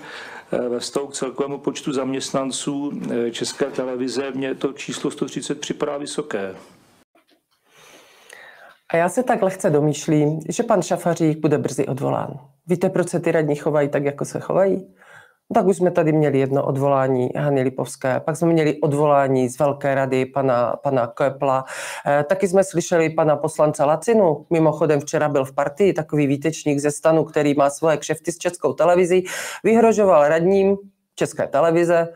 eh, 0.52 0.70
ve 0.70 0.80
vztahu 0.80 1.08
k 1.08 1.14
celkovému 1.14 1.58
počtu 1.58 1.94
zaměstnanců 1.94 2.92
eh, 3.12 3.32
České 3.32 3.66
televize, 3.66 4.32
mně 4.32 4.56
to 4.56 4.74
číslo 4.74 5.12
130 5.12 5.60
připadá 5.60 5.98
vysoké. 5.98 6.56
A 8.94 8.98
já 8.98 9.10
se 9.10 9.24
tak 9.24 9.42
lehce 9.42 9.70
domýšlím, 9.70 10.40
že 10.50 10.64
pan 10.64 10.82
Šafařík 10.82 11.40
bude 11.40 11.58
brzy 11.58 11.88
odvolán. 11.88 12.40
Víte, 12.68 12.90
proč 12.90 13.10
se 13.10 13.20
ty 13.20 13.32
radní 13.32 13.56
chovají 13.56 13.90
tak, 13.90 14.06
jako 14.06 14.26
se 14.26 14.40
chovají? 14.40 14.94
Tak 15.54 15.66
už 15.66 15.78
jsme 15.78 15.92
tady 15.92 16.12
měli 16.12 16.40
jedno 16.40 16.66
odvolání 16.66 17.30
Hany 17.36 17.62
Lipovské, 17.62 18.20
pak 18.20 18.38
jsme 18.38 18.54
měli 18.54 18.82
odvolání 18.82 19.50
z 19.50 19.60
Velké 19.60 19.96
rady 19.96 20.26
pana, 20.26 20.76
pana 20.84 21.08
Köpla, 21.08 21.66
e, 22.08 22.24
taky 22.24 22.48
jsme 22.48 22.64
slyšeli 22.64 23.10
pana 23.10 23.36
poslance 23.36 23.84
Lacinu, 23.84 24.46
mimochodem 24.50 25.00
včera 25.00 25.30
byl 25.30 25.46
v 25.46 25.56
partii 25.56 25.94
takový 25.94 26.28
výtečník 26.28 26.80
ze 26.80 26.92
stanu, 26.92 27.24
který 27.24 27.54
má 27.54 27.70
svoje 27.70 27.98
kšefty 27.98 28.32
s 28.32 28.38
českou 28.38 28.74
televizí, 28.74 29.26
vyhrožoval 29.64 30.28
radním 30.28 30.78
České 31.16 31.48
televize, 31.48 32.08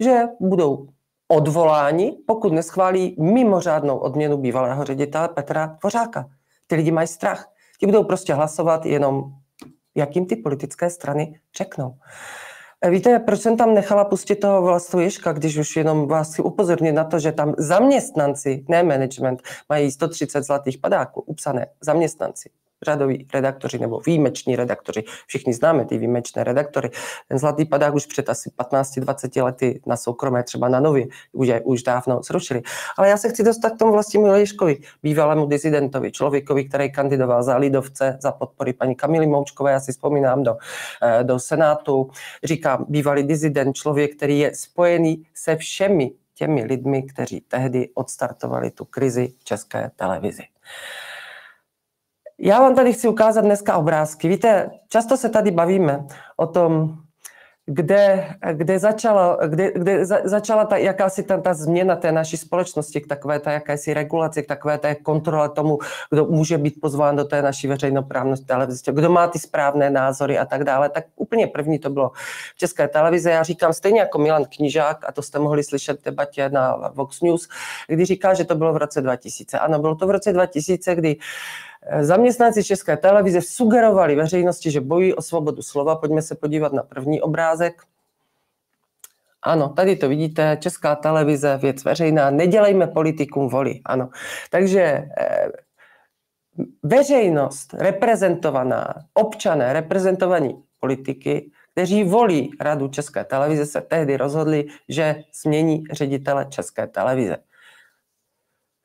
že 0.00 0.20
budou 0.40 0.88
odvoláni, 1.32 2.16
pokud 2.26 2.52
neschválí 2.52 3.16
mimořádnou 3.18 3.98
odměnu 3.98 4.36
bývalého 4.36 4.84
ředitele 4.84 5.28
Petra 5.28 5.76
Dvořáka. 5.80 6.28
Ty 6.66 6.74
lidi 6.74 6.90
mají 6.90 7.08
strach. 7.08 7.48
Ti 7.80 7.86
budou 7.86 8.04
prostě 8.04 8.34
hlasovat 8.34 8.86
jenom, 8.86 9.24
jakým 9.94 10.26
ty 10.26 10.36
politické 10.36 10.90
strany 10.90 11.40
řeknou. 11.56 11.94
E, 12.82 12.90
víte, 12.90 13.18
proč 13.18 13.40
jsem 13.40 13.56
tam 13.56 13.74
nechala 13.74 14.04
pustit 14.04 14.36
toho 14.36 14.62
Vlastu 14.62 15.00
Ježka, 15.00 15.32
když 15.32 15.56
už 15.56 15.76
jenom 15.76 16.08
vás 16.08 16.32
chci 16.32 16.42
upozornit 16.42 16.92
na 16.92 17.04
to, 17.04 17.18
že 17.18 17.32
tam 17.32 17.54
zaměstnanci, 17.58 18.64
ne 18.68 18.82
management, 18.82 19.42
mají 19.68 19.90
130 19.90 20.42
zlatých 20.42 20.78
padáků, 20.78 21.20
upsané 21.20 21.66
zaměstnanci 21.80 22.50
řadoví 22.82 23.26
redaktoři 23.34 23.78
nebo 23.78 24.00
výjimeční 24.06 24.56
redaktoři. 24.56 25.04
Všichni 25.26 25.54
známe 25.54 25.84
ty 25.84 25.98
výjimečné 25.98 26.44
redaktory. 26.44 26.90
Ten 27.28 27.38
zlatý 27.38 27.64
padák 27.64 27.94
už 27.94 28.06
před 28.06 28.28
asi 28.28 28.50
15-20 28.50 29.44
lety 29.44 29.80
na 29.86 29.96
soukromé, 29.96 30.42
třeba 30.42 30.68
na 30.68 30.80
nově, 30.80 31.06
už, 31.32 31.48
je, 31.48 31.60
už 31.60 31.82
dávno 31.82 32.20
zrušili. 32.22 32.62
Ale 32.98 33.08
já 33.08 33.16
se 33.16 33.28
chci 33.28 33.42
dostat 33.42 33.70
k 33.70 33.78
tomu 33.78 33.92
vlastnímu 33.92 34.26
Lejškovi, 34.26 34.78
bývalému 35.02 35.46
disidentovi, 35.46 36.12
člověkovi, 36.12 36.64
který 36.64 36.92
kandidoval 36.92 37.42
za 37.42 37.56
Lidovce, 37.56 38.18
za 38.20 38.32
podpory 38.32 38.72
paní 38.72 38.94
Kamily 38.94 39.26
Moučkové, 39.26 39.72
já 39.72 39.80
si 39.80 39.92
vzpomínám 39.92 40.42
do, 40.42 40.56
eh, 41.02 41.24
do 41.24 41.38
Senátu. 41.38 42.10
Říkám, 42.44 42.86
bývalý 42.88 43.22
dizident, 43.22 43.76
člověk, 43.76 44.16
který 44.16 44.38
je 44.38 44.54
spojený 44.54 45.26
se 45.34 45.56
všemi 45.56 46.10
těmi 46.34 46.64
lidmi, 46.64 47.02
kteří 47.02 47.40
tehdy 47.40 47.88
odstartovali 47.94 48.70
tu 48.70 48.84
krizi 48.84 49.32
v 49.38 49.44
české 49.44 49.90
televizi. 49.96 50.42
Já 52.44 52.60
vám 52.60 52.74
tady 52.74 52.92
chci 52.92 53.08
ukázat 53.08 53.40
dneska 53.40 53.76
obrázky. 53.76 54.28
Víte, 54.28 54.70
často 54.88 55.16
se 55.16 55.28
tady 55.28 55.50
bavíme 55.50 56.06
o 56.36 56.46
tom, 56.46 56.98
kde, 57.66 58.26
kde, 58.52 58.78
začala, 58.78 59.38
kde, 59.46 59.72
kde 59.72 60.06
za, 60.06 60.18
začala 60.24 60.64
ta, 60.64 60.76
jakási 60.76 61.22
ta, 61.22 61.40
ta 61.40 61.54
změna 61.54 61.96
té 61.96 62.12
naší 62.12 62.36
společnosti 62.36 63.00
k 63.00 63.06
takové 63.06 63.38
té 63.40 63.52
jakési 63.52 63.94
regulaci, 63.94 64.42
k 64.42 64.46
takové 64.46 64.78
té 64.78 64.94
kontrole 64.94 65.48
tomu, 65.48 65.78
kdo 66.10 66.26
může 66.26 66.58
být 66.58 66.80
pozván 66.80 67.16
do 67.16 67.24
té 67.24 67.42
naší 67.42 67.66
veřejnoprávné 67.68 68.36
televize, 68.36 68.92
kdo 68.92 69.10
má 69.10 69.26
ty 69.26 69.38
správné 69.38 69.90
názory 69.90 70.38
a 70.38 70.44
tak 70.44 70.64
dále. 70.64 70.88
Tak 70.88 71.04
úplně 71.16 71.46
první 71.46 71.78
to 71.78 71.90
bylo 71.90 72.10
v 72.54 72.58
České 72.58 72.88
televize. 72.88 73.30
Já 73.30 73.42
říkám 73.42 73.72
stejně 73.72 74.00
jako 74.00 74.18
Milan 74.18 74.44
Knižák, 74.56 75.04
a 75.08 75.12
to 75.12 75.22
jste 75.22 75.38
mohli 75.38 75.64
slyšet 75.64 76.00
v 76.00 76.04
debatě 76.04 76.48
na 76.48 76.90
Vox 76.94 77.20
News, 77.20 77.48
kdy 77.88 78.04
říká, 78.04 78.34
že 78.34 78.44
to 78.44 78.54
bylo 78.54 78.72
v 78.72 78.76
roce 78.76 79.00
2000. 79.00 79.58
Ano, 79.58 79.78
bylo 79.78 79.94
to 79.94 80.06
v 80.06 80.10
roce 80.10 80.32
2000, 80.32 80.94
kdy 80.94 81.16
Zaměstnanci 82.00 82.64
České 82.64 82.96
televize 82.96 83.40
sugerovali 83.42 84.16
veřejnosti, 84.16 84.70
že 84.70 84.80
bojí 84.80 85.14
o 85.14 85.22
svobodu 85.22 85.62
slova. 85.62 85.96
Pojďme 85.96 86.22
se 86.22 86.34
podívat 86.34 86.72
na 86.72 86.82
první 86.82 87.20
obrázek. 87.20 87.82
Ano, 89.42 89.68
tady 89.68 89.96
to 89.96 90.08
vidíte, 90.08 90.56
Česká 90.60 90.94
televize, 90.96 91.58
věc 91.62 91.84
veřejná, 91.84 92.30
nedělejme 92.30 92.86
politikům 92.86 93.48
voli. 93.48 93.80
Ano, 93.84 94.08
takže 94.50 94.82
eh, 95.18 95.48
veřejnost 96.82 97.74
reprezentovaná, 97.74 98.94
občané 99.14 99.72
reprezentovaní 99.72 100.62
politiky, 100.80 101.50
kteří 101.72 102.04
volí 102.04 102.50
radu 102.60 102.88
České 102.88 103.24
televize, 103.24 103.66
se 103.66 103.80
tehdy 103.80 104.16
rozhodli, 104.16 104.66
že 104.88 105.24
změní 105.42 105.84
ředitele 105.92 106.46
České 106.48 106.86
televize. 106.86 107.36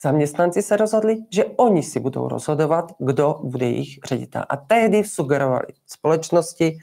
Zaměstnanci 0.04 0.62
se 0.62 0.78
rozhodli, 0.78 1.18
že 1.32 1.46
oni 1.46 1.84
si 1.84 2.00
budou 2.00 2.28
rozhodovat, 2.28 2.92
kdo 3.00 3.40
bude 3.44 3.66
jejich 3.66 4.00
ředitel. 4.06 4.44
A 4.50 4.58
tehdy 4.58 5.04
sugerovali 5.04 5.68
společnosti, 5.86 6.80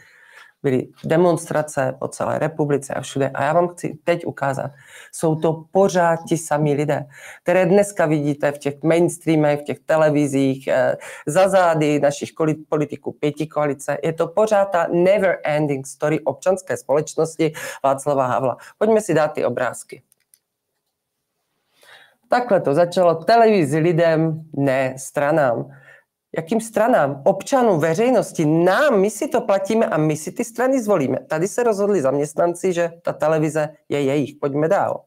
byly 0.65 0.89
demonstrace 1.05 1.97
po 1.99 2.09
celé 2.09 2.39
republice 2.39 2.95
a 2.95 3.01
všude. 3.01 3.29
A 3.29 3.45
já 3.45 3.53
vám 3.53 3.69
chci 3.69 3.99
teď 4.05 4.27
ukázat, 4.27 4.71
jsou 5.13 5.35
to 5.35 5.65
pořád 5.71 6.19
ti 6.29 6.37
samí 6.37 6.75
lidé, 6.75 7.07
které 7.43 7.67
dneska 7.67 8.07
vidíte 8.07 8.53
v 8.53 8.59
těch 8.59 8.83
mainstreamech, 8.83 9.61
v 9.61 9.65
těch 9.65 9.79
televizích, 9.81 10.69
eh, 10.69 10.97
za 11.27 11.49
zády 11.49 12.01
našich 12.01 12.31
politiků 12.69 13.13
pěti 13.13 13.47
koalice. 13.47 13.99
Je 14.03 14.13
to 14.13 14.29
pořád 14.29 14.65
ta 14.65 14.87
never 14.93 15.39
ending 15.45 15.87
story 15.87 16.21
občanské 16.21 16.77
společnosti 16.77 17.53
Václava 17.85 18.27
Havla. 18.27 18.57
Pojďme 18.79 19.01
si 19.01 19.15
dát 19.15 19.29
ty 19.29 19.45
obrázky. 19.45 20.03
Takhle 22.35 22.61
to 22.61 22.75
začalo 22.75 23.15
televizi 23.15 23.79
lidem, 23.79 24.43
ne 24.57 24.95
stranám. 24.99 25.71
Jakým 26.37 26.61
stranám? 26.61 27.23
Občanům, 27.25 27.81
veřejnosti, 27.81 28.47
nám, 28.47 29.01
my 29.01 29.11
si 29.11 29.29
to 29.29 29.41
platíme 29.41 29.87
a 29.87 29.97
my 29.97 30.17
si 30.17 30.33
ty 30.33 30.45
strany 30.45 30.83
zvolíme. 30.83 31.19
Tady 31.29 31.49
se 31.49 31.63
rozhodli 31.63 32.03
zaměstnanci, 32.03 32.73
že 32.73 32.91
ta 33.03 33.13
televize 33.13 33.69
je 33.89 34.03
jejich. 34.03 34.35
Pojďme 34.41 34.69
dál. 34.69 35.05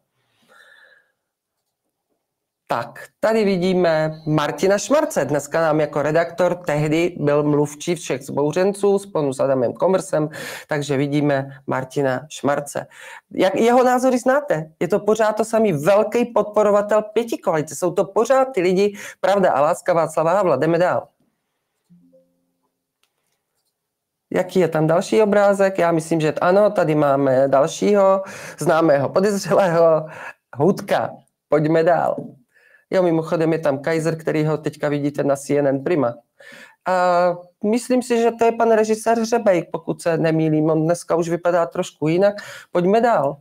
Tak, 2.69 2.99
tady 3.19 3.45
vidíme 3.45 4.21
Martina 4.25 4.77
Šmarce. 4.77 5.25
Dneska 5.25 5.61
nám 5.61 5.79
jako 5.79 6.01
redaktor 6.01 6.55
tehdy 6.55 7.15
byl 7.19 7.43
mluvčí 7.43 7.95
všech 7.95 8.23
zbouřenců 8.23 8.99
spolu 8.99 9.33
s 9.33 9.39
Adamem 9.39 9.73
Komrsem, 9.73 10.29
takže 10.67 10.97
vidíme 10.97 11.49
Martina 11.67 12.25
Šmarce. 12.29 12.87
Jak 13.31 13.55
jeho 13.55 13.83
názory 13.83 14.19
znáte? 14.19 14.71
Je 14.79 14.87
to 14.87 14.99
pořád 14.99 15.33
to 15.33 15.45
samý 15.45 15.73
velký 15.73 16.25
podporovatel 16.25 17.01
pěti 17.01 17.37
koalice. 17.37 17.75
Jsou 17.75 17.91
to 17.91 18.05
pořád 18.05 18.45
ty 18.45 18.61
lidi, 18.61 18.97
pravda 19.21 19.51
a 19.51 19.61
láska 19.61 19.93
Václava 19.93 20.33
Havla. 20.33 20.55
Jdeme 20.55 20.77
dál. 20.77 21.07
Jaký 24.31 24.59
je 24.59 24.67
tam 24.67 24.87
další 24.87 25.21
obrázek? 25.21 25.77
Já 25.79 25.91
myslím, 25.91 26.21
že 26.21 26.33
ano, 26.33 26.69
tady 26.69 26.95
máme 26.95 27.47
dalšího 27.47 28.23
známého 28.59 29.09
podezřelého 29.09 30.05
Hudka. 30.55 31.09
Pojďme 31.49 31.83
dál. 31.83 32.15
Jo, 32.89 33.03
mimochodem 33.03 33.53
je 33.53 33.59
tam 33.59 33.79
Kaiser, 33.79 34.17
který 34.17 34.45
ho 34.45 34.57
teďka 34.57 34.89
vidíte 34.89 35.23
na 35.23 35.35
CNN 35.35 35.83
Prima. 35.83 36.15
A 36.85 37.35
myslím 37.63 38.01
si, 38.01 38.21
že 38.21 38.31
to 38.31 38.45
je 38.45 38.51
pan 38.51 38.71
režisér 38.71 39.19
Hřebejk, 39.19 39.69
pokud 39.71 40.01
se 40.01 40.17
nemýlím. 40.17 40.69
On 40.69 40.83
dneska 40.83 41.15
už 41.15 41.29
vypadá 41.29 41.65
trošku 41.65 42.07
jinak. 42.07 42.35
Pojďme 42.71 43.01
dál. 43.01 43.37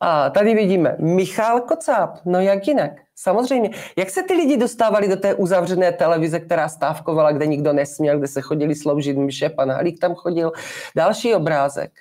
A 0.00 0.30
tady 0.30 0.54
vidíme 0.54 0.96
Michal 0.98 1.60
Kocáb, 1.60 2.10
no 2.24 2.40
jak 2.40 2.68
jinak. 2.68 2.90
Samozřejmě. 3.16 3.70
Jak 3.96 4.10
se 4.10 4.22
ty 4.22 4.34
lidi 4.34 4.56
dostávali 4.56 5.08
do 5.08 5.16
té 5.16 5.34
uzavřené 5.34 5.92
televize, 5.92 6.40
která 6.40 6.68
stávkovala, 6.68 7.32
kde 7.32 7.46
nikdo 7.46 7.72
nesměl, 7.72 8.18
kde 8.18 8.28
se 8.28 8.40
chodili 8.40 8.74
sloužit 8.74 9.16
myše, 9.16 9.48
pan 9.48 9.70
Halík 9.70 10.00
tam 10.00 10.14
chodil. 10.14 10.52
Další 10.96 11.34
obrázek. 11.34 11.92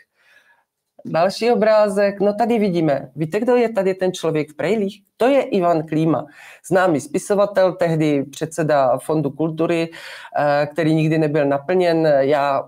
Další 1.06 1.52
obrázek, 1.52 2.20
no 2.20 2.34
tady 2.34 2.60
vidíme. 2.60 3.12
Víte, 3.16 3.40
kdo 3.40 3.56
je 3.56 3.70
tady 3.70 3.94
ten 3.94 4.14
člověk 4.14 4.52
v 4.52 4.56
Prejlích? 4.56 5.09
To 5.22 5.28
je 5.28 5.42
Ivan 5.42 5.88
Klíma, 5.88 6.26
známý 6.68 7.02
spisovatel, 7.02 7.74
tehdy 7.74 8.24
předseda 8.24 8.98
Fondu 8.98 9.30
kultury, 9.30 9.92
eh, 9.92 10.68
který 10.72 10.96
nikdy 10.96 11.18
nebyl 11.18 11.46
naplněn. 11.46 12.08
Já 12.20 12.64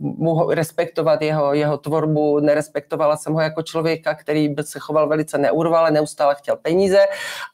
mohu 0.00 0.50
respektovat 0.50 1.22
jeho, 1.22 1.54
jeho 1.54 1.78
tvorbu, 1.78 2.40
nerespektovala 2.40 3.16
jsem 3.16 3.32
ho 3.32 3.40
jako 3.40 3.62
člověka, 3.62 4.14
který 4.14 4.54
se 4.60 4.78
choval 4.78 5.08
velice 5.08 5.38
neurvale, 5.38 5.90
neustále 5.90 6.34
chtěl 6.34 6.56
peníze 6.56 7.04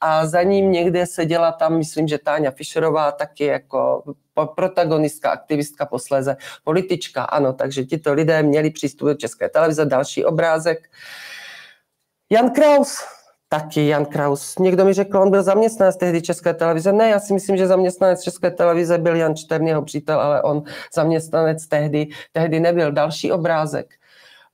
a 0.01 0.26
za 0.26 0.43
ním 0.43 0.72
někde 0.72 1.07
seděla 1.07 1.53
tam, 1.53 1.78
myslím, 1.78 2.09
že 2.09 2.18
Táňa 2.18 2.51
Fischerová, 2.51 3.12
taky 3.12 3.45
jako 3.45 4.03
protagonistka, 4.47 5.30
aktivistka, 5.30 5.86
posléze 5.86 6.36
politička, 6.64 7.22
ano, 7.22 7.53
takže 7.53 7.84
tito 7.84 8.12
lidé 8.12 8.43
měli 8.43 8.70
přístup 8.70 9.09
do 9.09 9.14
České 9.14 9.49
televize, 9.49 9.84
další 9.84 10.24
obrázek. 10.24 10.78
Jan 12.30 12.51
Kraus, 12.51 13.17
taky 13.49 13.86
Jan 13.86 14.07
Kraus. 14.07 14.59
Někdo 14.59 14.84
mi 14.84 14.92
řekl, 14.92 15.18
on 15.18 15.30
byl 15.30 15.42
zaměstnanec 15.42 15.96
tehdy 15.96 16.22
České 16.22 16.55
televize. 16.55 16.92
Ne, 16.92 17.09
já 17.09 17.20
si 17.20 17.34
myslím, 17.34 17.57
že 17.57 17.66
zaměstnanec 17.66 18.22
České 18.22 18.51
televize 18.51 18.99
byl 18.99 19.16
Jan 19.16 19.36
Čtern, 19.36 19.66
jeho 19.66 19.82
přítel, 19.82 20.20
ale 20.20 20.42
on 20.42 20.62
zaměstnanec 20.94 21.66
tehdy, 21.66 22.07
tehdy 22.32 22.61
nebyl. 22.61 22.92
Další 22.92 23.32
obrázek. 23.32 23.97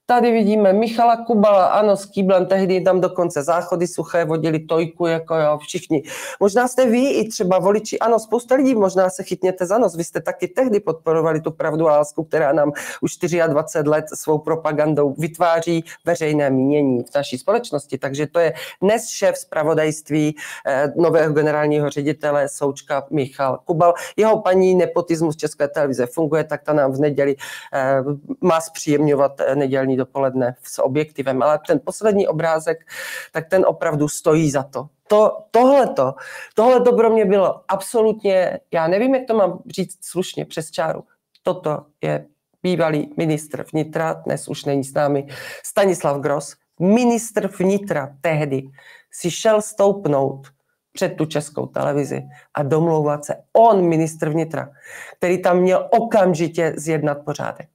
Tady 0.07 0.33
vidíme 0.33 0.73
Michala 0.73 1.17
Kubala, 1.17 1.67
ano, 1.67 1.97
s 1.97 2.07
kýblem, 2.07 2.47
tehdy 2.47 2.81
tam 2.81 3.01
dokonce 3.01 3.43
záchody 3.43 3.87
suché, 3.87 4.25
vodili 4.25 4.59
tojku, 4.59 5.07
jako 5.07 5.35
jo, 5.35 5.59
všichni. 5.59 6.03
Možná 6.41 6.69
jste 6.69 6.87
vy 6.87 7.11
i 7.11 7.29
třeba 7.29 7.59
voliči, 7.59 7.99
ano, 7.99 8.19
spousta 8.19 8.55
lidí, 8.55 8.75
možná 8.75 9.11
se 9.11 9.23
chytněte 9.23 9.67
za 9.67 9.79
nos, 9.79 9.97
vy 9.97 10.05
jste 10.05 10.21
taky 10.21 10.49
tehdy 10.49 10.81
podporovali 10.81 11.41
tu 11.41 11.51
pravdu 11.51 11.89
a 11.89 11.93
lásku, 11.93 12.25
která 12.25 12.53
nám 12.53 12.73
už 13.01 13.17
24 13.17 13.89
let 13.89 14.05
svou 14.15 14.39
propagandou 14.39 15.15
vytváří 15.19 15.85
veřejné 16.05 16.51
mínění 16.51 17.03
v 17.03 17.15
naší 17.15 17.39
společnosti. 17.39 17.99
Takže 17.99 18.27
to 18.27 18.39
je 18.39 18.55
dnes 18.83 19.09
šéf 19.09 19.39
zpravodajství 19.39 20.37
eh, 20.67 20.93
nového 20.97 21.33
generálního 21.33 21.91
ředitele 21.91 22.49
Součka 22.49 23.07
Michal 23.11 23.59
Kubal. 23.65 23.95
Jeho 24.17 24.41
paní 24.41 24.75
nepotismus 24.75 25.37
České 25.37 25.69
televize 25.69 26.07
funguje, 26.07 26.45
tak 26.45 26.63
ta 26.63 26.73
nám 26.73 26.93
v 26.93 27.01
neděli 27.01 27.37
eh, 27.73 27.97
má 28.41 28.61
zpříjemňovat 28.61 29.41
eh, 29.41 29.57
nedělní 29.57 29.94
pondělí 29.95 29.97
dopoledne 29.97 30.57
s 30.63 30.83
objektivem, 30.83 31.43
ale 31.43 31.59
ten 31.67 31.81
poslední 31.85 32.29
obrázek, 32.29 32.87
tak 33.33 33.49
ten 33.49 33.65
opravdu 33.67 34.09
stojí 34.09 34.51
za 34.51 34.63
to. 34.63 34.89
To, 35.09 35.47
tohleto, 35.51 36.15
tohleto 36.55 36.97
pro 36.97 37.11
mě 37.11 37.25
bylo 37.25 37.61
absolutně, 37.69 38.61
já 38.73 38.89
nevím, 38.89 39.15
jak 39.15 39.27
to 39.27 39.35
mám 39.35 39.63
říct 39.67 39.99
slušně, 40.05 40.45
přes 40.45 40.71
čáru. 40.71 41.05
Toto 41.43 41.87
je 42.03 42.27
bývalý 42.63 43.13
ministr 43.17 43.65
vnitra, 43.73 44.13
dnes 44.13 44.49
už 44.49 44.65
není 44.65 44.85
s 44.85 44.95
námi, 44.95 45.27
Stanislav 45.63 46.21
Gross, 46.21 46.57
ministr 46.81 47.49
vnitra 47.49 48.17
tehdy 48.21 48.63
si 49.11 49.31
šel 49.31 49.63
stoupnout 49.63 50.49
před 50.93 51.17
tu 51.17 51.27
českou 51.27 51.67
televizi 51.67 52.23
a 52.55 52.63
domlouvat 52.63 53.25
se. 53.25 53.35
On, 53.53 53.89
ministr 53.89 54.29
vnitra, 54.29 54.71
který 55.19 55.43
tam 55.43 55.61
měl 55.61 55.89
okamžitě 55.91 56.73
zjednat 56.77 57.25
pořádek. 57.25 57.74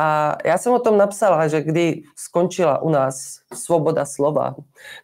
A 0.00 0.36
já 0.44 0.58
jsem 0.58 0.72
o 0.72 0.78
tom 0.78 0.98
napsala, 0.98 1.48
že 1.48 1.62
kdy 1.62 2.02
skončila 2.16 2.82
u 2.82 2.90
nás 2.90 3.40
svoboda 3.54 4.04
slova, 4.04 4.54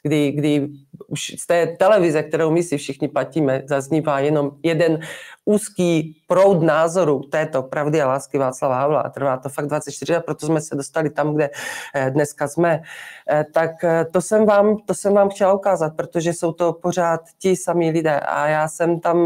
kdy, 0.02 0.32
kdy 0.32 0.68
už 1.08 1.34
z 1.38 1.46
té 1.46 1.66
televize, 1.66 2.22
kterou 2.22 2.50
my 2.50 2.62
si 2.62 2.76
všichni 2.76 3.08
platíme, 3.08 3.62
zaznívá 3.66 4.20
jenom 4.20 4.50
jeden 4.62 5.00
úzký 5.44 6.16
proud 6.26 6.62
názoru 6.62 7.20
této 7.20 7.62
pravdy 7.62 8.02
a 8.02 8.08
lásky 8.08 8.38
Václava 8.38 8.78
Havla. 8.78 9.00
A 9.00 9.10
trvá 9.10 9.36
to 9.36 9.48
fakt 9.48 9.66
24 9.66 10.16
a 10.16 10.20
proto 10.20 10.46
jsme 10.46 10.60
se 10.60 10.74
dostali 10.74 11.10
tam, 11.10 11.34
kde 11.34 11.50
eh, 11.94 12.10
dneska 12.10 12.48
jsme, 12.48 12.82
eh, 13.30 13.44
tak 13.54 13.84
eh, 13.84 14.04
to 14.04 14.20
jsem 14.20 14.46
vám, 14.46 14.76
to 14.86 14.94
jsem 14.94 15.14
vám 15.14 15.28
chtěla 15.28 15.52
ukázat, 15.52 15.96
protože 15.96 16.32
jsou 16.32 16.52
to 16.52 16.72
pořád 16.72 17.20
ti 17.38 17.56
samí 17.56 17.90
lidé. 17.90 18.20
A 18.20 18.46
já 18.46 18.68
jsem 18.68 19.00
tam 19.00 19.16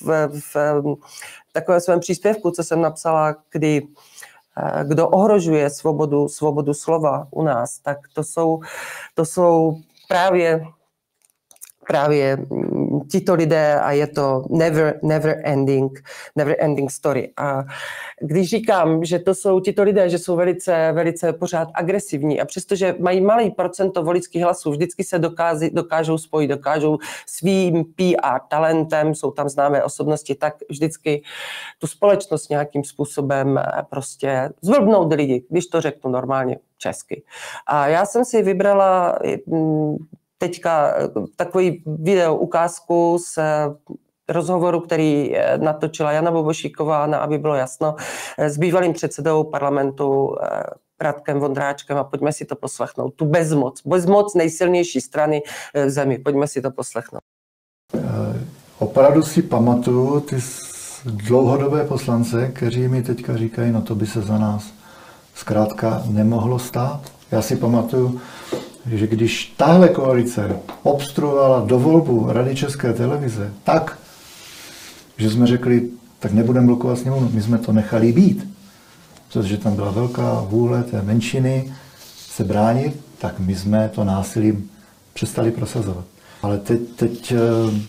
v, 0.00 0.28
v, 0.54 0.56
takovém 1.52 1.80
svém 1.80 2.00
příspěvku, 2.00 2.50
co 2.50 2.64
jsem 2.64 2.80
napsala, 2.80 3.36
kdy 3.52 3.82
kdo 4.84 5.08
ohrožuje 5.08 5.70
svobodu, 5.70 6.28
svobodu 6.28 6.74
slova 6.74 7.26
u 7.30 7.42
nás, 7.42 7.78
tak 7.78 7.98
to 8.14 8.24
jsou, 8.24 8.60
to 9.14 9.24
jsou 9.24 9.76
právě 10.08 10.64
právě 11.88 12.36
mm, 12.36 13.00
tito 13.10 13.34
lidé 13.34 13.80
a 13.80 13.92
je 13.92 14.06
to 14.06 14.44
never, 14.50 14.98
never 15.02 15.40
ending, 15.44 16.00
never 16.36 16.56
ending 16.58 16.90
story. 16.90 17.32
A 17.36 17.64
když 18.20 18.50
říkám, 18.50 19.04
že 19.04 19.18
to 19.18 19.34
jsou 19.34 19.60
tito 19.60 19.82
lidé, 19.82 20.08
že 20.08 20.18
jsou 20.18 20.36
velice, 20.36 20.92
velice 20.92 21.32
pořád 21.32 21.68
agresivní 21.74 22.40
a 22.40 22.44
přestože 22.44 22.94
mají 22.98 23.20
malý 23.20 23.50
procento 23.50 24.02
voličských 24.02 24.42
hlasů, 24.42 24.70
vždycky 24.70 25.04
se 25.04 25.18
dokází, 25.18 25.70
dokážou 25.70 26.18
spojit, 26.18 26.48
dokážou 26.48 26.98
svým 27.26 27.84
PR 27.84 28.38
talentem, 28.48 29.14
jsou 29.14 29.30
tam 29.30 29.48
známé 29.48 29.84
osobnosti, 29.84 30.34
tak 30.34 30.54
vždycky 30.70 31.22
tu 31.78 31.86
společnost 31.86 32.48
nějakým 32.50 32.84
způsobem 32.84 33.58
eh, 33.58 33.62
prostě 33.90 34.50
zvlbnout 34.62 35.12
lidi, 35.12 35.44
když 35.50 35.66
to 35.66 35.80
řeknu 35.80 36.10
normálně 36.10 36.58
česky. 36.78 37.22
A 37.66 37.86
já 37.86 38.06
jsem 38.06 38.24
si 38.24 38.42
vybrala 38.42 39.18
mm, 39.46 39.96
teďka 40.40 40.94
eh, 40.96 41.08
takový 41.36 41.82
video 41.86 42.36
ukázku 42.36 43.18
z 43.20 43.38
eh, 43.38 43.44
rozhovoru, 44.28 44.80
který 44.80 45.36
eh, 45.36 45.58
natočila 45.58 46.12
Jana 46.12 46.30
Bobošíková, 46.30 47.06
na 47.06 47.18
aby 47.18 47.38
bylo 47.38 47.54
jasno, 47.54 47.96
s 48.38 48.58
bývalým 48.58 48.92
předsedou 48.92 49.44
parlamentu 49.44 50.36
Radkem 51.00 51.38
Vondráčkem 51.40 51.96
a 51.96 52.04
pojďme 52.04 52.32
si 52.32 52.44
to 52.44 52.56
poslechnout. 52.56 53.14
Tu 53.14 53.24
bezmoc, 53.24 53.82
bezmoc 53.86 54.34
nejsilnější 54.34 55.00
strany 55.00 55.42
v 55.74 55.90
zemi. 55.90 56.18
Pojďme 56.18 56.46
si 56.46 56.62
to 56.62 56.70
poslechnout. 56.70 57.22
Opravdu 58.78 59.22
si 59.22 59.42
pamatuju 59.42 60.20
ty 60.20 60.36
dlouhodobé 61.04 61.84
poslance, 61.84 62.48
kteří 62.48 62.88
mi 62.88 63.02
teďka 63.02 63.36
říkají, 63.36 63.72
no 63.72 63.82
to 63.82 63.94
by 63.94 64.06
se 64.06 64.22
za 64.22 64.38
nás 64.38 64.72
zkrátka 65.34 66.02
nemohlo 66.06 66.58
stát. 66.58 67.00
Já 67.30 67.42
si 67.42 67.56
pamatuju, 67.56 68.20
že 68.86 69.06
když 69.06 69.54
tahle 69.56 69.88
koalice 69.88 70.56
obstruovala 70.82 71.60
do 71.66 71.78
volbu 71.78 72.26
Rady 72.28 72.56
České 72.56 72.92
televize 72.92 73.50
tak, 73.64 73.98
že 75.16 75.30
jsme 75.30 75.46
řekli, 75.46 75.88
tak 76.18 76.32
nebudeme 76.32 76.66
blokovat 76.66 76.98
sněmovnu, 76.98 77.30
my 77.32 77.42
jsme 77.42 77.58
to 77.58 77.72
nechali 77.72 78.12
být, 78.12 78.48
protože 79.28 79.56
tam 79.56 79.74
byla 79.74 79.90
velká 79.90 80.44
vůle 80.48 80.82
té 80.82 81.02
menšiny 81.02 81.72
se 82.18 82.44
bránit, 82.44 83.00
tak 83.18 83.38
my 83.38 83.54
jsme 83.54 83.90
to 83.94 84.04
násilím 84.04 84.70
přestali 85.12 85.50
prosazovat. 85.50 86.04
Ale 86.42 86.58
teď, 86.58 86.80
teď, 86.96 87.32
eh, 87.32 87.80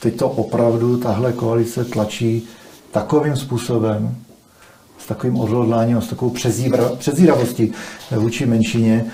teď 0.00 0.16
to 0.16 0.28
opravdu 0.28 0.96
tahle 0.96 1.32
koalice 1.32 1.84
tlačí 1.84 2.42
takovým 2.90 3.36
způsobem, 3.36 4.16
s 4.98 5.06
takovým 5.06 5.36
odhodláním 5.36 6.00
s 6.00 6.08
takovou 6.08 6.34
přezíravostí 6.98 7.72
vůči 8.10 8.46
menšině, 8.46 9.06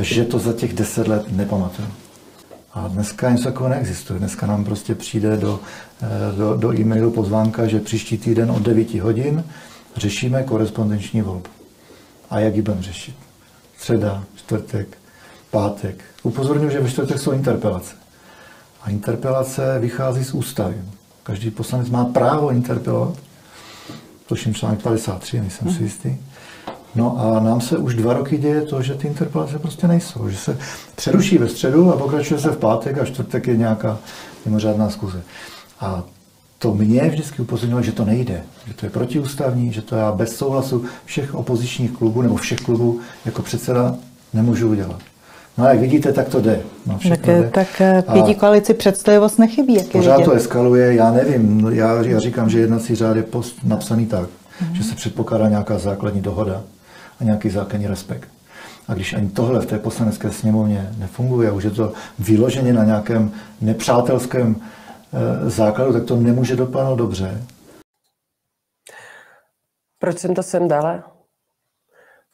že 0.00 0.24
to 0.24 0.38
za 0.38 0.52
těch 0.52 0.72
deset 0.72 1.08
let 1.08 1.32
nepamatuju. 1.32 1.88
A 2.72 2.88
dneska 2.88 3.30
něco 3.30 3.44
takového 3.44 3.74
neexistuje. 3.74 4.18
Dneska 4.18 4.46
nám 4.46 4.64
prostě 4.64 4.94
přijde 4.94 5.36
do, 5.36 5.60
eh, 6.02 6.36
do, 6.36 6.56
do 6.56 6.74
e-mailu 6.74 7.10
pozvánka, 7.10 7.66
že 7.66 7.80
příští 7.80 8.18
týden 8.18 8.50
od 8.50 8.62
9 8.62 9.00
hodin 9.00 9.44
řešíme 9.96 10.42
korespondenční 10.42 11.22
volbu. 11.22 11.50
A 12.30 12.40
jak 12.40 12.56
ji 12.56 12.62
budeme 12.62 12.82
řešit? 12.82 13.14
Středa, 13.78 14.24
čtvrtek, 14.34 14.98
pátek. 15.50 16.04
Upozorňuji, 16.22 16.70
že 16.70 16.80
ve 16.80 16.90
čtvrtek 16.90 17.18
jsou 17.18 17.32
interpelace. 17.32 17.94
A 18.82 18.90
interpelace 18.90 19.78
vychází 19.78 20.24
z 20.24 20.34
ústavy. 20.34 20.76
Každý 21.22 21.50
poslanec 21.50 21.90
má 21.90 22.04
právo 22.04 22.50
interpelovat. 22.50 23.14
Tuším 24.26 24.54
článek 24.54 24.82
53, 24.82 25.40
nejsem 25.40 25.72
si 25.72 25.82
jistý. 25.82 26.16
No 26.96 27.18
a 27.20 27.40
nám 27.40 27.60
se 27.60 27.78
už 27.78 27.94
dva 27.94 28.12
roky 28.12 28.38
děje 28.38 28.62
to, 28.62 28.82
že 28.82 28.94
ty 28.94 29.06
interpelace 29.06 29.58
prostě 29.58 29.88
nejsou, 29.88 30.28
že 30.28 30.36
se 30.36 30.58
přeruší 30.94 31.38
ve 31.38 31.48
středu 31.48 31.92
a 31.92 31.96
pokračuje 31.96 32.40
se 32.40 32.50
v 32.50 32.56
pátek 32.56 32.98
a 32.98 33.04
čtvrtek 33.04 33.46
je 33.46 33.56
nějaká 33.56 33.98
mimořádná 34.46 34.90
zkuze. 34.90 35.22
A 35.80 36.02
to 36.58 36.74
mě 36.74 37.02
vždycky 37.08 37.42
upozornilo, 37.42 37.82
že 37.82 37.92
to 37.92 38.04
nejde, 38.04 38.42
že 38.66 38.74
to 38.74 38.86
je 38.86 38.90
protiústavní, 38.90 39.72
že 39.72 39.82
to 39.82 39.96
já 39.96 40.12
bez 40.12 40.36
souhlasu 40.36 40.84
všech 41.04 41.34
opozičních 41.34 41.90
klubů 41.90 42.22
nebo 42.22 42.36
všech 42.36 42.58
klubů 42.58 43.00
jako 43.24 43.42
předseda 43.42 43.96
nemůžu 44.34 44.68
udělat. 44.70 45.00
No 45.58 45.64
a 45.64 45.68
jak 45.68 45.80
vidíte, 45.80 46.12
tak 46.12 46.28
to 46.28 46.40
jde. 46.40 46.60
No, 46.86 46.98
tak, 47.08 47.26
jde. 47.26 47.50
tak 47.54 47.80
eh, 47.80 48.04
pěti 48.12 48.34
koalici 48.34 48.74
představivost 48.74 49.38
nechybí, 49.38 49.74
jak 49.74 49.86
Pořád 49.86 50.24
to 50.24 50.32
eskaluje, 50.32 50.94
já 50.94 51.10
nevím, 51.10 51.68
já, 51.72 52.02
já 52.02 52.20
říkám, 52.20 52.50
že 52.50 52.60
jednací 52.60 52.94
řád 52.94 53.16
je 53.16 53.22
post 53.22 53.56
napsaný 53.64 54.06
tak, 54.06 54.28
mm-hmm. 54.28 54.72
že 54.72 54.84
se 54.84 54.94
předpokládá 54.94 55.48
nějaká 55.48 55.78
základní 55.78 56.20
dohoda 56.20 56.62
a 57.20 57.24
nějaký 57.24 57.50
základní 57.50 57.86
respekt. 57.86 58.28
A 58.88 58.94
když 58.94 59.12
ani 59.12 59.28
tohle 59.28 59.60
v 59.60 59.66
té 59.66 59.78
poslanecké 59.78 60.30
sněmovně 60.30 60.92
nefunguje, 60.98 61.52
už 61.52 61.64
je 61.64 61.70
to 61.70 61.92
vyloženě 62.18 62.72
na 62.72 62.84
nějakém 62.84 63.32
nepřátelském 63.60 64.56
e, 64.56 65.50
základu, 65.50 65.92
tak 65.92 66.04
to 66.04 66.16
nemůže 66.16 66.56
dopadnout 66.56 66.96
dobře. 66.96 67.42
Proč 69.98 70.18
jsem 70.18 70.34
to 70.34 70.42
sem 70.42 70.68
dala? 70.68 71.12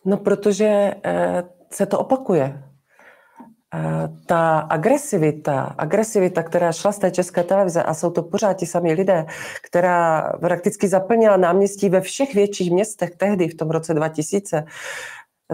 No, 0.05 0.16
protože 0.16 0.95
e, 1.05 1.43
se 1.70 1.87
to 1.87 1.99
opakuje. 1.99 2.62
Ta 4.26 4.58
agresivita, 4.58 5.62
agresivita, 5.78 6.42
která 6.42 6.72
šla 6.72 6.92
z 6.92 6.98
té 6.98 7.10
české 7.10 7.42
televize, 7.42 7.82
a 7.82 7.94
jsou 7.94 8.10
to 8.10 8.22
pořád 8.22 8.52
ti 8.52 8.66
sami 8.66 8.92
lidé, 8.92 9.26
která 9.62 10.32
prakticky 10.40 10.88
zaplnila 10.88 11.36
náměstí 11.36 11.88
ve 11.88 12.00
všech 12.00 12.34
větších 12.34 12.70
městech 12.70 13.10
tehdy, 13.10 13.48
v 13.48 13.54
tom 13.54 13.70
roce 13.70 13.94
2000, 13.94 14.64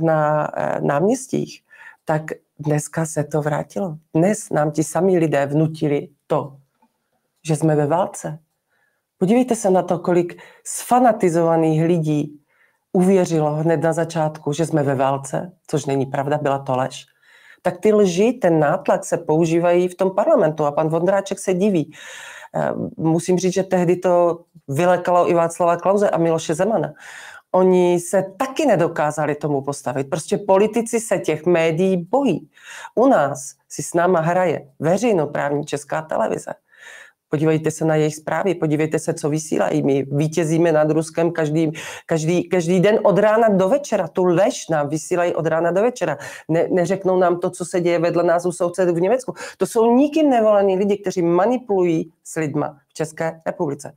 na 0.01 0.51
eh, 0.57 0.81
náměstích, 0.81 1.63
tak 2.05 2.23
dneska 2.59 3.07
se 3.07 3.25
to 3.25 3.43
vrátilo. 3.43 3.97
Dnes 4.15 4.51
nám 4.51 4.71
ti 4.71 4.85
sami 4.85 5.19
lidé 5.19 5.47
vnutili 5.47 6.09
to, 6.27 6.57
že 7.47 7.57
jsme 7.57 7.77
ve 7.77 7.87
válce. 7.87 8.39
Podívejte 9.19 9.57
se 9.57 9.71
na 9.71 9.83
to, 9.83 9.99
kolik 9.99 10.43
sfanatizovaných 10.65 11.85
lidí 11.85 12.41
uvěřilo 12.93 13.55
hned 13.55 13.77
na 13.77 13.93
začátku, 13.93 14.53
že 14.53 14.67
jsme 14.67 14.83
ve 14.83 14.95
válce, 14.95 15.53
což 15.67 15.87
není 15.87 16.07
pravda, 16.07 16.39
byla 16.39 16.59
to 16.59 16.77
lež. 16.77 17.07
Tak 17.63 17.79
ty 17.79 17.93
lži, 17.93 18.33
ten 18.33 18.61
nátlak 18.61 19.05
se 19.05 19.17
používají 19.17 19.89
v 19.89 19.95
tom 19.95 20.11
parlamentu 20.11 20.65
a 20.65 20.73
pan 20.73 20.89
Vondráček 20.89 21.39
se 21.39 21.55
diví. 21.55 21.93
Eh, 22.55 22.73
musím 22.97 23.39
říct, 23.39 23.55
že 23.55 23.63
tehdy 23.63 23.97
to 23.97 24.41
vylekalo 24.69 25.31
i 25.31 25.35
Václava 25.35 25.77
Klauze 25.77 26.11
a 26.11 26.19
Miloše 26.19 26.55
Zemana 26.55 26.93
oni 27.53 28.01
se 28.01 28.25
taky 28.37 28.67
nedokázali 28.67 29.35
tomu 29.35 29.63
postavit. 29.63 30.11
Prostě 30.11 30.39
politici 30.39 31.01
se 31.01 31.19
těch 31.19 31.47
médií 31.47 31.97
bojí. 31.97 32.51
U 32.95 33.09
nás 33.09 33.55
si 33.69 33.83
s 33.83 33.95
náma 33.95 34.21
hraje 34.21 34.69
veřejnoprávní 34.79 35.65
česká 35.65 36.03
televize. 36.03 36.55
Podívejte 37.29 37.71
se 37.71 37.85
na 37.85 37.95
jejich 37.95 38.17
zprávy, 38.17 38.55
podívejte 38.55 38.99
se, 38.99 39.15
co 39.15 39.29
vysílají. 39.29 39.83
My 39.83 40.07
vítězíme 40.13 40.73
nad 40.73 40.91
Ruskem 40.91 41.31
každý, 41.31 41.73
každý, 42.07 42.49
každý 42.49 42.81
den 42.81 42.99
od 43.03 43.19
rána 43.19 43.49
do 43.49 43.69
večera. 43.69 44.09
Tu 44.09 44.25
lež 44.25 44.69
nám 44.69 44.89
vysílají 44.89 45.35
od 45.35 45.47
rána 45.47 45.71
do 45.71 45.83
večera. 45.83 46.19
Ne, 46.49 46.69
neřeknou 46.71 47.19
nám 47.19 47.41
to, 47.41 47.51
co 47.51 47.65
se 47.65 47.81
děje 47.81 47.99
vedle 47.99 48.23
nás 48.23 48.47
u 48.47 48.53
sousedů 48.53 48.95
v 48.95 49.01
Německu. 49.01 49.35
To 49.57 49.67
jsou 49.67 49.95
nikým 49.95 50.31
nevolení 50.31 50.77
lidi, 50.77 50.97
kteří 50.97 51.23
manipulují 51.23 52.13
s 52.25 52.37
lidma 52.37 52.79
v 52.89 52.95
České 52.95 53.41
republice. 53.47 53.93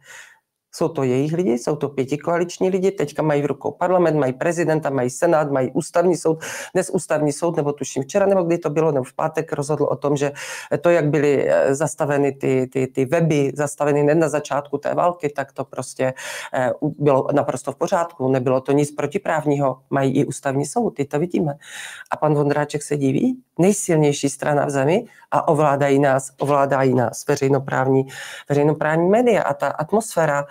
Jsou 0.76 0.88
to 0.88 1.04
jejich 1.04 1.34
lidi, 1.34 1.52
jsou 1.52 1.76
to 1.76 1.90
pětikoaliční 1.90 2.70
lidi, 2.70 2.92
teďka 2.92 3.22
mají 3.22 3.42
v 3.42 3.46
rukou 3.46 3.72
parlament, 3.72 4.20
mají 4.20 4.34
prezidenta, 4.34 4.90
mají 4.90 5.10
senát, 5.10 5.52
mají 5.52 5.72
ústavní 5.72 6.18
soud. 6.18 6.40
Dnes 6.74 6.90
ústavní 6.90 7.32
soud, 7.32 7.56
nebo 7.56 7.74
tuším 7.74 8.04
včera, 8.04 8.26
nebo 8.26 8.44
kdy 8.44 8.58
to 8.58 8.70
bylo, 8.70 8.92
nebo 8.92 9.04
v 9.04 9.14
pátek 9.14 9.54
rozhodl 9.54 9.84
o 9.84 9.96
tom, 9.96 10.18
že 10.18 10.32
to, 10.82 10.90
jak 10.90 11.10
byly 11.10 11.50
eh, 11.50 11.76
zastaveny 11.76 12.32
ty, 12.32 12.68
ty, 12.68 12.88
ty 12.88 13.06
weby, 13.06 13.52
zastaveny 13.56 14.04
ne 14.04 14.16
na 14.16 14.30
začátku 14.30 14.78
té 14.78 14.94
války, 14.96 15.30
tak 15.30 15.52
to 15.52 15.66
prostě 15.66 16.14
eh, 16.54 16.72
bylo 16.82 17.28
naprosto 17.32 17.72
v 17.72 17.76
pořádku. 17.76 18.32
Nebylo 18.32 18.62
to 18.62 18.72
nic 18.72 18.92
protiprávního, 18.92 19.82
mají 19.90 20.16
i 20.16 20.26
ústavní 20.26 20.66
soud, 20.66 20.90
ty 20.90 21.06
to 21.06 21.20
vidíme. 21.20 21.54
A 22.12 22.18
pan 22.18 22.34
Vondráček 22.34 22.84
se 22.84 22.98
diví, 22.98 23.42
nejsilnější 23.60 24.30
strana 24.30 24.66
v 24.66 24.70
zemi 24.70 25.06
a 25.32 25.48
ovládají 25.48 26.00
nás, 26.00 26.32
ovládají 26.40 26.96
nás 26.96 27.28
veřejnoprávní, 27.28 28.08
veřejnoprávní 28.50 29.10
média 29.10 29.44
a 29.44 29.54
ta 29.54 29.68
atmosféra, 29.68 30.46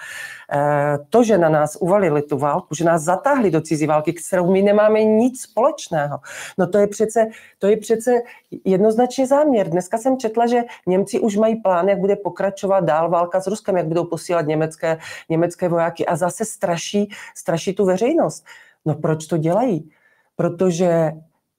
to, 1.11 1.25
že 1.25 1.39
na 1.39 1.49
nás 1.49 1.77
uvalili 1.81 2.23
tu 2.23 2.39
válku, 2.39 2.75
že 2.75 2.85
nás 2.85 3.03
zatáhli 3.03 3.51
do 3.51 3.61
cizí 3.61 3.87
války, 3.87 4.13
kterou 4.13 4.53
my 4.53 4.63
nemáme 4.63 5.05
nic 5.05 5.43
společného. 5.43 6.19
No 6.59 6.67
to 6.67 6.79
je 6.79 6.87
přece, 6.87 7.27
to 7.59 7.67
je 7.67 7.77
přece 7.77 8.23
jednoznačně 8.65 9.27
záměr. 9.27 9.69
Dneska 9.69 9.99
jsem 9.99 10.19
četla, 10.19 10.47
že 10.47 10.63
Němci 10.87 11.21
už 11.21 11.37
mají 11.37 11.57
plán, 11.57 11.89
jak 11.89 11.99
bude 11.99 12.17
pokračovat 12.17 12.85
dál 12.85 13.11
válka 13.11 13.41
s 13.41 13.47
Ruskem, 13.47 13.77
jak 13.77 13.87
budou 13.87 14.05
posílat 14.05 14.47
německé, 14.47 14.99
německé 15.29 15.69
vojáky 15.69 16.07
a 16.07 16.17
zase 16.17 16.45
straší, 16.45 17.11
straší 17.35 17.75
tu 17.75 17.85
veřejnost. 17.85 18.45
No 18.85 18.95
proč 18.95 19.27
to 19.27 19.37
dělají? 19.37 19.91
Protože 20.37 21.13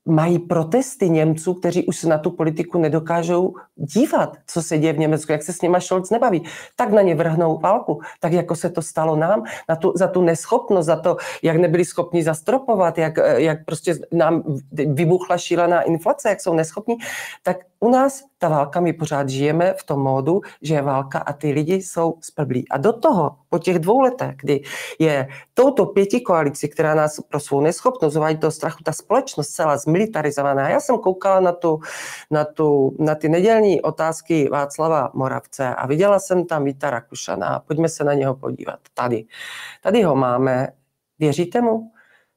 mají 0.05 0.39
protesty 0.39 1.09
Němců, 1.09 1.53
kteří 1.53 1.85
už 1.85 1.97
se 1.97 2.07
na 2.07 2.17
tu 2.17 2.31
politiku 2.31 2.77
nedokážou 2.77 3.53
dívat, 3.75 4.37
co 4.47 4.61
se 4.61 4.77
děje 4.77 4.93
v 4.93 4.99
Německu, 4.99 5.31
jak 5.31 5.43
se 5.43 5.53
s 5.53 5.61
nima 5.61 5.79
Scholz 5.79 6.09
nebaví, 6.09 6.43
tak 6.75 6.91
na 6.91 7.01
ně 7.01 7.15
vrhnou 7.15 7.59
válku, 7.59 8.01
tak 8.19 8.33
jako 8.33 8.55
se 8.55 8.69
to 8.69 8.81
stalo 8.81 9.15
nám, 9.15 9.43
na 9.69 9.75
tu, 9.75 9.93
za 9.95 10.07
tu 10.07 10.21
neschopnost, 10.21 10.85
za 10.85 10.95
to, 10.95 11.17
jak 11.43 11.57
nebyli 11.57 11.85
schopni 11.85 12.23
zastropovat, 12.23 12.97
jak, 12.97 13.13
jak 13.35 13.65
prostě 13.65 13.95
nám 14.11 14.43
vybuchla 14.71 15.37
šílená 15.37 15.81
inflace, 15.81 16.29
jak 16.29 16.41
jsou 16.41 16.53
neschopní, 16.53 16.95
tak 17.43 17.57
u 17.79 17.89
nás 17.89 18.30
ta 18.41 18.49
válka, 18.49 18.79
my 18.79 18.93
pořád 18.93 19.29
žijeme 19.29 19.73
v 19.73 19.83
tom 19.83 19.99
módu, 19.99 20.41
že 20.61 20.73
je 20.73 20.81
válka 20.81 21.19
a 21.19 21.33
ty 21.33 21.51
lidi 21.51 21.75
jsou 21.75 22.17
splblí. 22.21 22.69
A 22.69 22.77
do 22.77 22.93
toho, 22.93 23.37
po 23.49 23.59
těch 23.59 23.79
dvou 23.79 24.01
letech, 24.01 24.35
kdy 24.35 24.61
je 24.99 25.27
touto 25.53 25.85
pěti 25.85 26.21
koalici, 26.21 26.69
která 26.69 26.95
nás 26.95 27.19
pro 27.19 27.39
svou 27.39 27.61
neschopnost 27.61 28.15
uvádí 28.15 28.37
toho 28.37 28.51
strachu, 28.51 28.83
ta 28.83 28.91
společnost 28.91 29.49
celá 29.49 29.77
zmilitarizovaná. 29.77 30.69
Já 30.69 30.79
jsem 30.79 30.97
koukala 30.97 31.39
na, 31.39 31.51
tu, 31.51 31.79
na, 32.31 32.45
tu, 32.45 32.95
na 32.99 33.15
ty 33.15 33.29
nedělní 33.29 33.81
otázky 33.81 34.49
Václava 34.49 35.11
Moravce 35.13 35.75
a 35.75 35.87
viděla 35.87 36.19
jsem 36.19 36.45
tam 36.45 36.65
Víta 36.65 36.89
Rakušana. 36.89 37.59
Pojďme 37.67 37.89
se 37.89 38.03
na 38.03 38.13
něho 38.13 38.35
podívat. 38.35 38.79
Tady. 38.93 39.25
Tady 39.83 40.03
ho 40.03 40.15
máme. 40.15 40.67
Věříte 41.19 41.61
mu? 41.61 41.91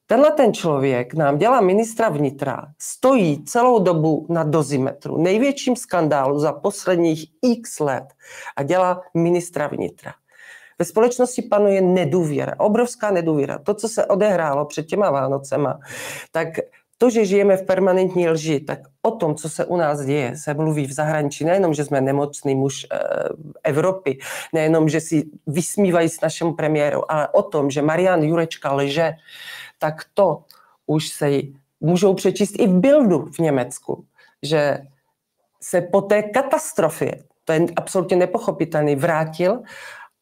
Tenhle 0.06 0.32
ten 0.32 0.54
člověk 0.54 1.14
nám 1.14 1.38
dělá 1.38 1.60
ministra 1.60 2.08
vnitra, 2.08 2.66
stojí 2.78 3.44
celou 3.44 3.78
dobu 3.78 4.26
na 4.30 4.44
dozimetru, 4.44 5.16
největším 5.18 5.76
skandálu 5.76 6.38
za 6.38 6.52
posledních 6.52 7.26
x 7.42 7.80
let 7.80 8.04
a 8.56 8.62
dělá 8.62 9.02
ministra 9.14 9.66
vnitra. 9.66 10.12
Ve 10.78 10.84
společnosti 10.84 11.42
panuje 11.42 11.80
nedůvěra, 11.80 12.54
obrovská 12.58 13.10
nedůvěra. 13.10 13.58
To, 13.58 13.74
co 13.74 13.88
se 13.88 14.06
odehrálo 14.06 14.64
před 14.64 14.86
těma 14.86 15.10
Vánocema, 15.10 15.78
tak 16.32 16.48
to, 16.98 17.10
že 17.10 17.24
žijeme 17.24 17.56
v 17.56 17.66
permanentní 17.66 18.28
lži, 18.28 18.60
tak 18.60 18.78
o 19.02 19.10
tom, 19.10 19.34
co 19.34 19.48
se 19.48 19.64
u 19.64 19.76
nás 19.76 20.00
děje, 20.00 20.36
se 20.36 20.54
mluví 20.54 20.86
v 20.86 20.92
zahraničí. 20.92 21.44
Nejenom, 21.44 21.74
že 21.74 21.84
jsme 21.84 22.00
nemocný 22.00 22.54
muž 22.54 22.84
e, 22.84 22.98
Evropy, 23.64 24.18
nejenom, 24.52 24.88
že 24.88 25.00
si 25.00 25.24
vysmívají 25.46 26.08
s 26.08 26.20
našemu 26.20 26.54
premiéru, 26.54 27.12
ale 27.12 27.28
o 27.28 27.42
tom, 27.42 27.70
že 27.70 27.82
Marian 27.82 28.22
Jurečka 28.22 28.72
lže, 28.72 29.12
tak 29.84 30.04
to 30.14 30.44
už 30.86 31.08
se 31.08 31.30
můžou 31.80 32.14
přečíst 32.14 32.54
i 32.58 32.66
v 32.66 32.80
Bildu 32.80 33.26
v 33.26 33.38
Německu, 33.38 34.04
že 34.42 34.78
se 35.62 35.80
po 35.80 36.00
té 36.00 36.22
katastrofě, 36.22 37.24
to 37.44 37.52
je 37.52 37.66
absolutně 37.76 38.16
nepochopitelný, 38.16 38.96
vrátil 38.96 39.62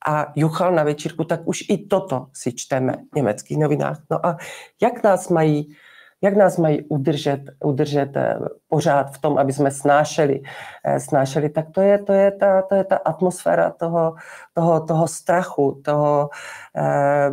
a 0.06 0.32
juchal 0.34 0.72
na 0.72 0.82
večírku, 0.82 1.24
tak 1.24 1.40
už 1.44 1.64
i 1.70 1.78
toto 1.86 2.26
si 2.34 2.52
čteme 2.52 2.94
v 3.12 3.16
německých 3.16 3.58
novinách. 3.58 3.98
No 4.10 4.26
a 4.26 4.36
jak 4.82 5.02
nás 5.02 5.28
mají, 5.28 5.76
jak 6.22 6.34
nás 6.36 6.58
mají 6.58 6.82
udržet, 6.82 7.40
udržet 7.64 8.16
eh, 8.16 8.38
pořád 8.68 9.14
v 9.14 9.18
tom, 9.18 9.38
aby 9.38 9.52
jsme 9.52 9.70
snášeli, 9.70 10.42
eh, 10.84 11.00
snášeli 11.00 11.48
tak 11.48 11.70
to 11.70 11.80
je, 11.80 11.98
to 11.98 12.12
je, 12.12 12.30
ta, 12.30 12.62
to 12.62 12.74
je 12.74 12.84
ta 12.84 12.96
atmosféra 12.96 13.70
toho, 13.70 14.14
toho, 14.54 14.86
toho 14.86 15.08
strachu, 15.08 15.80
toho 15.84 16.30
eh, 16.76 17.30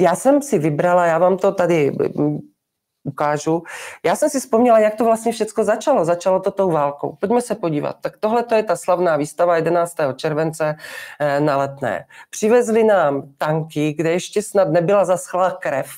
já 0.00 0.16
jsem 0.16 0.42
si 0.42 0.58
vybrala, 0.58 1.06
já 1.06 1.18
vám 1.18 1.36
to 1.36 1.52
tady 1.52 1.90
mm, 2.16 2.38
ukážu. 3.04 3.62
Já 4.04 4.16
jsem 4.16 4.30
si 4.30 4.40
vzpomněla, 4.40 4.78
jak 4.78 4.94
to 4.94 5.04
vlastně 5.04 5.32
všechno 5.32 5.64
začalo. 5.64 6.04
Začalo 6.04 6.40
to 6.40 6.50
tou 6.50 6.70
válkou. 6.70 7.16
Pojďme 7.20 7.40
se 7.40 7.54
podívat. 7.54 7.96
Tak 8.00 8.16
tohle 8.16 8.42
to 8.42 8.54
je 8.54 8.62
ta 8.62 8.76
slavná 8.76 9.16
výstava 9.16 9.56
11. 9.56 9.96
července 10.16 10.74
eh, 11.20 11.40
na 11.40 11.56
letné. 11.56 12.06
Přivezli 12.30 12.84
nám 12.84 13.22
tanky, 13.38 13.92
kde 13.92 14.12
ještě 14.12 14.42
snad 14.42 14.68
nebyla 14.68 15.04
zaschlá 15.04 15.50
krev 15.50 15.88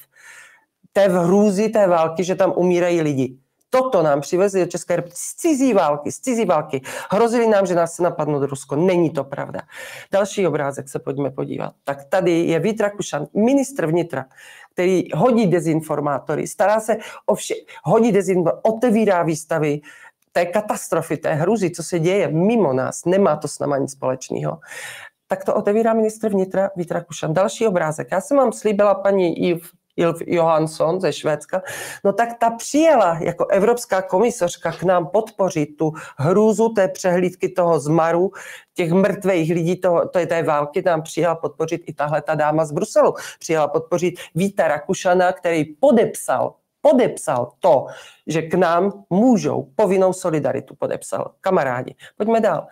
té 0.93 1.09
v 1.09 1.13
hrůzi 1.13 1.69
té 1.69 1.87
války, 1.87 2.25
že 2.25 2.35
tam 2.35 2.53
umírají 2.57 3.01
lidi. 3.01 3.39
Toto 3.75 4.03
nám 4.03 4.21
přivezli 4.21 4.61
do 4.61 4.67
České 4.67 4.97
republiky 4.97 5.17
z 5.19 5.35
cizí 5.35 5.73
války, 5.73 6.13
z 6.13 6.21
cizí 6.21 6.45
války. 6.45 6.83
Hrozili 7.11 7.49
nám, 7.49 7.67
že 7.67 7.75
nás 7.75 7.95
se 7.95 8.03
napadnou 8.03 8.47
Rusko. 8.47 8.77
Není 8.77 9.11
to 9.11 9.25
pravda. 9.25 9.61
Další 10.13 10.47
obrázek 10.47 10.89
se 10.89 10.99
pojďme 10.99 11.31
podívat. 11.31 11.73
Tak 11.85 12.05
tady 12.05 12.31
je 12.31 12.61
Vít 12.61 12.81
Rakušan, 12.81 13.27
ministr 13.37 13.87
vnitra, 13.87 14.25
který 14.73 15.05
hodí 15.15 15.47
dezinformátory, 15.47 16.47
stará 16.47 16.81
se 16.81 16.97
o 17.27 17.35
vše, 17.35 17.55
hodí 17.85 18.13
dezinformátory, 18.13 18.63
otevírá 18.63 19.23
výstavy, 19.23 19.81
té 20.33 20.47
katastrofy, 20.47 21.17
té 21.17 21.35
hruzy, 21.35 21.71
co 21.71 21.83
se 21.83 21.99
děje 21.99 22.29
mimo 22.29 22.73
nás, 22.73 23.05
nemá 23.05 23.37
to 23.37 23.49
s 23.49 23.59
náma 23.59 23.79
nic 23.79 23.93
společného 23.93 24.59
tak 25.27 25.45
to 25.45 25.55
otevírá 25.55 25.93
ministr 25.93 26.29
vnitra 26.29 26.71
Vít 26.77 26.91
Rakušan. 26.91 27.35
Další 27.35 27.67
obrázek. 27.67 28.09
Já 28.13 28.21
jsem 28.21 28.37
vám 28.37 28.53
slíbila 28.53 28.95
paní 28.95 29.49
Iv 29.49 29.71
Ilf 29.97 30.23
Johansson 30.27 31.01
ze 31.01 31.13
Švédska, 31.13 31.63
no 32.05 32.13
tak 32.13 32.29
ta 32.39 32.51
přijela 32.51 33.19
jako 33.21 33.47
evropská 33.47 34.03
komisařka 34.03 34.73
k 34.73 34.83
nám 34.83 35.07
podpořit 35.07 35.77
tu 35.77 35.93
hrůzu 36.19 36.69
té 36.69 36.89
přehlídky 36.89 37.49
toho 37.49 37.81
zmaru, 37.81 38.31
těch 38.75 38.93
mrtvých 38.93 39.51
lidí, 39.51 39.81
toho, 39.81 40.09
to 40.09 40.19
je 40.19 40.27
té 40.27 40.43
války, 40.43 40.83
tam 40.83 41.03
přijela 41.03 41.35
podpořit 41.35 41.83
i 41.87 41.93
tahle 41.93 42.23
ta 42.23 42.35
dáma 42.35 42.65
z 42.65 42.73
Bruselu. 42.73 43.15
Přijela 43.39 43.69
podpořit 43.69 44.15
Víta 44.35 44.69
Rakušana, 44.69 45.33
který 45.33 45.65
podepsal 45.65 46.55
podepsal 46.85 47.53
to, 47.61 47.87
že 48.27 48.43
k 48.43 48.55
nám 48.55 49.05
můžou 49.11 49.73
povinnou 49.77 50.13
solidaritu 50.13 50.75
podepsal. 50.77 51.33
Kamarádi, 51.41 51.95
pojďme 52.17 52.41
dál 52.41 52.67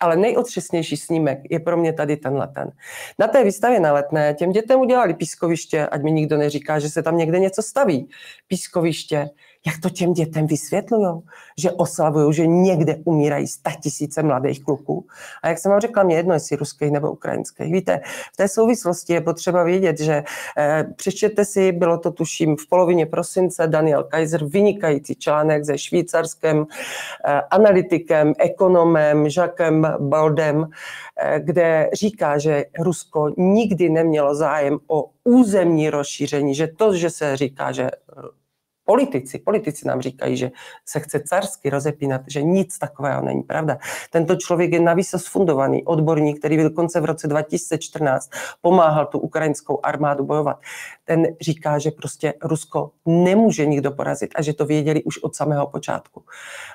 ale 0.00 0.16
nejotřesnější 0.16 0.96
snímek 0.96 1.38
je 1.50 1.60
pro 1.60 1.76
mě 1.76 1.92
tady 1.92 2.16
tenhle 2.16 2.48
ten. 2.48 2.72
Na 3.18 3.26
té 3.26 3.44
výstavě 3.44 3.80
na 3.80 3.92
letné 3.92 4.34
těm 4.34 4.52
dětem 4.52 4.80
udělali 4.80 5.14
pískoviště, 5.14 5.86
ať 5.86 6.02
mi 6.02 6.12
nikdo 6.12 6.36
neříká, 6.36 6.78
že 6.78 6.90
se 6.90 7.02
tam 7.02 7.16
někde 7.16 7.38
něco 7.38 7.62
staví. 7.62 8.08
Pískoviště, 8.48 9.30
jak 9.68 9.80
to 9.80 9.90
těm 9.90 10.12
dětem 10.12 10.46
vysvětlují, 10.46 11.22
že 11.58 11.70
oslavují, 11.70 12.34
že 12.34 12.46
někde 12.46 12.96
umírají 13.04 13.46
sta 13.46 13.70
tisíce 13.82 14.22
mladých 14.22 14.64
kluků. 14.64 15.06
A 15.42 15.48
jak 15.48 15.58
jsem 15.58 15.70
vám 15.70 15.80
řekla, 15.80 16.02
mě 16.02 16.16
jedno, 16.16 16.34
jestli 16.34 16.56
ruský 16.56 16.90
nebo 16.90 17.12
ukrajinský. 17.12 17.72
Víte, 17.72 18.00
v 18.32 18.36
té 18.36 18.48
souvislosti 18.48 19.12
je 19.12 19.20
potřeba 19.20 19.62
vědět, 19.62 20.00
že 20.00 20.24
eh, 20.58 20.84
přečtěte 20.96 21.44
si, 21.44 21.72
bylo 21.72 21.98
to 21.98 22.10
tuším 22.10 22.56
v 22.56 22.68
polovině 22.68 23.06
prosince, 23.06 23.66
Daniel 23.66 24.04
Kaiser, 24.04 24.44
vynikající 24.44 25.14
článek 25.14 25.64
se 25.64 25.78
švýcarským 25.78 26.66
eh, 27.24 27.40
analytikem, 27.50 28.32
ekonomem, 28.38 29.26
Jacquem 29.36 29.86
Baldem, 29.98 30.66
eh, 31.16 31.40
kde 31.40 31.90
říká, 31.92 32.38
že 32.38 32.64
Rusko 32.78 33.34
nikdy 33.36 33.88
nemělo 33.88 34.34
zájem 34.34 34.78
o 34.86 35.10
územní 35.24 35.90
rozšíření, 35.90 36.54
že 36.54 36.68
to, 36.76 36.94
že 36.94 37.10
se 37.10 37.36
říká, 37.36 37.72
že 37.72 37.90
politici, 38.88 39.38
politici 39.38 39.88
nám 39.88 40.00
říkají, 40.00 40.36
že 40.36 40.50
se 40.84 41.00
chce 41.00 41.20
carsky 41.20 41.70
rozepínat, 41.70 42.20
že 42.26 42.42
nic 42.42 42.78
takového 42.78 43.22
není 43.22 43.42
pravda. 43.42 43.78
Tento 44.10 44.36
člověk 44.36 44.72
je 44.72 44.80
navíc 44.80 45.14
fundovaný 45.28 45.84
odborník, 45.84 46.38
který 46.38 46.56
dokonce 46.56 47.00
v 47.00 47.04
roce 47.04 47.28
2014 47.28 48.30
pomáhal 48.60 49.06
tu 49.06 49.18
ukrajinskou 49.18 49.80
armádu 49.82 50.24
bojovat. 50.24 50.60
Ten 51.04 51.26
říká, 51.40 51.78
že 51.78 51.90
prostě 51.90 52.34
Rusko 52.42 52.90
nemůže 53.06 53.66
nikdo 53.66 53.92
porazit 53.92 54.30
a 54.34 54.42
že 54.42 54.52
to 54.52 54.66
věděli 54.66 55.04
už 55.04 55.18
od 55.22 55.36
samého 55.36 55.66
počátku. 55.66 56.24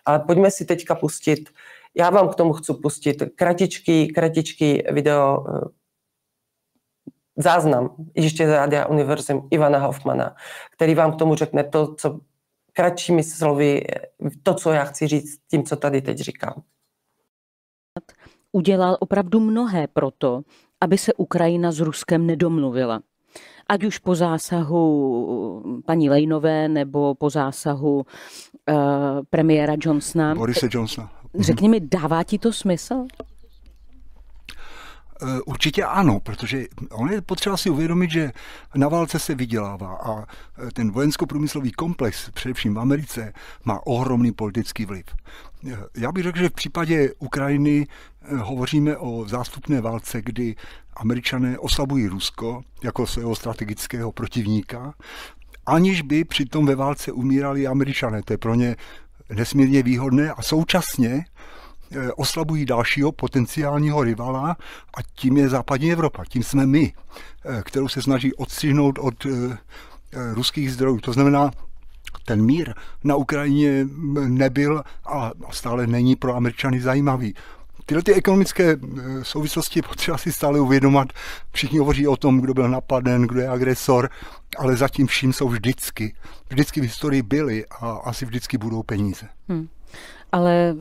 Ale 0.05 0.19
pojďme 0.19 0.51
si 0.51 0.65
teďka 0.65 0.95
pustit, 0.95 1.49
já 1.95 2.09
vám 2.09 2.29
k 2.29 2.35
tomu 2.35 2.53
chci 2.53 2.73
pustit 2.73 3.23
kratičký, 3.35 4.13
kratičký 4.13 4.83
video 4.91 5.45
eh, 5.49 5.82
záznam 7.37 7.95
ještě 8.15 8.47
z 8.47 8.51
Rádia 8.51 8.85
Univerzum 8.85 9.47
Ivana 9.51 9.79
Hoffmana, 9.79 10.35
který 10.71 10.95
vám 10.95 11.11
k 11.11 11.15
tomu 11.15 11.35
řekne 11.35 11.63
to, 11.63 11.95
co 11.95 12.19
kratšími 12.73 13.23
slovy, 13.23 13.83
to, 14.43 14.53
co 14.53 14.71
já 14.71 14.83
chci 14.83 15.07
říct 15.07 15.39
tím, 15.51 15.63
co 15.63 15.75
tady 15.75 16.01
teď 16.01 16.17
říkám. 16.17 16.61
Udělal 18.51 18.97
opravdu 18.99 19.39
mnohé 19.39 19.87
proto, 19.87 20.41
aby 20.81 20.97
se 20.97 21.13
Ukrajina 21.13 21.71
s 21.71 21.79
Ruskem 21.79 22.27
nedomluvila. 22.27 23.01
Ať 23.67 23.83
už 23.83 23.97
po 23.97 24.15
zásahu 24.15 25.81
paní 25.85 26.09
Lejnové 26.09 26.67
nebo 26.67 27.15
po 27.15 27.29
zásahu 27.29 27.95
uh, 27.95 28.75
premiéra 29.29 29.75
Johnsona. 29.81 30.35
Borise 30.35 30.67
Johnsona. 30.71 31.11
Řekni 31.39 31.69
mi, 31.69 31.79
dává 31.79 32.23
ti 32.23 32.39
to 32.39 32.53
smysl? 32.53 33.05
Eh, 35.23 35.41
určitě 35.41 35.83
ano, 35.83 36.19
protože 36.19 36.65
on 36.91 37.11
je 37.11 37.21
potřeba 37.21 37.57
si 37.57 37.69
uvědomit, 37.69 38.11
že 38.11 38.31
na 38.75 38.87
válce 38.87 39.19
se 39.19 39.35
vydělává 39.35 39.95
a 39.95 40.21
eh, 40.21 40.71
ten 40.73 40.91
vojensko-průmyslový 40.91 41.71
komplex, 41.71 42.29
především 42.29 42.73
v 42.73 42.79
Americe, 42.79 43.33
má 43.65 43.87
ohromný 43.87 44.31
politický 44.31 44.85
vliv. 44.85 45.05
Eh, 45.71 45.77
já 45.97 46.11
bych 46.11 46.23
řekl, 46.23 46.39
že 46.39 46.49
v 46.49 46.53
případě 46.53 47.13
Ukrajiny 47.19 47.87
hovoříme 48.37 48.97
o 48.97 49.25
zástupné 49.27 49.81
válce, 49.81 50.21
kdy 50.21 50.55
američané 50.95 51.59
oslabují 51.59 52.07
Rusko 52.07 52.61
jako 52.83 53.07
svého 53.07 53.35
strategického 53.35 54.11
protivníka, 54.11 54.93
aniž 55.65 56.01
by 56.01 56.23
přitom 56.23 56.65
ve 56.65 56.75
válce 56.75 57.11
umírali 57.11 57.67
američané. 57.67 58.21
To 58.23 58.33
je 58.33 58.37
pro 58.37 58.55
ně 58.55 58.75
nesmírně 59.33 59.83
výhodné 59.83 60.31
a 60.31 60.41
současně 60.41 61.25
oslabují 62.15 62.65
dalšího 62.65 63.11
potenciálního 63.11 64.03
rivala 64.03 64.57
a 64.97 65.01
tím 65.15 65.37
je 65.37 65.49
západní 65.49 65.91
Evropa, 65.91 66.25
tím 66.25 66.43
jsme 66.43 66.65
my, 66.65 66.93
eh, 67.45 67.61
kterou 67.65 67.87
se 67.87 68.01
snaží 68.01 68.33
odstřihnout 68.33 68.99
od 68.99 69.25
eh, 69.25 69.57
ruských 70.33 70.71
zdrojů. 70.73 70.99
To 70.99 71.13
znamená, 71.13 71.51
ten 72.25 72.45
mír 72.45 72.73
na 73.03 73.15
Ukrajině 73.15 73.87
nebyl 74.27 74.83
a 75.05 75.31
stále 75.51 75.87
není 75.87 76.15
pro 76.15 76.35
Američany 76.35 76.81
zajímavý. 76.81 77.35
Tyhle 77.85 78.03
ty 78.03 78.13
ekonomické 78.13 78.77
souvislosti 79.21 79.81
potřeba 79.81 80.17
si 80.17 80.31
stále 80.31 80.59
uvědomat. 80.59 81.07
Všichni 81.51 81.79
hovoří 81.79 82.07
o 82.07 82.17
tom, 82.17 82.41
kdo 82.41 82.53
byl 82.53 82.69
napaden, 82.69 83.21
kdo 83.21 83.39
je 83.39 83.49
agresor, 83.49 84.09
ale 84.57 84.75
zatím 84.75 85.07
vším 85.07 85.33
jsou 85.33 85.49
vždycky. 85.49 86.15
Vždycky 86.49 86.79
v 86.79 86.83
historii 86.83 87.21
byly 87.21 87.65
a 87.65 87.91
asi 87.91 88.25
vždycky 88.25 88.57
budou 88.57 88.83
peníze. 88.83 89.25
Hmm. 89.49 89.67
Ale 90.31 90.75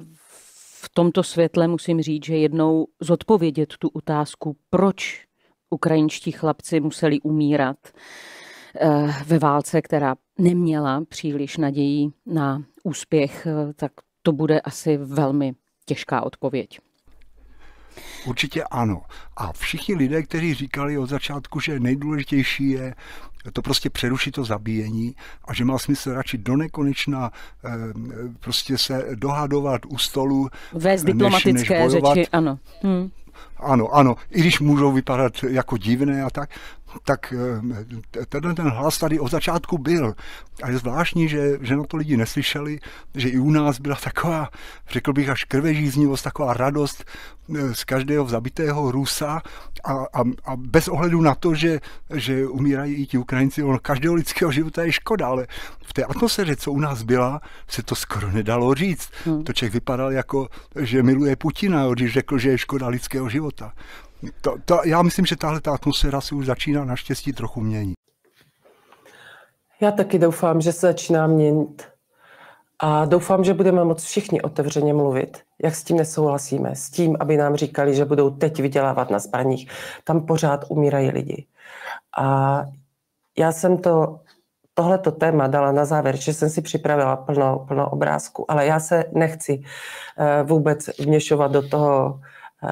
v 0.83 0.89
tomto 0.89 1.23
světle 1.23 1.69
musím 1.69 2.03
říct, 2.03 2.25
že 2.25 2.37
jednou 2.37 2.87
zodpovědět 3.01 3.75
tu 3.79 3.89
otázku, 3.89 4.57
proč 4.71 5.25
ukrajinští 5.71 6.33
chlapci 6.33 6.81
museli 6.81 7.21
umírat 7.21 7.77
eh, 8.81 9.15
ve 9.27 9.39
válce, 9.39 9.83
která 9.83 10.15
neměla 10.39 11.03
příliš 11.09 11.57
naději 11.57 12.09
na 12.27 12.63
úspěch, 12.83 13.47
eh, 13.47 13.73
tak 13.73 13.93
to 14.23 14.33
bude 14.33 14.61
asi 14.61 14.97
velmi 14.97 15.55
těžká 15.87 16.23
odpověď. 16.23 16.79
Určitě 18.27 18.65
ano. 18.65 19.03
A 19.37 19.53
všichni 19.53 19.95
lidé, 19.95 20.23
kteří 20.23 20.55
říkali 20.55 20.99
od 20.99 21.09
začátku, 21.09 21.61
že 21.61 21.81
nejdůležitější 21.81 22.71
je 22.71 22.95
to 23.53 23.63
prostě 23.63 23.91
přerušit 23.91 24.31
to 24.31 24.45
zabíjení 24.45 25.15
a 25.45 25.55
že 25.55 25.65
má 25.65 25.79
smysl 25.79 26.13
radši 26.13 26.39
do 26.39 26.57
nekonečna 26.57 27.31
eh, 27.65 27.71
prostě 28.41 28.79
se 28.79 29.07
dohadovat 29.15 29.81
u 29.89 29.99
stolu. 29.99 30.49
Vést 30.73 31.05
diplomatické 31.05 31.85
než, 31.85 31.93
než 31.95 32.03
řeči, 32.15 32.29
ano. 32.29 32.59
Hmm. 32.83 33.11
Ano, 33.57 33.89
ano, 33.95 34.17
i 34.31 34.41
když 34.41 34.61
můžou 34.61 34.93
vypadat 34.93 35.33
jako 35.49 35.77
divné 35.77 36.23
a 36.23 36.31
tak, 36.31 36.51
tak 37.05 37.35
eh, 37.37 38.27
ten, 38.27 38.55
ten 38.55 38.69
hlas 38.69 38.99
tady 38.99 39.21
od 39.21 39.31
začátku 39.31 39.79
byl. 39.79 40.15
A 40.63 40.71
je 40.71 40.79
zvláštní, 40.79 41.29
že, 41.29 41.59
že 41.61 41.77
na 41.77 41.85
to 41.85 41.97
lidi 41.97 42.17
neslyšeli, 42.17 42.79
že 43.15 43.29
i 43.29 43.39
u 43.39 43.51
nás 43.51 43.81
byla 43.81 43.97
taková, 43.97 44.49
řekl 44.91 45.13
bych, 45.13 45.29
až 45.29 45.45
krvežíznivost, 45.45 46.25
taková 46.25 46.55
radost 46.55 47.05
eh, 47.55 47.75
z 47.75 47.85
každého 47.85 48.29
zabitého 48.29 48.91
Rusa 48.91 49.43
a, 49.85 49.93
a, 49.93 50.23
a 50.45 50.57
bez 50.57 50.89
ohledu 50.89 51.21
na 51.21 51.35
to, 51.35 51.55
že, 51.55 51.81
že 52.15 52.47
umírají 52.47 52.95
i 52.95 53.07
ti 53.07 53.19
Ukrajinci, 53.19 53.63
on 53.63 53.79
každého 53.83 54.15
lidského 54.15 54.53
života 54.53 54.83
je 54.83 54.93
škoda, 54.93 55.27
ale 55.27 55.47
v 55.85 55.93
té 55.93 56.05
atmosféře, 56.05 56.57
co 56.57 56.73
u 56.73 56.81
nás 56.81 57.03
byla, 57.03 57.41
se 57.69 57.83
to 57.83 57.95
skoro 57.95 58.31
nedalo 58.31 58.75
říct. 58.75 59.11
Hmm. 59.25 59.45
To 59.45 59.53
člověk 59.53 59.73
vypadal 59.73 60.13
jako, 60.13 60.49
že 60.81 61.03
miluje 61.03 61.37
Putina, 61.37 61.89
když 61.89 62.13
řekl, 62.13 62.39
že 62.39 62.51
je 62.51 62.59
škoda 62.59 62.89
lidského 62.89 63.29
života. 63.29 63.73
To, 64.41 64.57
to, 64.65 64.81
já 64.85 65.03
myslím, 65.03 65.27
že 65.27 65.37
tahle 65.37 65.61
ta 65.61 65.75
atmosféra 65.75 66.21
se 66.21 66.35
už 66.35 66.47
začíná 66.47 66.85
naštěstí 66.85 67.33
trochu 67.33 67.61
měnit. 67.61 67.95
Já 69.81 69.91
taky 69.91 70.19
doufám, 70.19 70.61
že 70.61 70.73
se 70.73 70.87
začíná 70.87 71.27
měnit. 71.27 71.89
A 72.79 73.05
doufám, 73.05 73.45
že 73.45 73.55
budeme 73.55 73.85
moct 73.85 74.05
všichni 74.05 74.43
otevřeně 74.43 74.95
mluvit, 74.95 75.43
jak 75.63 75.75
s 75.75 75.85
tím 75.85 75.97
nesouhlasíme, 75.97 76.77
s 76.77 76.91
tím, 76.91 77.17
aby 77.21 77.37
nám 77.37 77.57
říkali, 77.57 77.95
že 77.95 78.05
budou 78.05 78.31
teď 78.31 78.61
vydělávat 78.61 79.11
na 79.11 79.19
zbraních. 79.19 79.71
Tam 80.05 80.27
pořád 80.27 80.65
umírají 80.69 81.11
lidi. 81.11 81.47
A 82.19 82.63
já 83.39 83.53
jsem 83.53 83.79
to 83.79 84.21
tohleto 84.75 85.13
téma 85.13 85.47
dala 85.47 85.73
na 85.73 85.85
závěr, 85.85 86.17
že 86.17 86.35
jsem 86.35 86.51
si 86.51 86.63
připravila 86.63 87.17
plno, 87.17 87.65
plno 87.69 87.91
obrázku, 87.91 88.51
ale 88.51 88.67
já 88.67 88.81
se 88.81 89.05
nechci 89.13 89.59
uh, 89.59 90.49
vůbec 90.49 90.99
vměšovat 90.99 91.53
do 91.53 91.69
toho 91.69 92.21
uh, 92.63 92.71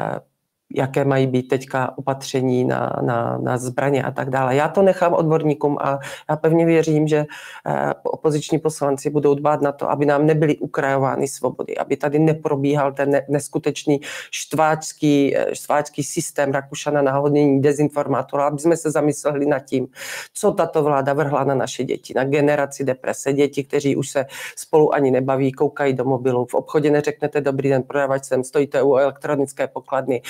jaké 0.75 1.05
mají 1.05 1.27
být 1.27 1.49
teďka 1.49 1.99
opatření 1.99 2.65
na, 2.65 2.97
na, 3.03 3.39
na 3.39 3.59
zbraně 3.59 4.03
a 4.03 4.11
tak 4.11 4.31
dále. 4.31 4.57
Já 4.57 4.69
to 4.69 4.83
nechám 4.83 5.15
odborníkům 5.15 5.79
a 5.81 5.99
já 6.31 6.37
pevně 6.37 6.67
věřím, 6.67 7.09
že 7.09 7.27
eh, 7.67 7.95
opoziční 8.03 8.59
poslanci 8.59 9.11
budou 9.11 9.35
dbát 9.35 9.61
na 9.63 9.73
to, 9.73 9.91
aby 9.91 10.07
nám 10.07 10.27
nebyly 10.27 10.57
ukrajovány 10.57 11.29
svobody, 11.29 11.77
aby 11.77 11.97
tady 11.97 12.19
neprobíhal 12.19 12.93
ten 12.93 13.23
neskutečný 13.29 14.01
štváčský, 14.31 15.37
eh, 15.37 15.55
štváčský 15.55 16.03
systém 16.03 16.53
Rakušana 16.53 17.03
na 17.03 17.13
hodnění 17.13 17.63
dezinformátora, 17.63 18.47
aby 18.47 18.59
jsme 18.59 18.77
se 18.77 18.91
zamysleli 18.91 19.47
nad 19.47 19.59
tím, 19.59 19.87
co 20.35 20.53
tato 20.53 20.83
vláda 20.83 21.13
vrhla 21.13 21.45
na 21.45 21.55
naše 21.55 21.85
děti, 21.85 22.13
na 22.17 22.25
generaci 22.25 22.85
deprese, 22.85 23.33
děti, 23.33 23.65
kteří 23.65 23.97
už 23.97 24.09
se 24.09 24.27
spolu 24.57 24.95
ani 24.95 25.11
nebaví, 25.11 25.53
koukají 25.53 25.95
do 25.95 26.05
mobilu, 26.05 26.47
v 26.51 26.55
obchodě 26.55 26.91
neřeknete 26.91 27.41
dobrý 27.41 27.69
den, 27.69 27.83
prodavač 27.83 28.25
sem, 28.25 28.45
stojíte 28.45 28.83
u 28.83 28.97
elektronické 28.97 29.67
pokladny, 29.69 30.23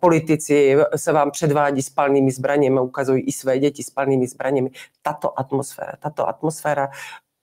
politici 0.00 0.76
se 0.96 1.12
vám 1.12 1.30
předvádí 1.30 1.82
s 1.82 1.90
palnými 1.90 2.30
zbraněmi, 2.30 2.80
ukazují 2.80 3.22
i 3.22 3.32
své 3.32 3.58
děti 3.58 3.82
s 3.82 3.90
palnými 3.90 4.26
zbraněmi. 4.26 4.70
Tato 5.02 5.40
atmosféra, 5.40 5.92
tato 6.00 6.28
atmosféra 6.28 6.88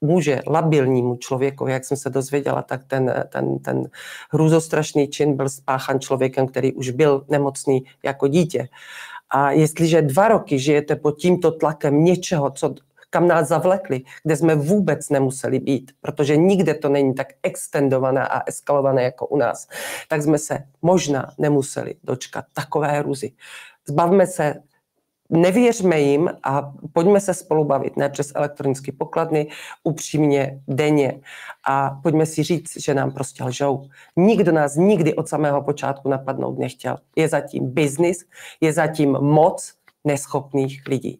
může 0.01 0.41
labilnímu 0.47 1.15
člověku, 1.15 1.67
jak 1.67 1.85
jsem 1.85 1.97
se 1.97 2.09
dozvěděla, 2.09 2.61
tak 2.61 2.83
ten, 2.83 3.25
ten, 3.29 3.59
ten 3.59 3.89
hrůzostrašný 4.31 5.07
čin 5.07 5.35
byl 5.35 5.49
spáchan 5.49 5.99
člověkem, 5.99 6.47
který 6.47 6.73
už 6.73 6.89
byl 6.89 7.25
nemocný 7.29 7.83
jako 8.03 8.27
dítě. 8.27 8.67
A 9.29 9.51
jestliže 9.51 10.01
dva 10.01 10.27
roky 10.27 10.59
žijete 10.59 10.95
pod 10.95 11.11
tímto 11.11 11.51
tlakem 11.51 12.03
něčeho, 12.03 12.51
co 12.51 12.75
kam 13.09 13.27
nás 13.27 13.47
zavlekli, 13.47 14.01
kde 14.23 14.35
jsme 14.35 14.55
vůbec 14.55 15.09
nemuseli 15.09 15.59
být, 15.59 15.91
protože 16.01 16.37
nikde 16.37 16.73
to 16.73 16.89
není 16.89 17.13
tak 17.13 17.27
extendované 17.43 18.27
a 18.27 18.41
eskalované 18.45 19.03
jako 19.03 19.27
u 19.27 19.37
nás, 19.37 19.67
tak 20.07 20.21
jsme 20.21 20.37
se 20.37 20.59
možná 20.81 21.31
nemuseli 21.37 21.95
dočkat 22.03 22.45
takové 22.53 22.99
hruzy. 22.99 23.31
Zbavme 23.87 24.27
se 24.27 24.55
nevěřme 25.29 25.99
jim 25.99 26.29
a 26.43 26.73
pojďme 26.93 27.19
se 27.19 27.33
spolu 27.33 27.63
bavit, 27.63 27.97
ne 27.97 28.09
přes 28.09 28.31
elektronické 28.35 28.91
pokladny, 28.91 29.47
upřímně, 29.83 30.61
denně. 30.67 31.21
A 31.67 31.89
pojďme 31.89 32.25
si 32.25 32.43
říct, 32.43 32.83
že 32.83 32.93
nám 32.93 33.11
prostě 33.11 33.43
lžou. 33.43 33.89
Nikdo 34.15 34.51
nás 34.51 34.75
nikdy 34.75 35.13
od 35.13 35.27
samého 35.27 35.61
počátku 35.61 36.09
napadnout 36.09 36.59
nechtěl. 36.59 36.97
Je 37.15 37.27
zatím 37.27 37.73
biznis, 37.73 38.25
je 38.61 38.73
zatím 38.73 39.11
moc 39.11 39.73
neschopných 40.03 40.83
lidí. 40.87 41.19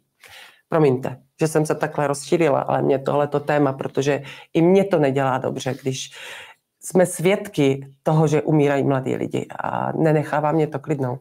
Promiňte, 0.69 1.21
že 1.39 1.47
jsem 1.47 1.65
se 1.65 1.75
takhle 1.75 2.07
rozšířila, 2.07 2.59
ale 2.59 2.81
mě 2.81 2.99
tohleto 2.99 3.39
téma, 3.39 3.73
protože 3.73 4.23
i 4.53 4.61
mě 4.61 4.83
to 4.83 4.99
nedělá 4.99 5.37
dobře, 5.37 5.75
když 5.81 6.11
jsme 6.79 7.05
svědky 7.05 7.87
toho, 8.03 8.27
že 8.27 8.41
umírají 8.41 8.83
mladí 8.83 9.15
lidi 9.15 9.47
a 9.59 9.91
nenechává 9.91 10.51
mě 10.51 10.67
to 10.67 10.79
klidnou. 10.79 11.17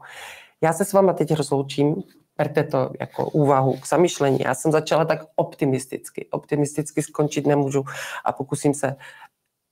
Já 0.60 0.72
se 0.72 0.84
s 0.84 0.92
váma 0.92 1.12
teď 1.12 1.34
rozloučím, 1.34 1.94
berte 2.38 2.64
to 2.64 2.90
jako 3.00 3.30
úvahu 3.30 3.72
k 3.72 3.88
zamýšlení. 3.88 4.38
Já 4.40 4.54
jsem 4.54 4.72
začala 4.72 5.04
tak 5.04 5.20
optimisticky. 5.36 6.26
Optimisticky 6.30 7.02
skončit 7.02 7.46
nemůžu 7.46 7.84
a 8.24 8.32
pokusím 8.32 8.74
se 8.74 8.96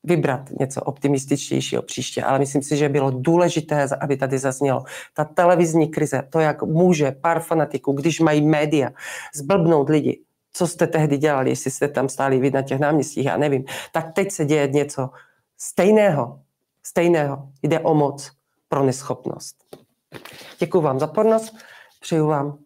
vybrat 0.04 0.50
něco 0.60 0.80
optimističtějšího 0.80 1.82
příště, 1.82 2.22
ale 2.22 2.38
myslím 2.38 2.62
si, 2.62 2.76
že 2.76 2.88
bylo 2.88 3.10
důležité, 3.10 3.88
aby 4.00 4.16
tady 4.16 4.38
zaznělo. 4.38 4.84
Ta 5.14 5.24
televizní 5.24 5.88
krize, 5.88 6.22
to, 6.30 6.40
jak 6.40 6.62
může 6.62 7.12
pár 7.12 7.40
fanatiků, 7.40 7.92
když 7.92 8.20
mají 8.20 8.40
média, 8.46 8.90
zblbnout 9.34 9.88
lidi, 9.88 10.20
co 10.56 10.66
jste 10.66 10.86
tehdy 10.86 11.18
dělali, 11.18 11.50
jestli 11.50 11.70
jste 11.70 11.88
tam 11.88 12.08
stáli 12.08 12.38
vy 12.38 12.50
na 12.50 12.62
těch 12.62 12.78
náměstích, 12.80 13.26
já 13.26 13.36
nevím, 13.36 13.64
tak 13.92 14.12
teď 14.12 14.30
se 14.30 14.44
děje 14.44 14.68
něco 14.68 15.10
stejného. 15.58 16.40
Stejného. 16.86 17.48
Jde 17.62 17.80
o 17.80 17.94
moc 17.94 18.30
pro 18.68 18.84
neschopnost. 18.84 19.56
Děkuji 20.58 20.80
vám 20.80 21.00
za 21.00 21.06
pozornost. 21.06 21.54
Přeju 22.00 22.26
vám 22.26 22.58